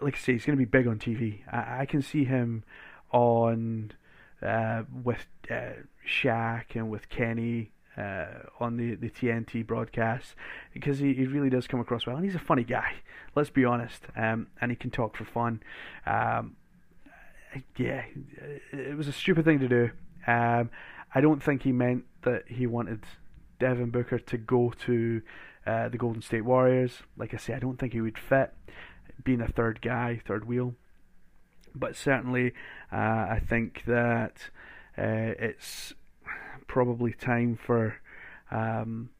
like 0.00 0.14
I 0.14 0.18
say, 0.18 0.32
he's 0.34 0.44
going 0.44 0.58
to 0.58 0.64
be 0.64 0.68
big 0.68 0.86
on 0.86 0.98
TV. 0.98 1.40
I, 1.50 1.82
I 1.82 1.86
can 1.86 2.02
see 2.02 2.24
him 2.24 2.64
on 3.10 3.92
uh, 4.42 4.82
with 5.04 5.26
uh, 5.50 5.72
Shaq 6.06 6.74
and 6.74 6.90
with 6.90 7.08
Kenny 7.08 7.72
uh, 7.96 8.26
on 8.60 8.76
the, 8.76 8.94
the 8.94 9.10
TNT 9.10 9.66
broadcast 9.66 10.34
because 10.72 10.98
he, 10.98 11.14
he 11.14 11.26
really 11.26 11.50
does 11.50 11.66
come 11.66 11.80
across 11.80 12.06
well 12.06 12.16
and 12.16 12.24
he's 12.24 12.34
a 12.34 12.40
funny 12.40 12.64
guy. 12.64 12.94
Let's 13.34 13.50
be 13.50 13.64
honest, 13.64 14.02
um, 14.16 14.46
and 14.60 14.70
he 14.70 14.76
can 14.76 14.90
talk 14.90 15.16
for 15.16 15.24
fun. 15.24 15.62
Um, 16.06 16.56
yeah, 17.76 18.04
it 18.72 18.96
was 18.96 19.08
a 19.08 19.12
stupid 19.12 19.44
thing 19.44 19.60
to 19.60 19.68
do. 19.68 19.90
Um, 20.26 20.70
I 21.14 21.20
don't 21.20 21.42
think 21.42 21.62
he 21.62 21.72
meant 21.72 22.04
that 22.22 22.44
he 22.48 22.66
wanted 22.66 23.04
Devin 23.58 23.90
Booker 23.90 24.18
to 24.18 24.36
go 24.36 24.72
to 24.86 25.22
uh, 25.66 25.88
the 25.88 25.98
Golden 25.98 26.22
State 26.22 26.44
Warriors. 26.44 27.02
Like 27.16 27.34
I 27.34 27.38
say, 27.38 27.54
I 27.54 27.58
don't 27.58 27.78
think 27.78 27.92
he 27.92 28.00
would 28.00 28.18
fit 28.18 28.52
being 29.24 29.40
a 29.40 29.48
third 29.48 29.80
guy, 29.80 30.20
third 30.26 30.46
wheel. 30.46 30.74
But 31.74 31.96
certainly, 31.96 32.52
uh, 32.92 32.96
I 32.96 33.42
think 33.46 33.82
that 33.86 34.50
uh, 34.96 35.34
it's 35.38 35.94
probably 36.66 37.12
time 37.12 37.58
for 37.62 37.96
um, 38.50 39.10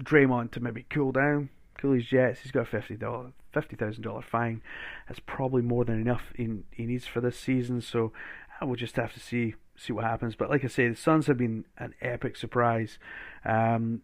Draymond 0.00 0.52
to 0.52 0.60
maybe 0.60 0.86
cool 0.88 1.12
down, 1.12 1.50
cool 1.78 1.92
his 1.92 2.06
jets. 2.06 2.40
He's 2.40 2.52
got 2.52 2.62
a 2.62 2.66
fifty 2.66 2.96
dollar, 2.96 3.32
fifty 3.52 3.76
thousand 3.76 4.02
dollar 4.02 4.22
fine. 4.22 4.62
That's 5.08 5.20
probably 5.20 5.62
more 5.62 5.84
than 5.84 6.00
enough 6.00 6.32
in, 6.36 6.64
he 6.70 6.86
needs 6.86 7.06
for 7.06 7.20
this 7.20 7.38
season. 7.38 7.80
So 7.80 8.12
we'll 8.62 8.76
just 8.76 8.96
have 8.96 9.12
to 9.14 9.20
see 9.20 9.54
see 9.76 9.92
what 9.92 10.04
happens. 10.04 10.34
But 10.36 10.50
like 10.50 10.64
I 10.64 10.68
say, 10.68 10.88
the 10.88 10.96
Suns 10.96 11.26
have 11.26 11.38
been 11.38 11.64
an 11.78 11.94
epic 12.00 12.36
surprise 12.36 12.98
um, 13.44 14.02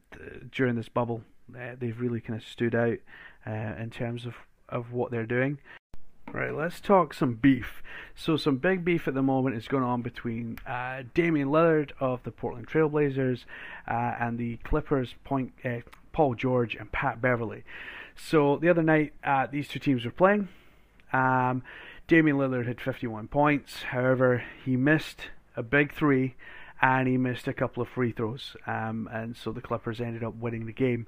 during 0.51 0.77
this 0.77 0.89
bubble. 0.89 1.23
Uh, 1.55 1.75
they've 1.79 2.01
really 2.01 2.21
kind 2.21 2.41
of 2.41 2.47
stood 2.47 2.75
out 2.75 2.99
uh, 3.47 3.75
in 3.81 3.91
terms 3.91 4.27
of, 4.27 4.35
of 4.69 4.93
what 4.93 5.11
they're 5.11 5.27
doing. 5.27 5.59
Right, 6.33 6.55
let's 6.55 6.81
talk 6.81 7.13
some 7.13 7.35
beef. 7.35 7.83
So, 8.15 8.37
some 8.37 8.59
big 8.59 8.85
beef 8.85 9.09
at 9.09 9.15
the 9.15 9.23
moment 9.23 9.57
is 9.57 9.67
going 9.67 9.83
on 9.83 10.01
between 10.01 10.59
uh, 10.65 11.03
Damian 11.13 11.49
Lillard 11.49 11.91
of 11.99 12.23
the 12.23 12.31
Portland 12.31 12.69
Trailblazers 12.69 13.45
uh, 13.89 14.15
and 14.21 14.39
the 14.39 14.59
Clippers, 14.59 15.17
point, 15.25 15.53
uh, 15.65 15.81
Paul 16.13 16.35
George 16.35 16.75
and 16.75 16.91
Pat 16.93 17.21
Beverley. 17.21 17.65
So, 18.17 18.57
the 18.57 18.69
other 18.69 18.83
night, 18.83 19.13
uh, 19.25 19.47
these 19.51 19.69
two 19.69 19.79
teams 19.79 20.05
were 20.05 20.11
playing. 20.11 20.49
Um, 21.13 21.63
Damian 22.07 22.37
Lillard 22.37 22.67
had 22.67 22.81
51 22.81 23.29
points. 23.29 23.83
However, 23.85 24.43
he 24.65 24.77
missed 24.77 25.31
a 25.57 25.63
big 25.63 25.93
three 25.93 26.35
and 26.83 27.07
he 27.07 27.17
missed 27.17 27.47
a 27.47 27.53
couple 27.53 27.83
of 27.83 27.89
free 27.89 28.13
throws. 28.13 28.57
Um, 28.67 29.09
and 29.13 29.37
so 29.37 29.53
the 29.53 29.61
Clippers 29.61 30.01
ended 30.01 30.25
up 30.25 30.35
winning 30.35 30.67
the 30.67 30.73
game 30.73 31.07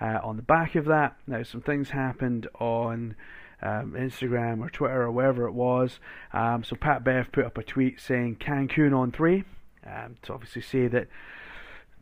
uh, 0.00 0.18
on 0.22 0.36
the 0.36 0.42
back 0.42 0.74
of 0.74 0.84
that. 0.86 1.16
Now, 1.26 1.42
some 1.42 1.60
things 1.60 1.90
happened 1.90 2.48
on 2.58 3.16
um, 3.62 3.92
Instagram 3.92 4.60
or 4.60 4.68
Twitter 4.68 5.02
or 5.02 5.10
wherever 5.12 5.46
it 5.46 5.52
was. 5.52 6.00
Um, 6.32 6.64
so 6.64 6.76
Pat 6.76 7.04
Bev 7.04 7.30
put 7.32 7.44
up 7.44 7.56
a 7.56 7.62
tweet 7.62 8.00
saying 8.00 8.36
Cancun 8.36 8.96
on 8.96 9.12
three 9.12 9.44
um, 9.86 10.16
to 10.22 10.32
obviously 10.32 10.62
say 10.62 10.88
that 10.88 11.08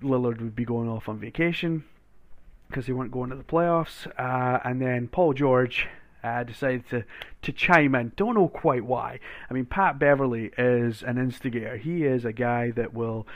Lillard 0.03 0.41
would 0.41 0.57
be 0.57 0.65
going 0.65 0.89
off 0.89 1.09
on 1.09 1.19
vacation 1.19 1.85
because 2.71 2.87
they 2.87 2.93
weren't 2.93 3.11
going 3.11 3.31
to 3.31 3.37
the 3.37 3.43
playoffs. 3.43 4.07
Uh, 4.19 4.61
and 4.65 4.81
then 4.81 5.09
Paul 5.09 5.35
George 5.35 5.89
uh, 6.23 6.45
decided 6.45 6.89
to, 6.91 7.05
to 7.43 7.53
chime 7.53 7.95
in. 7.95 8.13
Don't 8.17 8.35
know 8.35 8.49
quite 8.49 8.85
why. 8.85 9.19
I 9.51 9.55
mean, 9.55 9.67
Pat 9.67 9.99
Beverley 9.99 10.51
is 10.57 11.03
an 11.03 11.19
instigator. 11.19 11.77
He 11.77 12.05
is 12.05 12.25
a 12.25 12.33
guy 12.33 12.71
that 12.73 12.95
will 12.95 13.27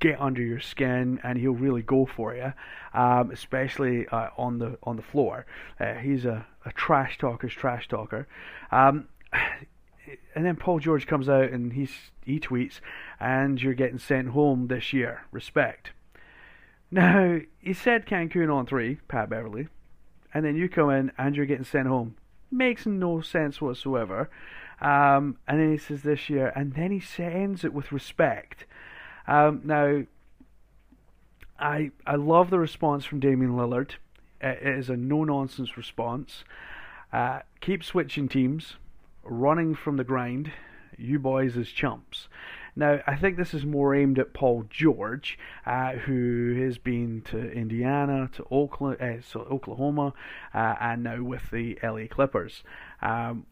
get 0.00 0.20
under 0.20 0.42
your 0.42 0.60
skin 0.60 1.18
and 1.22 1.38
he'll 1.38 1.52
really 1.52 1.82
go 1.82 2.06
for 2.06 2.34
you, 2.34 2.52
um, 2.92 3.30
especially 3.30 4.06
uh, 4.08 4.28
on 4.36 4.58
the 4.58 4.78
on 4.82 4.96
the 4.96 5.02
floor. 5.02 5.46
Uh, 5.80 5.94
he's 5.94 6.24
a, 6.24 6.46
a 6.64 6.72
trash 6.72 7.18
talker's 7.18 7.52
trash 7.52 7.88
talker. 7.88 8.26
Um, 8.70 9.08
and 10.34 10.44
then 10.44 10.56
Paul 10.56 10.78
George 10.78 11.06
comes 11.06 11.28
out 11.28 11.50
and 11.50 11.72
he's, 11.72 11.92
he 12.24 12.38
tweets, 12.38 12.80
and 13.18 13.60
you're 13.60 13.74
getting 13.74 13.98
sent 13.98 14.28
home 14.28 14.66
this 14.68 14.92
year. 14.92 15.22
Respect. 15.32 15.92
Now, 16.90 17.40
he 17.58 17.72
said 17.72 18.06
Cancun 18.06 18.54
on 18.54 18.66
three, 18.66 19.00
Pat 19.08 19.28
Beverley, 19.28 19.66
and 20.32 20.44
then 20.44 20.54
you 20.54 20.68
come 20.68 20.90
in 20.90 21.10
and 21.18 21.34
you're 21.34 21.46
getting 21.46 21.64
sent 21.64 21.88
home. 21.88 22.14
Makes 22.52 22.86
no 22.86 23.20
sense 23.20 23.60
whatsoever. 23.60 24.30
Um, 24.80 25.38
and 25.48 25.58
then 25.58 25.72
he 25.72 25.78
says 25.78 26.02
this 26.02 26.28
year, 26.28 26.52
and 26.54 26.74
then 26.74 26.92
he 26.92 27.02
ends 27.22 27.64
it 27.64 27.72
with 27.72 27.90
respect. 27.90 28.66
Um, 29.26 29.62
now, 29.64 30.04
I 31.58 31.90
I 32.06 32.16
love 32.16 32.50
the 32.50 32.58
response 32.58 33.04
from 33.04 33.20
Damian 33.20 33.52
Lillard. 33.52 33.92
It 34.40 34.62
is 34.62 34.90
a 34.90 34.96
no 34.96 35.24
nonsense 35.24 35.76
response. 35.76 36.44
Uh, 37.12 37.40
keep 37.60 37.84
switching 37.84 38.28
teams, 38.28 38.76
running 39.22 39.74
from 39.74 39.96
the 39.96 40.04
grind. 40.04 40.52
You 40.98 41.18
boys 41.18 41.56
as 41.56 41.68
chumps. 41.68 42.28
Now, 42.76 43.00
I 43.06 43.14
think 43.16 43.36
this 43.36 43.54
is 43.54 43.64
more 43.64 43.94
aimed 43.94 44.18
at 44.18 44.34
Paul 44.34 44.64
George, 44.68 45.38
uh, 45.64 45.92
who 45.92 46.60
has 46.64 46.78
been 46.78 47.22
to 47.26 47.50
Indiana, 47.52 48.28
to 48.34 48.44
Oklahoma, 48.50 48.96
uh, 49.00 49.20
so 49.22 49.40
Oklahoma, 49.42 50.12
uh, 50.52 50.74
and 50.80 51.04
now 51.04 51.22
with 51.22 51.50
the 51.52 51.78
LA 51.82 52.06
Clippers. 52.10 52.64
Um, 53.00 53.46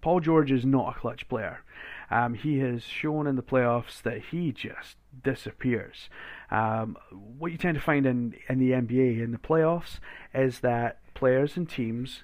Paul 0.00 0.20
George 0.20 0.50
is 0.52 0.64
not 0.64 0.96
a 0.96 1.00
clutch 1.00 1.28
player. 1.28 1.62
Um, 2.10 2.34
he 2.34 2.60
has 2.60 2.84
shown 2.84 3.26
in 3.26 3.36
the 3.36 3.42
playoffs 3.42 4.00
that 4.02 4.26
he 4.30 4.52
just 4.52 4.96
disappears. 5.22 6.08
Um, 6.50 6.96
what 7.10 7.52
you 7.52 7.58
tend 7.58 7.74
to 7.74 7.80
find 7.80 8.06
in, 8.06 8.34
in 8.48 8.58
the 8.58 8.70
NBA 8.70 9.22
in 9.22 9.32
the 9.32 9.38
playoffs 9.38 9.98
is 10.32 10.60
that 10.60 11.00
players 11.14 11.56
and 11.56 11.68
teams 11.68 12.22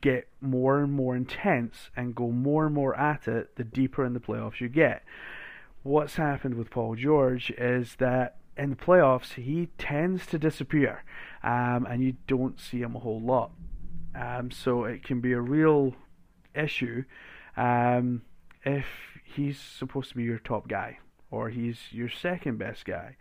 get 0.00 0.28
more 0.40 0.80
and 0.80 0.92
more 0.92 1.16
intense 1.16 1.90
and 1.96 2.14
go 2.14 2.30
more 2.30 2.66
and 2.66 2.74
more 2.74 2.98
at 2.98 3.28
it 3.28 3.56
the 3.56 3.64
deeper 3.64 4.04
in 4.04 4.14
the 4.14 4.20
playoffs 4.20 4.60
you 4.60 4.68
get. 4.68 5.02
What's 5.82 6.16
happened 6.16 6.54
with 6.54 6.70
Paul 6.70 6.94
George 6.94 7.50
is 7.52 7.96
that 7.96 8.36
in 8.56 8.70
the 8.70 8.76
playoffs 8.76 9.34
he 9.34 9.68
tends 9.78 10.26
to 10.26 10.38
disappear 10.38 11.04
um, 11.42 11.86
and 11.88 12.02
you 12.02 12.14
don't 12.26 12.60
see 12.60 12.80
him 12.80 12.94
a 12.94 13.00
whole 13.00 13.20
lot. 13.20 13.50
Um, 14.14 14.50
so 14.50 14.84
it 14.84 15.02
can 15.02 15.20
be 15.20 15.32
a 15.32 15.40
real 15.40 15.94
issue 16.54 17.04
um, 17.56 18.22
if 18.64 18.86
he's 19.24 19.58
supposed 19.58 20.10
to 20.10 20.16
be 20.16 20.22
your 20.22 20.38
top 20.38 20.68
guy 20.68 20.98
or 21.30 21.48
he's 21.48 21.78
your 21.90 22.10
second 22.10 22.58
best 22.58 22.84
guy. 22.84 23.16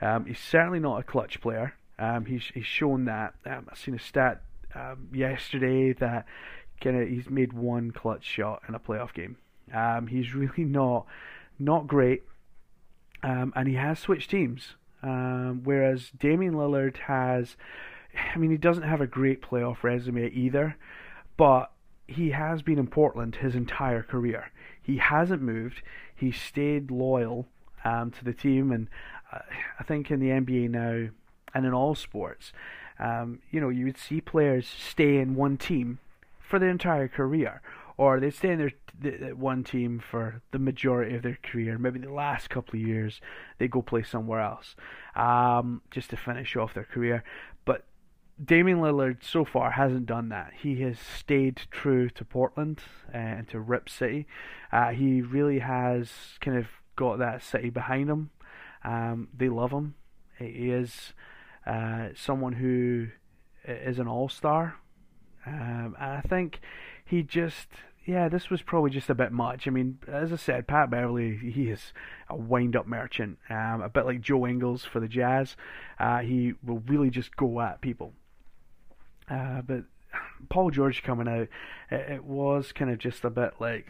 Um, 0.00 0.26
he's 0.26 0.40
certainly 0.40 0.80
not 0.80 1.00
a 1.00 1.02
clutch 1.04 1.40
player. 1.40 1.74
Um, 1.98 2.24
he's 2.24 2.50
he's 2.52 2.66
shown 2.66 3.04
that. 3.04 3.34
Um, 3.46 3.68
I've 3.70 3.78
seen 3.78 3.94
a 3.94 3.98
stat 3.98 4.42
um, 4.74 5.08
yesterday 5.12 5.92
that 5.94 6.26
kind 6.80 7.00
of 7.00 7.08
he's 7.08 7.30
made 7.30 7.52
one 7.52 7.90
clutch 7.90 8.24
shot 8.24 8.62
in 8.68 8.74
a 8.74 8.80
playoff 8.80 9.12
game. 9.12 9.36
Um, 9.72 10.06
he's 10.06 10.34
really 10.34 10.64
not 10.64 11.06
not 11.58 11.86
great, 11.86 12.22
um, 13.22 13.52
and 13.54 13.68
he 13.68 13.74
has 13.74 13.98
switched 13.98 14.30
teams. 14.30 14.74
whereas 15.02 16.10
Damian 16.18 16.54
Lillard 16.54 16.96
has, 16.96 17.56
I 18.34 18.38
mean, 18.38 18.50
he 18.50 18.56
doesn't 18.56 18.82
have 18.82 19.00
a 19.00 19.06
great 19.06 19.42
playoff 19.42 19.82
resume 19.82 20.28
either, 20.28 20.76
but 21.36 21.72
he 22.06 22.30
has 22.30 22.62
been 22.62 22.78
in 22.78 22.86
Portland 22.86 23.36
his 23.36 23.54
entire 23.54 24.02
career. 24.02 24.50
He 24.80 24.98
hasn't 24.98 25.42
moved. 25.42 25.82
He 26.14 26.32
stayed 26.32 26.90
loyal 26.90 27.46
um, 27.84 28.10
to 28.12 28.24
the 28.24 28.32
team, 28.32 28.70
and 28.70 28.88
uh, 29.32 29.40
I 29.78 29.84
think 29.84 30.10
in 30.10 30.20
the 30.20 30.28
NBA 30.28 30.70
now, 30.70 31.10
and 31.54 31.66
in 31.66 31.72
all 31.72 31.94
sports, 31.94 32.52
um, 33.02 33.40
you 33.50 33.60
know, 33.60 33.68
you 33.68 33.84
would 33.84 33.98
see 33.98 34.20
players 34.20 34.66
stay 34.66 35.18
in 35.18 35.34
one 35.34 35.56
team 35.56 35.98
for 36.38 36.58
their 36.60 36.70
entire 36.70 37.08
career, 37.08 37.60
or 37.96 38.20
they 38.20 38.30
stay 38.30 38.50
in 38.52 38.58
their 38.58 38.72
th- 39.02 39.34
one 39.34 39.64
team 39.64 39.98
for 39.98 40.40
the 40.52 40.58
majority 40.58 41.16
of 41.16 41.22
their 41.22 41.38
career. 41.42 41.78
Maybe 41.78 41.98
the 41.98 42.12
last 42.12 42.48
couple 42.48 42.78
of 42.78 42.86
years 42.86 43.20
they 43.58 43.66
go 43.66 43.82
play 43.82 44.04
somewhere 44.04 44.40
else, 44.40 44.76
um, 45.16 45.82
just 45.90 46.10
to 46.10 46.16
finish 46.16 46.54
off 46.54 46.74
their 46.74 46.84
career. 46.84 47.24
But 47.64 47.84
Damian 48.42 48.78
Lillard 48.78 49.24
so 49.24 49.44
far 49.44 49.72
hasn't 49.72 50.06
done 50.06 50.28
that. 50.28 50.52
He 50.62 50.80
has 50.82 50.98
stayed 51.00 51.62
true 51.72 52.08
to 52.10 52.24
Portland 52.24 52.82
and 53.12 53.48
to 53.48 53.58
Rip 53.58 53.88
City. 53.88 54.28
Uh, 54.70 54.90
he 54.90 55.20
really 55.20 55.58
has 55.58 56.12
kind 56.40 56.56
of 56.56 56.66
got 56.94 57.18
that 57.18 57.42
city 57.42 57.68
behind 57.68 58.08
him. 58.08 58.30
Um, 58.84 59.28
they 59.36 59.48
love 59.48 59.72
him. 59.72 59.94
He 60.38 60.70
is 60.70 61.14
uh, 61.66 62.08
someone 62.14 62.54
who 62.54 63.08
is 63.64 63.98
an 63.98 64.08
all 64.08 64.28
star. 64.28 64.76
Um, 65.46 65.96
and 66.00 66.12
I 66.12 66.20
think 66.20 66.60
he 67.04 67.22
just, 67.22 67.68
yeah, 68.04 68.28
this 68.28 68.50
was 68.50 68.62
probably 68.62 68.90
just 68.90 69.10
a 69.10 69.14
bit 69.14 69.32
much. 69.32 69.66
I 69.66 69.70
mean, 69.70 69.98
as 70.06 70.32
I 70.32 70.36
said, 70.36 70.66
Pat 70.66 70.90
Beverley, 70.90 71.36
he 71.36 71.68
is 71.68 71.92
a 72.28 72.36
wind 72.36 72.76
up 72.76 72.86
merchant, 72.86 73.38
um, 73.50 73.82
a 73.82 73.88
bit 73.88 74.06
like 74.06 74.20
Joe 74.20 74.46
Ingles 74.46 74.84
for 74.84 75.00
the 75.00 75.08
Jazz. 75.08 75.56
Uh, 75.98 76.20
he 76.20 76.54
will 76.64 76.82
really 76.86 77.10
just 77.10 77.36
go 77.36 77.60
at 77.60 77.80
people. 77.80 78.12
Uh, 79.28 79.62
but 79.62 79.84
Paul 80.48 80.70
George 80.70 81.02
coming 81.02 81.28
out, 81.28 81.48
it, 81.90 82.12
it 82.12 82.24
was 82.24 82.72
kind 82.72 82.90
of 82.90 82.98
just 82.98 83.24
a 83.24 83.30
bit 83.30 83.54
like, 83.60 83.86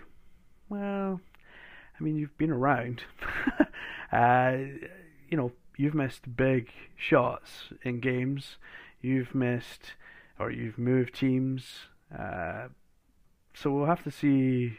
well, 0.68 1.20
I 1.98 2.02
mean, 2.02 2.16
you've 2.16 2.36
been 2.38 2.50
around. 2.50 3.02
uh, 4.12 4.56
you 5.28 5.36
know, 5.36 5.52
you've 5.76 5.94
missed 5.94 6.36
big 6.36 6.70
shots 6.96 7.72
in 7.82 8.00
games. 8.00 8.56
You've 9.00 9.34
missed, 9.34 9.94
or 10.38 10.50
you've 10.50 10.78
moved 10.78 11.14
teams. 11.14 11.64
Uh, 12.16 12.68
so 13.54 13.70
we'll 13.70 13.86
have 13.86 14.04
to 14.04 14.10
see 14.10 14.78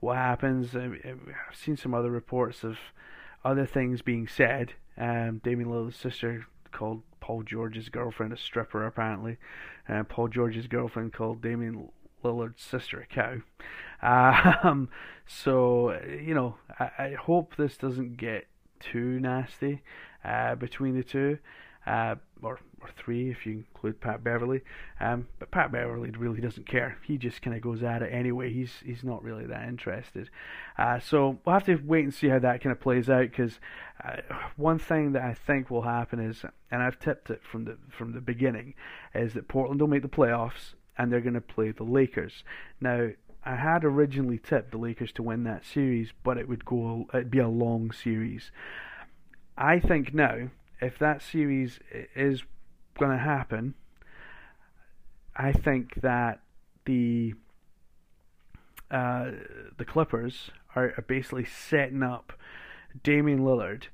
what 0.00 0.16
happens. 0.16 0.76
I've 0.76 1.20
seen 1.54 1.76
some 1.76 1.94
other 1.94 2.10
reports 2.10 2.62
of 2.62 2.78
other 3.44 3.66
things 3.66 4.02
being 4.02 4.28
said. 4.28 4.74
Um, 4.96 5.40
Damian 5.42 5.70
Lillard's 5.70 5.96
sister 5.96 6.46
called 6.72 7.02
Paul 7.20 7.42
George's 7.42 7.88
girlfriend 7.88 8.32
a 8.32 8.36
stripper, 8.36 8.86
apparently. 8.86 9.38
Uh, 9.88 10.02
Paul 10.04 10.28
George's 10.28 10.66
girlfriend 10.66 11.12
called 11.12 11.40
Damian 11.40 11.88
Lillard's 12.22 12.62
sister 12.62 13.00
a 13.00 13.06
cow. 13.06 13.38
Um, 14.02 14.90
so, 15.24 15.98
you 16.04 16.34
know, 16.34 16.56
I, 16.78 16.90
I, 16.98 17.14
hope 17.18 17.56
this 17.56 17.78
doesn't 17.78 18.18
get 18.18 18.46
too 18.78 19.18
nasty 19.18 19.82
uh, 20.24 20.54
between 20.54 20.96
the 20.96 21.04
two. 21.04 21.38
Uh, 21.86 22.14
or 22.42 22.58
or 22.84 22.90
three 22.96 23.30
if 23.30 23.46
you 23.46 23.52
include 23.52 24.00
Pat 24.00 24.22
Beverley. 24.22 24.60
Um, 25.00 25.26
but 25.38 25.50
Pat 25.50 25.72
Beverley 25.72 26.10
really 26.10 26.40
doesn't 26.40 26.66
care. 26.66 26.98
He 27.02 27.16
just 27.16 27.42
kind 27.42 27.56
of 27.56 27.62
goes 27.62 27.82
at 27.82 28.02
it 28.02 28.12
anyway. 28.12 28.52
He's 28.52 28.72
he's 28.84 29.02
not 29.02 29.22
really 29.22 29.46
that 29.46 29.68
interested. 29.68 30.30
Uh, 30.78 31.00
so 31.00 31.38
we'll 31.44 31.54
have 31.54 31.64
to 31.64 31.76
wait 31.76 32.04
and 32.04 32.14
see 32.14 32.28
how 32.28 32.38
that 32.38 32.62
kind 32.62 32.72
of 32.72 32.80
plays 32.80 33.08
out. 33.08 33.30
Because 33.30 33.58
uh, 34.04 34.16
one 34.56 34.78
thing 34.78 35.12
that 35.12 35.22
I 35.22 35.34
think 35.34 35.70
will 35.70 35.82
happen 35.82 36.20
is, 36.20 36.44
and 36.70 36.82
I've 36.82 36.98
tipped 36.98 37.30
it 37.30 37.42
from 37.42 37.64
the 37.64 37.78
from 37.88 38.12
the 38.12 38.20
beginning, 38.20 38.74
is 39.14 39.34
that 39.34 39.48
Portland 39.48 39.80
will 39.80 39.88
make 39.88 40.02
the 40.02 40.08
playoffs 40.08 40.74
and 40.96 41.10
they're 41.10 41.20
going 41.20 41.34
to 41.34 41.40
play 41.40 41.72
the 41.72 41.84
Lakers. 41.84 42.44
Now 42.80 43.10
I 43.44 43.56
had 43.56 43.84
originally 43.84 44.38
tipped 44.38 44.70
the 44.70 44.78
Lakers 44.78 45.12
to 45.12 45.22
win 45.22 45.44
that 45.44 45.64
series, 45.64 46.12
but 46.22 46.38
it 46.38 46.48
would 46.48 46.64
go 46.64 47.06
it'd 47.12 47.30
be 47.30 47.38
a 47.38 47.48
long 47.48 47.90
series. 47.92 48.50
I 49.56 49.78
think 49.78 50.12
now 50.12 50.48
if 50.80 50.98
that 50.98 51.22
series 51.22 51.78
is 52.14 52.42
going 52.98 53.12
to 53.12 53.18
happen, 53.18 53.74
I 55.36 55.52
think 55.52 56.00
that 56.02 56.40
the 56.84 57.34
uh, 58.90 59.30
the 59.76 59.84
Clippers 59.84 60.50
are, 60.76 60.94
are 60.96 61.04
basically 61.06 61.44
setting 61.44 62.02
up 62.02 62.32
Damian 63.02 63.40
Lillard 63.40 63.84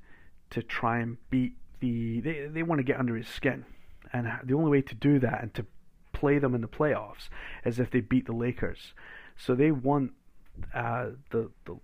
to 0.51 0.61
try 0.61 0.99
and 0.99 1.17
beat 1.29 1.53
the. 1.79 2.19
They 2.19 2.47
they 2.51 2.63
want 2.63 2.79
to 2.79 2.83
get 2.83 2.99
under 2.99 3.15
his 3.15 3.27
skin, 3.27 3.65
and 4.13 4.27
the 4.43 4.53
only 4.53 4.69
way 4.69 4.81
to 4.81 4.95
do 4.95 5.19
that 5.19 5.41
and 5.41 5.53
to 5.55 5.65
play 6.13 6.37
them 6.37 6.53
in 6.53 6.61
the 6.61 6.67
playoffs 6.67 7.29
is 7.65 7.79
if 7.79 7.89
they 7.89 8.01
beat 8.01 8.25
the 8.25 8.33
Lakers. 8.33 8.93
So 9.37 9.55
they 9.55 9.71
want 9.71 10.11
uh, 10.73 11.11
the 11.31 11.49
the 11.65 11.77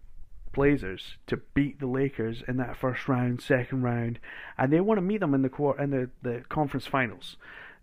Blazers 0.58 1.18
to 1.28 1.38
beat 1.54 1.80
the 1.80 1.88
Lakers 1.88 2.44
in 2.48 2.58
that 2.58 2.76
first 2.76 3.08
round, 3.08 3.42
second 3.42 3.84
round, 3.84 4.20
and 4.58 4.74
they 4.74 4.82
want 4.82 4.98
to 4.98 5.04
meet 5.04 5.20
them 5.20 5.34
in 5.36 5.44
the 5.44 5.50
quarter, 5.50 5.82
in 5.82 5.92
the, 5.92 6.10
the 6.24 6.44
conference 6.50 6.88
finals. 6.88 7.38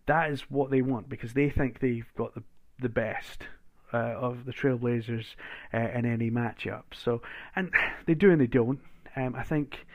That 0.07 0.31
is 0.31 0.43
what 0.51 0.71
they 0.71 0.83
want 0.83 1.09
because 1.09 1.33
they 1.33 1.49
think 1.49 1.79
they've 1.79 2.13
got 2.17 2.35
the 2.35 2.43
the 2.81 2.89
best 2.89 3.45
uh, 3.93 3.97
of 3.97 4.45
the 4.45 4.53
Trailblazers 4.53 5.27
uh, 5.73 5.79
in 5.79 6.05
any 6.05 6.31
matchup. 6.31 6.83
So, 6.93 7.23
and 7.55 7.71
they 8.07 8.15
do 8.15 8.31
and 8.31 8.41
they 8.41 8.49
don't. 8.49 8.81
Um, 9.17 9.35
I 9.37 9.45
think 9.45 9.87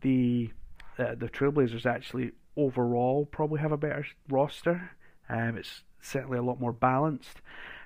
the 0.00 0.50
uh, 0.98 1.14
the 1.14 1.28
Trailblazers 1.28 1.86
actually 1.86 2.32
overall 2.56 3.26
probably 3.26 3.60
have 3.60 3.72
a 3.72 3.76
better 3.76 4.04
roster. 4.28 4.90
Um, 5.28 5.56
it's 5.56 5.82
certainly 6.00 6.38
a 6.38 6.42
lot 6.42 6.60
more 6.60 6.72
balanced. 6.72 7.40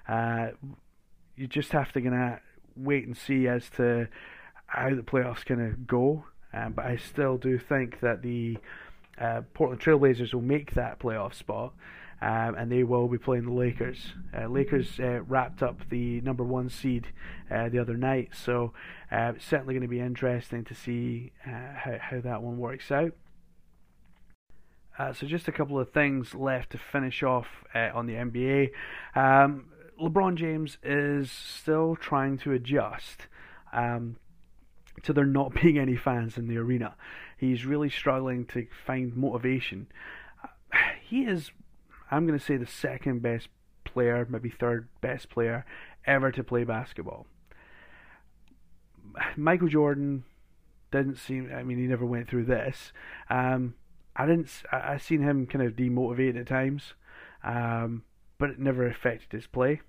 Uh, 0.08 0.48
you 1.36 1.46
just 1.46 1.72
have 1.72 1.92
to 1.92 2.00
gonna 2.00 2.40
wait 2.74 3.06
and 3.06 3.16
see 3.16 3.46
as 3.46 3.68
to 3.70 4.08
how 4.68 4.94
the 4.94 5.02
playoffs 5.02 5.44
kind 5.44 5.60
of 5.60 5.86
go. 5.86 6.24
Um, 6.52 6.72
but 6.72 6.86
I 6.86 6.96
still 6.96 7.36
do 7.36 7.58
think 7.58 8.00
that 8.00 8.22
the 8.22 8.58
uh, 9.20 9.42
Portland 9.52 9.80
Trailblazers 9.80 10.32
will 10.32 10.40
make 10.40 10.74
that 10.74 10.98
playoff 10.98 11.34
spot, 11.34 11.74
um, 12.22 12.54
and 12.54 12.70
they 12.70 12.84
will 12.84 13.08
be 13.08 13.18
playing 13.18 13.46
the 13.46 13.52
Lakers. 13.52 14.14
Uh, 14.36 14.46
Lakers 14.46 14.98
uh, 15.00 15.22
wrapped 15.22 15.62
up 15.62 15.88
the 15.90 16.20
number 16.20 16.44
one 16.44 16.68
seed 16.68 17.08
uh, 17.50 17.68
the 17.68 17.78
other 17.78 17.96
night, 17.96 18.30
so 18.32 18.72
uh, 19.10 19.32
it's 19.34 19.44
certainly 19.44 19.74
going 19.74 19.82
to 19.82 19.88
be 19.88 20.00
interesting 20.00 20.64
to 20.64 20.74
see 20.74 21.32
uh, 21.46 21.50
how, 21.74 21.96
how 22.00 22.20
that 22.20 22.42
one 22.42 22.58
works 22.58 22.90
out. 22.90 23.12
so 25.14 25.26
just 25.26 25.48
a 25.48 25.52
couple 25.52 25.78
of 25.78 25.90
things 25.90 26.34
left 26.34 26.70
to 26.70 26.78
finish 26.78 27.22
off 27.22 27.46
on 27.74 28.06
the 28.06 28.14
NBA. 28.14 28.70
Um, 29.14 29.66
LeBron 30.00 30.36
James 30.36 30.78
is 30.82 31.30
still 31.30 31.96
trying 31.96 32.38
to 32.38 32.52
adjust. 32.52 33.26
Um, 33.72 34.16
to 35.04 35.12
there 35.12 35.26
not 35.26 35.54
being 35.62 35.78
any 35.78 35.96
fans 35.96 36.36
in 36.36 36.48
the 36.48 36.58
arena. 36.58 36.94
He's 37.36 37.64
really 37.64 37.90
struggling 37.90 38.46
to 38.46 38.66
find 38.86 39.16
motivation. 39.16 39.86
He 41.02 41.22
is, 41.22 41.50
I'm 42.10 42.26
going 42.26 42.38
to 42.38 42.44
say, 42.44 42.56
the 42.56 42.66
second 42.66 43.22
best 43.22 43.48
player, 43.84 44.26
maybe 44.28 44.50
third 44.50 44.88
best 45.00 45.30
player 45.30 45.64
ever 46.06 46.30
to 46.32 46.44
play 46.44 46.64
basketball. 46.64 47.26
Michael 49.36 49.68
Jordan 49.68 50.24
didn't 50.90 51.16
seem. 51.16 51.50
I 51.54 51.62
mean, 51.62 51.78
he 51.78 51.86
never 51.86 52.06
went 52.06 52.28
through 52.28 52.44
this. 52.44 52.92
Um, 53.30 53.74
I 54.16 54.26
didn't. 54.26 54.50
I, 54.72 54.98
seen 54.98 55.22
him 55.22 55.46
kind 55.46 55.64
of 55.64 55.74
demotivated 55.74 56.40
at 56.40 56.46
times, 56.46 56.94
um, 57.44 58.02
but 58.38 58.50
it 58.50 58.58
never 58.58 58.86
affected 58.86 59.32
his 59.32 59.46
play. 59.46 59.80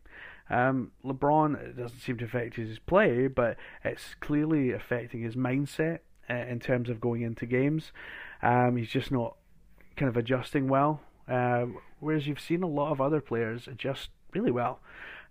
Um, 0.49 0.91
LeBron 1.05 1.77
doesn't 1.77 1.99
seem 1.99 2.17
to 2.17 2.25
affect 2.25 2.55
his 2.55 2.79
play, 2.79 3.27
but 3.27 3.57
it's 3.83 4.15
clearly 4.19 4.71
affecting 4.71 5.21
his 5.21 5.35
mindset 5.35 5.99
uh, 6.29 6.33
in 6.33 6.59
terms 6.59 6.89
of 6.89 6.99
going 6.99 7.21
into 7.21 7.45
games. 7.45 7.91
Um, 8.41 8.77
he's 8.77 8.89
just 8.89 9.11
not 9.11 9.35
kind 9.95 10.09
of 10.09 10.17
adjusting 10.17 10.67
well. 10.67 11.01
Uh, 11.27 11.67
whereas 11.99 12.25
you've 12.25 12.39
seen 12.39 12.63
a 12.63 12.67
lot 12.67 12.91
of 12.91 12.99
other 12.99 13.21
players 13.21 13.67
adjust 13.67 14.09
really 14.33 14.51
well. 14.51 14.79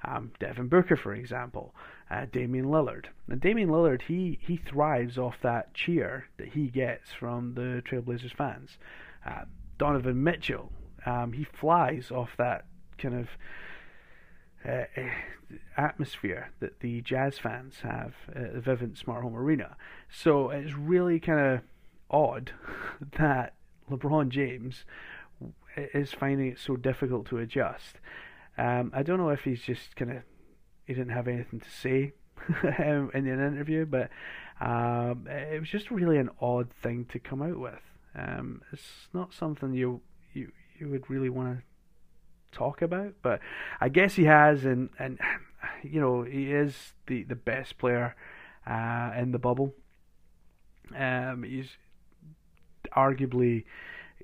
Um, 0.05 0.31
Devin 0.39 0.69
Booker, 0.69 0.97
for 0.97 1.12
example, 1.12 1.75
uh, 2.09 2.27
Damian 2.31 2.66
Lillard. 2.66 3.07
And 3.29 3.41
Damian 3.41 3.69
Lillard, 3.69 4.03
he, 4.03 4.39
he 4.41 4.57
thrives 4.57 5.19
off 5.19 5.37
that 5.43 5.75
cheer 5.75 6.29
that 6.37 6.49
he 6.49 6.69
gets 6.69 7.12
from 7.12 7.55
the 7.55 7.83
Trailblazers 7.85 8.35
fans. 8.35 8.79
Uh, 9.27 9.45
Donovan 9.77 10.23
Mitchell, 10.23 10.71
um, 11.05 11.33
he 11.33 11.45
flies 11.45 12.12
off 12.12 12.31
that 12.39 12.66
kind 12.97 13.14
of 13.14 13.29
uh, 14.67 14.85
atmosphere 15.77 16.51
that 16.61 16.81
the 16.81 17.01
Jazz 17.01 17.39
fans 17.39 17.81
have 17.83 18.15
at 18.35 18.53
the 18.55 18.61
Vivint 18.61 18.99
Smart 18.99 19.23
Home 19.23 19.37
Arena. 19.37 19.77
So 20.11 20.51
it's 20.51 20.75
really 20.75 21.21
kind 21.21 21.41
of 21.41 21.61
odd 22.11 22.53
that 23.19 23.55
LeBron 23.91 24.29
James 24.29 24.85
is 25.77 26.13
finding 26.13 26.49
it 26.49 26.59
so 26.59 26.77
difficult 26.77 27.27
to 27.29 27.39
adjust. 27.39 28.01
Um, 28.57 28.91
I 28.95 29.03
don't 29.03 29.19
know 29.19 29.31
if 29.31 29.43
he's 29.43 29.63
just 29.63 29.95
kind 29.97 30.11
of 30.11 30.23
he 30.87 30.95
didn't 30.95 31.13
have 31.13 31.29
anything 31.29 31.61
to 31.61 31.71
say 31.71 32.13
in 32.79 33.11
an 33.15 33.47
interview, 33.47 33.87
but 33.87 34.11
um, 34.61 35.27
it 35.29 35.61
was 35.61 35.69
just 35.69 35.91
really 35.91 36.17
an 36.19 36.31
odd 36.41 36.71
thing 36.83 37.05
to 37.13 37.19
come 37.19 37.43
out 37.43 37.59
with. 37.59 37.83
Um, 38.17 38.63
it's 38.73 39.09
not 39.13 39.33
something 39.33 39.75
you 39.75 40.01
you 40.33 40.51
you 40.79 40.89
would 40.89 41.09
really 41.09 41.29
want 41.29 41.59
to 41.59 41.65
talk 42.53 42.83
about. 42.83 43.15
But 43.23 43.41
I 43.81 43.89
guess 43.89 44.15
he 44.15 44.25
has, 44.25 44.65
and 44.65 44.91
and 44.99 45.19
you 45.83 46.01
know 46.01 46.23
he 46.23 46.53
is 46.53 46.95
the 47.07 47.25
the 47.25 47.37
best 47.37 47.79
player 47.79 48.15
uh, 48.67 49.13
in 49.17 49.33
the 49.33 49.39
bubble. 49.39 49.75
Um, 50.97 51.43
he's 51.43 51.69
arguably 52.97 53.65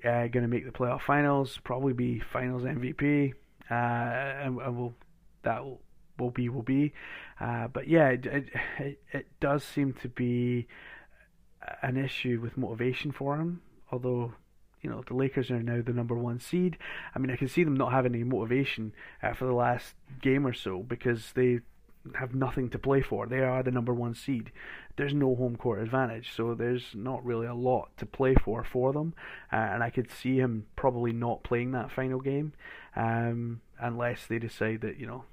uh, 0.03 0.27
going 0.27 0.43
to 0.43 0.47
make 0.47 0.65
the 0.65 0.71
playoff 0.71 1.01
finals, 1.01 1.59
probably 1.63 1.93
be 1.93 2.19
finals 2.19 2.63
MVP, 2.63 3.33
uh, 3.69 3.73
and, 3.73 4.59
and 4.59 4.77
will 4.77 4.95
that 5.43 5.63
will, 5.63 5.81
will 6.17 6.31
be 6.31 6.49
will 6.49 6.63
be. 6.63 6.93
Uh, 7.39 7.67
but 7.67 7.87
yeah, 7.87 8.09
it, 8.09 8.25
it, 8.79 8.99
it 9.11 9.27
does 9.39 9.63
seem 9.63 9.93
to 9.93 10.09
be 10.09 10.67
an 11.81 11.97
issue 11.97 12.39
with 12.41 12.57
motivation 12.57 13.11
for 13.11 13.37
him. 13.37 13.61
Although 13.91 14.33
you 14.85 14.91
know, 14.91 15.01
the 15.07 15.15
Lakers 15.15 15.49
are 15.49 15.63
now 15.63 15.81
the 15.81 15.93
number 15.93 16.13
one 16.13 16.39
seed. 16.39 16.77
I 17.15 17.17
mean, 17.17 17.31
I 17.31 17.37
can 17.37 17.47
see 17.47 17.63
them 17.63 17.73
not 17.73 17.91
having 17.91 18.13
any 18.13 18.23
motivation 18.23 18.93
uh, 19.23 19.33
for 19.33 19.45
the 19.45 19.51
last 19.51 19.95
game 20.21 20.45
or 20.45 20.53
so 20.53 20.83
because 20.83 21.31
they 21.33 21.61
have 22.13 22.35
nothing 22.35 22.69
to 22.69 22.77
play 22.77 23.01
for. 23.01 23.25
They 23.25 23.39
are 23.39 23.63
the 23.63 23.71
number 23.71 23.95
one 23.95 24.13
seed. 24.13 24.51
There's 24.95 25.15
no 25.15 25.33
home 25.33 25.55
court 25.55 25.81
advantage, 25.81 26.33
so 26.35 26.53
there's 26.53 26.83
not 26.93 27.25
really 27.25 27.47
a 27.47 27.55
lot 27.55 27.97
to 27.97 28.05
play 28.05 28.35
for 28.35 28.63
for 28.63 28.93
them. 28.93 29.15
Uh, 29.51 29.55
and 29.55 29.81
I 29.81 29.89
could 29.89 30.11
see 30.11 30.37
him 30.37 30.67
probably 30.75 31.11
not 31.11 31.41
playing 31.41 31.71
that 31.71 31.91
final 31.91 32.19
game 32.19 32.53
um, 32.95 33.61
unless 33.79 34.27
they 34.27 34.37
decide 34.37 34.81
that 34.81 34.99
you 34.99 35.07
know 35.07 35.23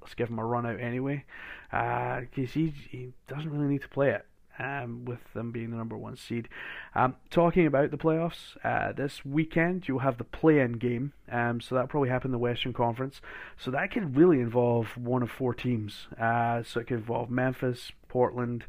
let's 0.00 0.14
give 0.14 0.30
him 0.30 0.38
a 0.38 0.44
run 0.46 0.64
out 0.64 0.80
anyway, 0.80 1.26
because 1.70 2.48
uh, 2.48 2.54
he 2.54 2.72
he 2.90 3.12
doesn't 3.28 3.50
really 3.50 3.68
need 3.68 3.82
to 3.82 3.90
play 3.90 4.08
it 4.08 4.24
um, 4.58 5.04
with 5.04 5.20
them 5.34 5.50
being 5.50 5.70
the 5.70 5.76
number 5.76 5.96
one 5.96 6.16
seed. 6.16 6.48
Um, 6.94 7.16
talking 7.30 7.66
about 7.66 7.90
the 7.90 7.98
playoffs, 7.98 8.56
uh, 8.64 8.92
this 8.92 9.24
weekend 9.24 9.88
you'll 9.88 10.00
have 10.00 10.18
the 10.18 10.24
play-in 10.24 10.72
game, 10.72 11.12
um, 11.30 11.60
so 11.60 11.74
that 11.74 11.88
probably 11.88 12.08
happen 12.08 12.28
in 12.28 12.32
the 12.32 12.38
Western 12.38 12.72
Conference. 12.72 13.20
So 13.56 13.70
that 13.70 13.90
could 13.90 14.16
really 14.16 14.40
involve 14.40 14.96
one 14.96 15.22
of 15.22 15.30
four 15.30 15.54
teams. 15.54 16.06
Uh, 16.20 16.62
so 16.62 16.80
it 16.80 16.86
could 16.86 16.98
involve 16.98 17.30
Memphis, 17.30 17.92
Portland. 18.08 18.64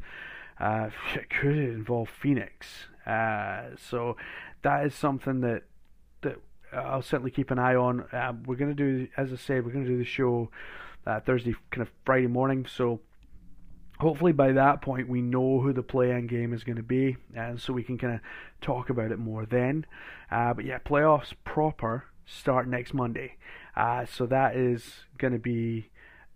Uh, 0.59 0.89
it 1.15 1.29
could 1.29 1.57
involve 1.57 2.09
Phoenix. 2.09 2.87
Uh, 3.05 3.75
so 3.77 4.15
that 4.61 4.85
is 4.85 4.95
something 4.95 5.41
that 5.41 5.63
that 6.21 6.39
I'll 6.71 7.01
certainly 7.01 7.31
keep 7.31 7.51
an 7.51 7.59
eye 7.59 7.75
on. 7.75 8.01
Uh, 8.11 8.33
we're 8.45 8.55
going 8.55 8.75
to 8.75 8.75
do, 8.75 9.07
as 9.17 9.31
I 9.31 9.35
said, 9.35 9.65
we're 9.65 9.73
going 9.73 9.85
to 9.85 9.91
do 9.91 9.97
the 9.97 10.05
show 10.05 10.49
uh, 11.05 11.19
Thursday, 11.19 11.53
kind 11.71 11.81
of 11.81 11.89
Friday 12.05 12.27
morning. 12.27 12.65
So 12.65 13.01
hopefully 13.99 14.31
by 14.31 14.51
that 14.51 14.81
point 14.81 15.07
we 15.07 15.21
know 15.21 15.59
who 15.59 15.73
the 15.73 15.83
play-in 15.83 16.27
game 16.27 16.53
is 16.53 16.63
going 16.63 16.77
to 16.77 16.83
be, 16.83 17.17
and 17.35 17.59
so 17.59 17.73
we 17.73 17.83
can 17.83 17.97
kind 17.97 18.15
of 18.15 18.19
talk 18.61 18.89
about 18.89 19.11
it 19.11 19.19
more 19.19 19.45
then. 19.45 19.85
Uh, 20.31 20.53
but 20.53 20.65
yeah, 20.65 20.79
playoffs 20.79 21.33
proper 21.43 22.05
start 22.25 22.67
next 22.67 22.93
Monday, 22.93 23.37
uh, 23.75 24.05
so 24.05 24.25
that 24.25 24.55
is 24.55 25.05
going 25.17 25.33
to 25.33 25.39
be 25.39 25.89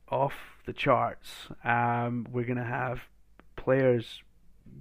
off 0.09 0.33
the 0.65 0.73
charts. 0.73 1.47
Um, 1.63 2.27
we're 2.31 2.45
going 2.45 2.57
to 2.57 2.63
have 2.63 3.01
players 3.55 4.21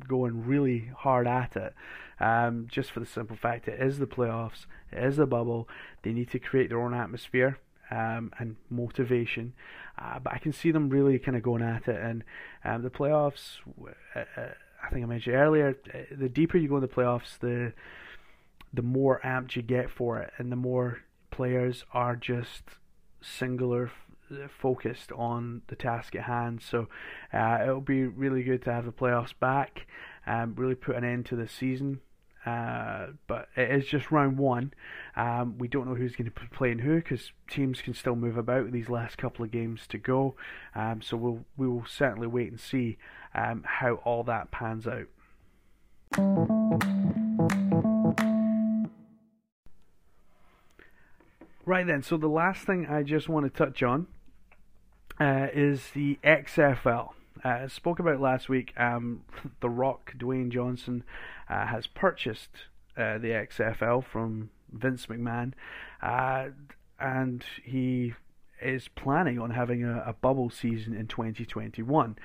going 0.06 0.46
really 0.46 0.90
hard 0.96 1.26
at 1.26 1.56
it. 1.56 1.74
Um, 2.18 2.66
just 2.70 2.90
for 2.92 3.00
the 3.00 3.06
simple 3.06 3.36
fact 3.36 3.68
it 3.68 3.80
is 3.80 3.98
the 3.98 4.06
playoffs, 4.06 4.66
it 4.90 5.02
is 5.02 5.16
the 5.16 5.26
bubble. 5.26 5.68
They 6.02 6.12
need 6.12 6.30
to 6.30 6.38
create 6.38 6.70
their 6.70 6.80
own 6.80 6.94
atmosphere 6.94 7.58
um, 7.90 8.32
and 8.38 8.56
motivation. 8.70 9.52
Uh, 9.98 10.18
but 10.18 10.32
I 10.32 10.38
can 10.38 10.52
see 10.52 10.70
them 10.70 10.88
really 10.88 11.18
kind 11.18 11.36
of 11.36 11.42
going 11.42 11.62
at 11.62 11.88
it. 11.88 12.00
And 12.00 12.24
um, 12.64 12.82
the 12.82 12.90
playoffs, 12.90 13.56
uh, 14.14 14.20
uh, 14.36 14.48
I 14.84 14.90
think 14.90 15.04
I 15.04 15.06
mentioned 15.06 15.36
earlier, 15.36 15.76
uh, 15.94 15.98
the 16.16 16.28
deeper 16.28 16.58
you 16.58 16.68
go 16.68 16.76
in 16.76 16.82
the 16.82 16.88
playoffs, 16.88 17.38
the 17.38 17.72
the 18.74 18.82
more 18.82 19.20
amped 19.24 19.56
you 19.56 19.62
get 19.62 19.90
for 19.90 20.18
it, 20.18 20.32
and 20.36 20.52
the 20.52 20.56
more 20.56 20.98
players 21.30 21.84
are 21.94 22.14
just 22.14 22.62
singular 23.22 23.90
uh, 24.30 24.48
focused 24.48 25.12
on 25.12 25.62
the 25.68 25.76
task 25.76 26.14
at 26.14 26.24
hand. 26.24 26.60
So 26.62 26.88
uh, 27.32 27.58
it'll 27.62 27.80
be 27.80 28.04
really 28.04 28.42
good 28.42 28.62
to 28.64 28.72
have 28.72 28.84
the 28.84 28.92
playoffs 28.92 29.32
back 29.38 29.86
and 30.26 30.58
really 30.58 30.74
put 30.74 30.96
an 30.96 31.04
end 31.04 31.26
to 31.26 31.36
the 31.36 31.48
season. 31.48 32.00
Uh, 32.46 33.08
but 33.26 33.48
it 33.56 33.70
is 33.72 33.86
just 33.86 34.12
round 34.12 34.38
one. 34.38 34.72
Um, 35.16 35.58
we 35.58 35.66
don't 35.66 35.88
know 35.88 35.96
who's 35.96 36.14
going 36.14 36.30
to 36.30 36.40
be 36.40 36.46
playing 36.52 36.78
who 36.78 36.96
because 36.96 37.32
teams 37.50 37.82
can 37.82 37.92
still 37.92 38.14
move 38.14 38.36
about 38.36 38.70
these 38.70 38.88
last 38.88 39.18
couple 39.18 39.44
of 39.44 39.50
games 39.50 39.86
to 39.88 39.98
go. 39.98 40.36
Um, 40.74 41.02
so 41.02 41.16
we'll 41.16 41.44
we 41.56 41.66
will 41.66 41.86
certainly 41.88 42.28
wait 42.28 42.50
and 42.50 42.60
see 42.60 42.98
um, 43.34 43.64
how 43.66 43.94
all 44.04 44.22
that 44.24 44.52
pans 44.52 44.86
out. 44.86 45.08
Right 51.64 51.84
then, 51.84 52.04
so 52.04 52.16
the 52.16 52.28
last 52.28 52.64
thing 52.64 52.86
I 52.86 53.02
just 53.02 53.28
want 53.28 53.44
to 53.44 53.50
touch 53.50 53.82
on 53.82 54.06
uh, 55.18 55.48
is 55.52 55.90
the 55.94 56.20
XFL. 56.22 57.10
Uh, 57.46 57.68
spoke 57.68 58.00
about 58.00 58.20
last 58.20 58.48
week. 58.48 58.72
Um, 58.76 59.22
the 59.60 59.70
Rock, 59.70 60.14
Dwayne 60.18 60.50
Johnson, 60.50 61.04
uh, 61.48 61.66
has 61.66 61.86
purchased 61.86 62.50
uh, 62.96 63.18
the 63.18 63.28
XFL 63.28 64.04
from 64.04 64.50
Vince 64.72 65.06
McMahon, 65.06 65.52
uh, 66.02 66.48
and 66.98 67.44
he 67.62 68.14
is 68.60 68.88
planning 68.88 69.38
on 69.38 69.50
having 69.50 69.84
a, 69.84 70.02
a, 70.06 70.12
bubble 70.14 70.50
season 70.50 70.92
in 70.92 71.06
2021. 71.06 72.16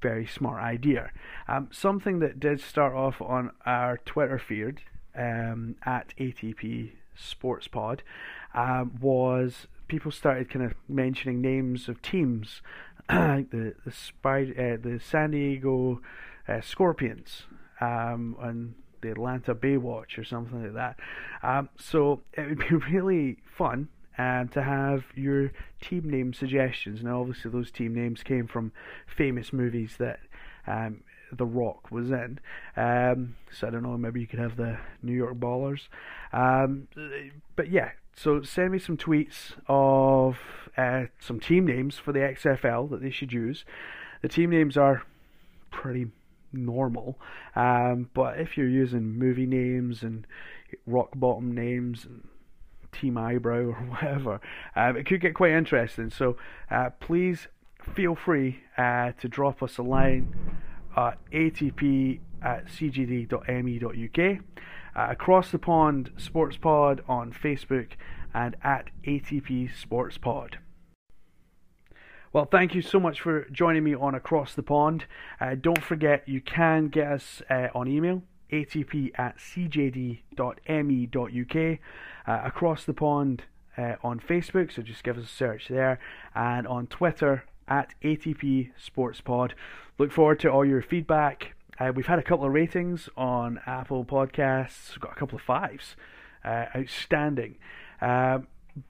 Very 0.00 0.26
smart 0.26 0.62
idea. 0.62 1.10
Um, 1.46 1.68
something 1.70 2.20
that 2.20 2.40
did 2.40 2.58
start 2.60 2.94
off 2.94 3.20
on 3.20 3.50
our 3.66 3.98
Twitter 3.98 4.38
feed 4.38 4.80
um, 5.14 5.76
at 5.84 6.14
ATP 6.18 6.92
Sports 7.14 7.68
Pod 7.68 8.02
um, 8.54 8.98
was 8.98 9.66
people 9.88 10.10
started 10.10 10.48
kind 10.48 10.64
of 10.64 10.74
mentioning 10.88 11.40
names 11.40 11.88
of 11.88 12.00
teams, 12.00 12.62
the 13.08 13.74
the, 13.84 13.92
Spy, 13.92 14.42
uh, 14.42 14.76
the 14.80 15.00
San 15.02 15.32
Diego 15.32 16.00
uh, 16.48 16.60
Scorpions 16.60 17.44
um, 17.80 18.36
and 18.40 18.74
the 19.02 19.10
Atlanta 19.10 19.54
Baywatch 19.54 20.18
or 20.18 20.24
something 20.24 20.62
like 20.62 20.74
that. 20.74 20.96
Um, 21.42 21.68
so 21.78 22.22
it 22.32 22.48
would 22.48 22.58
be 22.58 22.74
really 22.92 23.38
fun 23.44 23.88
um, 24.18 24.48
to 24.48 24.62
have 24.62 25.04
your 25.14 25.52
team 25.80 26.08
name 26.08 26.32
suggestions. 26.32 27.02
Now, 27.02 27.20
obviously, 27.20 27.50
those 27.50 27.70
team 27.70 27.94
names 27.94 28.22
came 28.22 28.46
from 28.46 28.72
famous 29.06 29.52
movies 29.52 29.96
that 29.98 30.20
um, 30.66 31.02
The 31.32 31.46
Rock 31.46 31.90
was 31.90 32.10
in. 32.10 32.40
Um, 32.76 33.36
so 33.52 33.66
I 33.66 33.70
don't 33.70 33.82
know, 33.82 33.96
maybe 33.96 34.20
you 34.20 34.26
could 34.26 34.38
have 34.38 34.56
the 34.56 34.78
New 35.02 35.12
York 35.12 35.34
Ballers. 35.34 35.88
Um, 36.32 36.88
but 37.56 37.70
yeah, 37.70 37.90
so 38.16 38.42
send 38.42 38.72
me 38.72 38.78
some 38.78 38.96
tweets 38.96 39.52
of 39.66 40.38
uh, 40.76 41.04
some 41.20 41.40
team 41.40 41.66
names 41.66 41.98
for 41.98 42.12
the 42.12 42.20
XFL 42.20 42.90
that 42.90 43.02
they 43.02 43.10
should 43.10 43.32
use. 43.32 43.64
The 44.22 44.28
team 44.28 44.50
names 44.50 44.76
are 44.76 45.02
pretty 45.70 46.08
normal, 46.52 47.18
um, 47.56 48.10
but 48.14 48.38
if 48.38 48.56
you're 48.56 48.68
using 48.68 49.18
movie 49.18 49.46
names 49.46 50.02
and 50.02 50.26
rock 50.86 51.10
bottom 51.14 51.52
names 51.52 52.04
and 52.04 52.26
team 52.92 53.18
eyebrow 53.18 53.66
or 53.66 53.72
whatever, 53.90 54.40
um, 54.76 54.96
it 54.96 55.06
could 55.06 55.20
get 55.20 55.34
quite 55.34 55.52
interesting. 55.52 56.10
So 56.10 56.36
uh, 56.70 56.90
please 57.00 57.48
feel 57.94 58.14
free 58.14 58.60
uh, 58.78 59.12
to 59.20 59.28
drop 59.28 59.62
us 59.62 59.78
a 59.78 59.82
line 59.82 60.34
at 60.96 61.18
atp 61.32 62.20
at 62.42 62.66
cgd.me.uk 62.66 64.38
uh, 64.96 65.08
Across 65.10 65.50
the 65.50 65.58
Pond 65.58 66.10
Sports 66.16 66.56
Pod 66.56 67.02
on 67.08 67.32
Facebook 67.32 67.92
and 68.32 68.56
at 68.62 68.90
ATP 69.06 69.74
Sports 69.76 70.18
Pod. 70.18 70.58
Well, 72.32 72.46
thank 72.46 72.74
you 72.74 72.82
so 72.82 72.98
much 72.98 73.20
for 73.20 73.46
joining 73.52 73.84
me 73.84 73.94
on 73.94 74.16
Across 74.16 74.54
the 74.54 74.62
Pond. 74.64 75.04
Uh, 75.40 75.54
don't 75.54 75.82
forget, 75.82 76.28
you 76.28 76.40
can 76.40 76.88
get 76.88 77.06
us 77.06 77.42
uh, 77.48 77.68
on 77.74 77.86
email, 77.86 78.24
atp 78.52 79.12
at 79.16 79.38
cjd.me.uk. 79.38 80.18
Uh, 82.26 82.40
across 82.44 82.84
the 82.84 82.94
Pond 82.94 83.44
uh, 83.78 83.94
on 84.02 84.18
Facebook, 84.18 84.72
so 84.72 84.82
just 84.82 85.04
give 85.04 85.16
us 85.16 85.24
a 85.24 85.28
search 85.28 85.68
there, 85.68 86.00
and 86.34 86.66
on 86.66 86.88
Twitter 86.88 87.44
at 87.68 87.94
ATP 88.02 88.70
Sports 88.76 89.20
Pod. 89.20 89.54
Look 89.98 90.10
forward 90.10 90.40
to 90.40 90.48
all 90.48 90.64
your 90.64 90.82
feedback 90.82 91.54
uh, 91.78 91.92
we've 91.94 92.06
had 92.06 92.18
a 92.18 92.22
couple 92.22 92.46
of 92.46 92.52
ratings 92.52 93.08
on 93.16 93.60
Apple 93.66 94.04
Podcasts. 94.04 94.90
We've 94.90 95.00
got 95.00 95.12
a 95.12 95.16
couple 95.16 95.36
of 95.36 95.42
fives. 95.42 95.96
Uh, 96.44 96.66
outstanding. 96.76 97.56
Uh, 98.02 98.40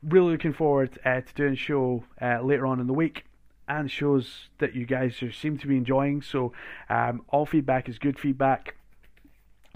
really 0.03 0.32
looking 0.32 0.53
forward 0.53 0.99
uh, 1.05 1.20
to 1.20 1.35
doing 1.35 1.53
a 1.53 1.57
show 1.57 2.03
uh, 2.20 2.41
later 2.43 2.66
on 2.66 2.80
in 2.80 2.89
the 2.89 2.93
week 2.93 3.26
and 3.68 3.91
shows 3.91 4.49
that 4.59 4.74
you 4.74 4.85
guys 4.85 5.22
seem 5.32 5.57
to 5.59 5.66
be 5.66 5.76
enjoying. 5.76 6.20
So 6.20 6.53
um, 6.89 7.22
all 7.28 7.47
feedback 7.47 7.89
is 7.89 7.99
good 7.99 8.18
feedback. 8.18 8.74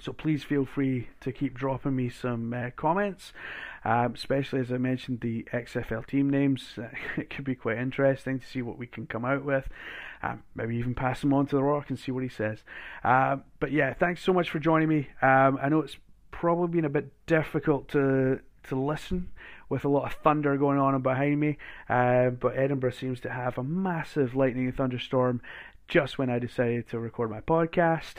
So 0.00 0.12
please 0.12 0.44
feel 0.44 0.64
free 0.64 1.09
to 1.20 1.32
keep 1.32 1.54
dropping 1.54 1.96
me 1.96 2.09
some 2.09 2.52
uh, 2.52 2.70
comments, 2.76 3.32
um, 3.84 4.14
especially 4.14 4.61
as 4.61 4.72
I 4.72 4.78
mentioned 4.78 5.20
the 5.20 5.44
XFL 5.52 6.06
team 6.06 6.30
names. 6.30 6.78
it 7.16 7.30
could 7.30 7.44
be 7.44 7.54
quite 7.54 7.78
interesting 7.78 8.38
to 8.38 8.46
see 8.46 8.62
what 8.62 8.78
we 8.78 8.86
can 8.86 9.06
come 9.06 9.24
out 9.24 9.44
with. 9.44 9.68
Um, 10.23 10.43
maybe 10.55 10.77
even 10.77 10.95
pass 10.95 11.21
them 11.21 11.33
on 11.33 11.47
to 11.47 11.57
The 11.57 11.62
Rock 11.62 11.91
and 11.91 11.99
see 11.99 12.12
what 12.12 12.23
he 12.23 12.29
says. 12.29 12.64
Um, 13.05 13.45
but 13.61 13.73
yeah, 13.73 13.95
thanks 13.95 14.23
so 14.23 14.33
much 14.33 14.51
for 14.51 14.59
joining 14.59 14.89
me. 14.89 15.09
Um, 15.23 15.59
I 15.62 15.69
know 15.69 15.81
it's 15.81 15.97
probably 16.31 16.69
been 16.69 16.85
a 16.85 16.91
bit 16.91 17.12
difficult 17.27 17.89
to 17.89 18.41
to 18.64 18.77
listen 18.77 19.31
with 19.71 19.85
a 19.85 19.89
lot 19.89 20.05
of 20.05 20.12
thunder 20.23 20.57
going 20.57 20.79
on 20.79 21.01
behind 21.01 21.41
me, 21.41 21.57
uh, 21.89 22.31
but 22.31 22.57
Edinburgh 22.57 22.91
seems 22.91 23.21
to 23.21 23.31
have 23.31 23.57
a 23.57 23.62
massive 23.62 24.35
lightning 24.35 24.66
and 24.66 24.77
thunderstorm 24.77 25.41
just 25.87 26.19
when 26.19 26.29
I 26.29 26.39
decided 26.39 26.89
to 26.91 26.99
record 26.99 27.31
my 27.31 27.41
podcast. 27.41 28.16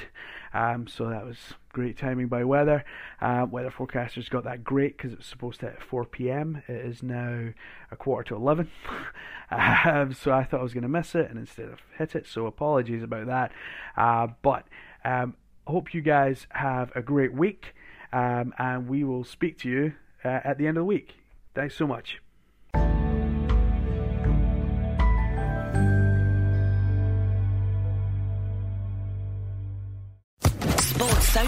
Um, 0.53 0.87
so 0.87 1.09
that 1.09 1.25
was 1.25 1.37
great 1.71 1.97
timing 1.97 2.27
by 2.27 2.43
weather. 2.43 2.83
Uh, 3.21 3.45
weather 3.49 3.71
forecasters 3.71 4.29
got 4.29 4.43
that 4.43 4.63
great 4.63 4.97
because 4.97 5.13
it 5.13 5.19
was 5.19 5.27
supposed 5.27 5.59
to 5.61 5.67
hit 5.67 5.81
4 5.81 6.05
p.m. 6.05 6.61
It 6.67 6.85
is 6.85 7.03
now 7.03 7.49
a 7.91 7.95
quarter 7.95 8.29
to 8.29 8.35
11. 8.35 8.69
um, 9.51 10.13
so 10.13 10.31
I 10.31 10.43
thought 10.43 10.59
I 10.59 10.63
was 10.63 10.73
going 10.73 10.83
to 10.83 10.89
miss 10.89 11.15
it 11.15 11.29
and 11.29 11.39
instead 11.39 11.69
of 11.69 11.79
hit 11.97 12.15
it. 12.15 12.27
So 12.27 12.45
apologies 12.45 13.03
about 13.03 13.27
that. 13.27 13.51
Uh, 13.95 14.27
but 14.41 14.67
um, 15.03 15.35
hope 15.67 15.93
you 15.93 16.01
guys 16.01 16.47
have 16.49 16.91
a 16.95 17.01
great 17.01 17.33
week. 17.33 17.73
Um, 18.11 18.53
and 18.57 18.87
we 18.87 19.03
will 19.03 19.23
speak 19.23 19.59
to 19.59 19.69
you 19.69 19.93
uh, 20.25 20.39
at 20.43 20.57
the 20.57 20.67
end 20.67 20.77
of 20.77 20.81
the 20.81 20.85
week. 20.85 21.15
Thanks 21.53 21.75
so 21.75 21.85
much. 21.85 22.19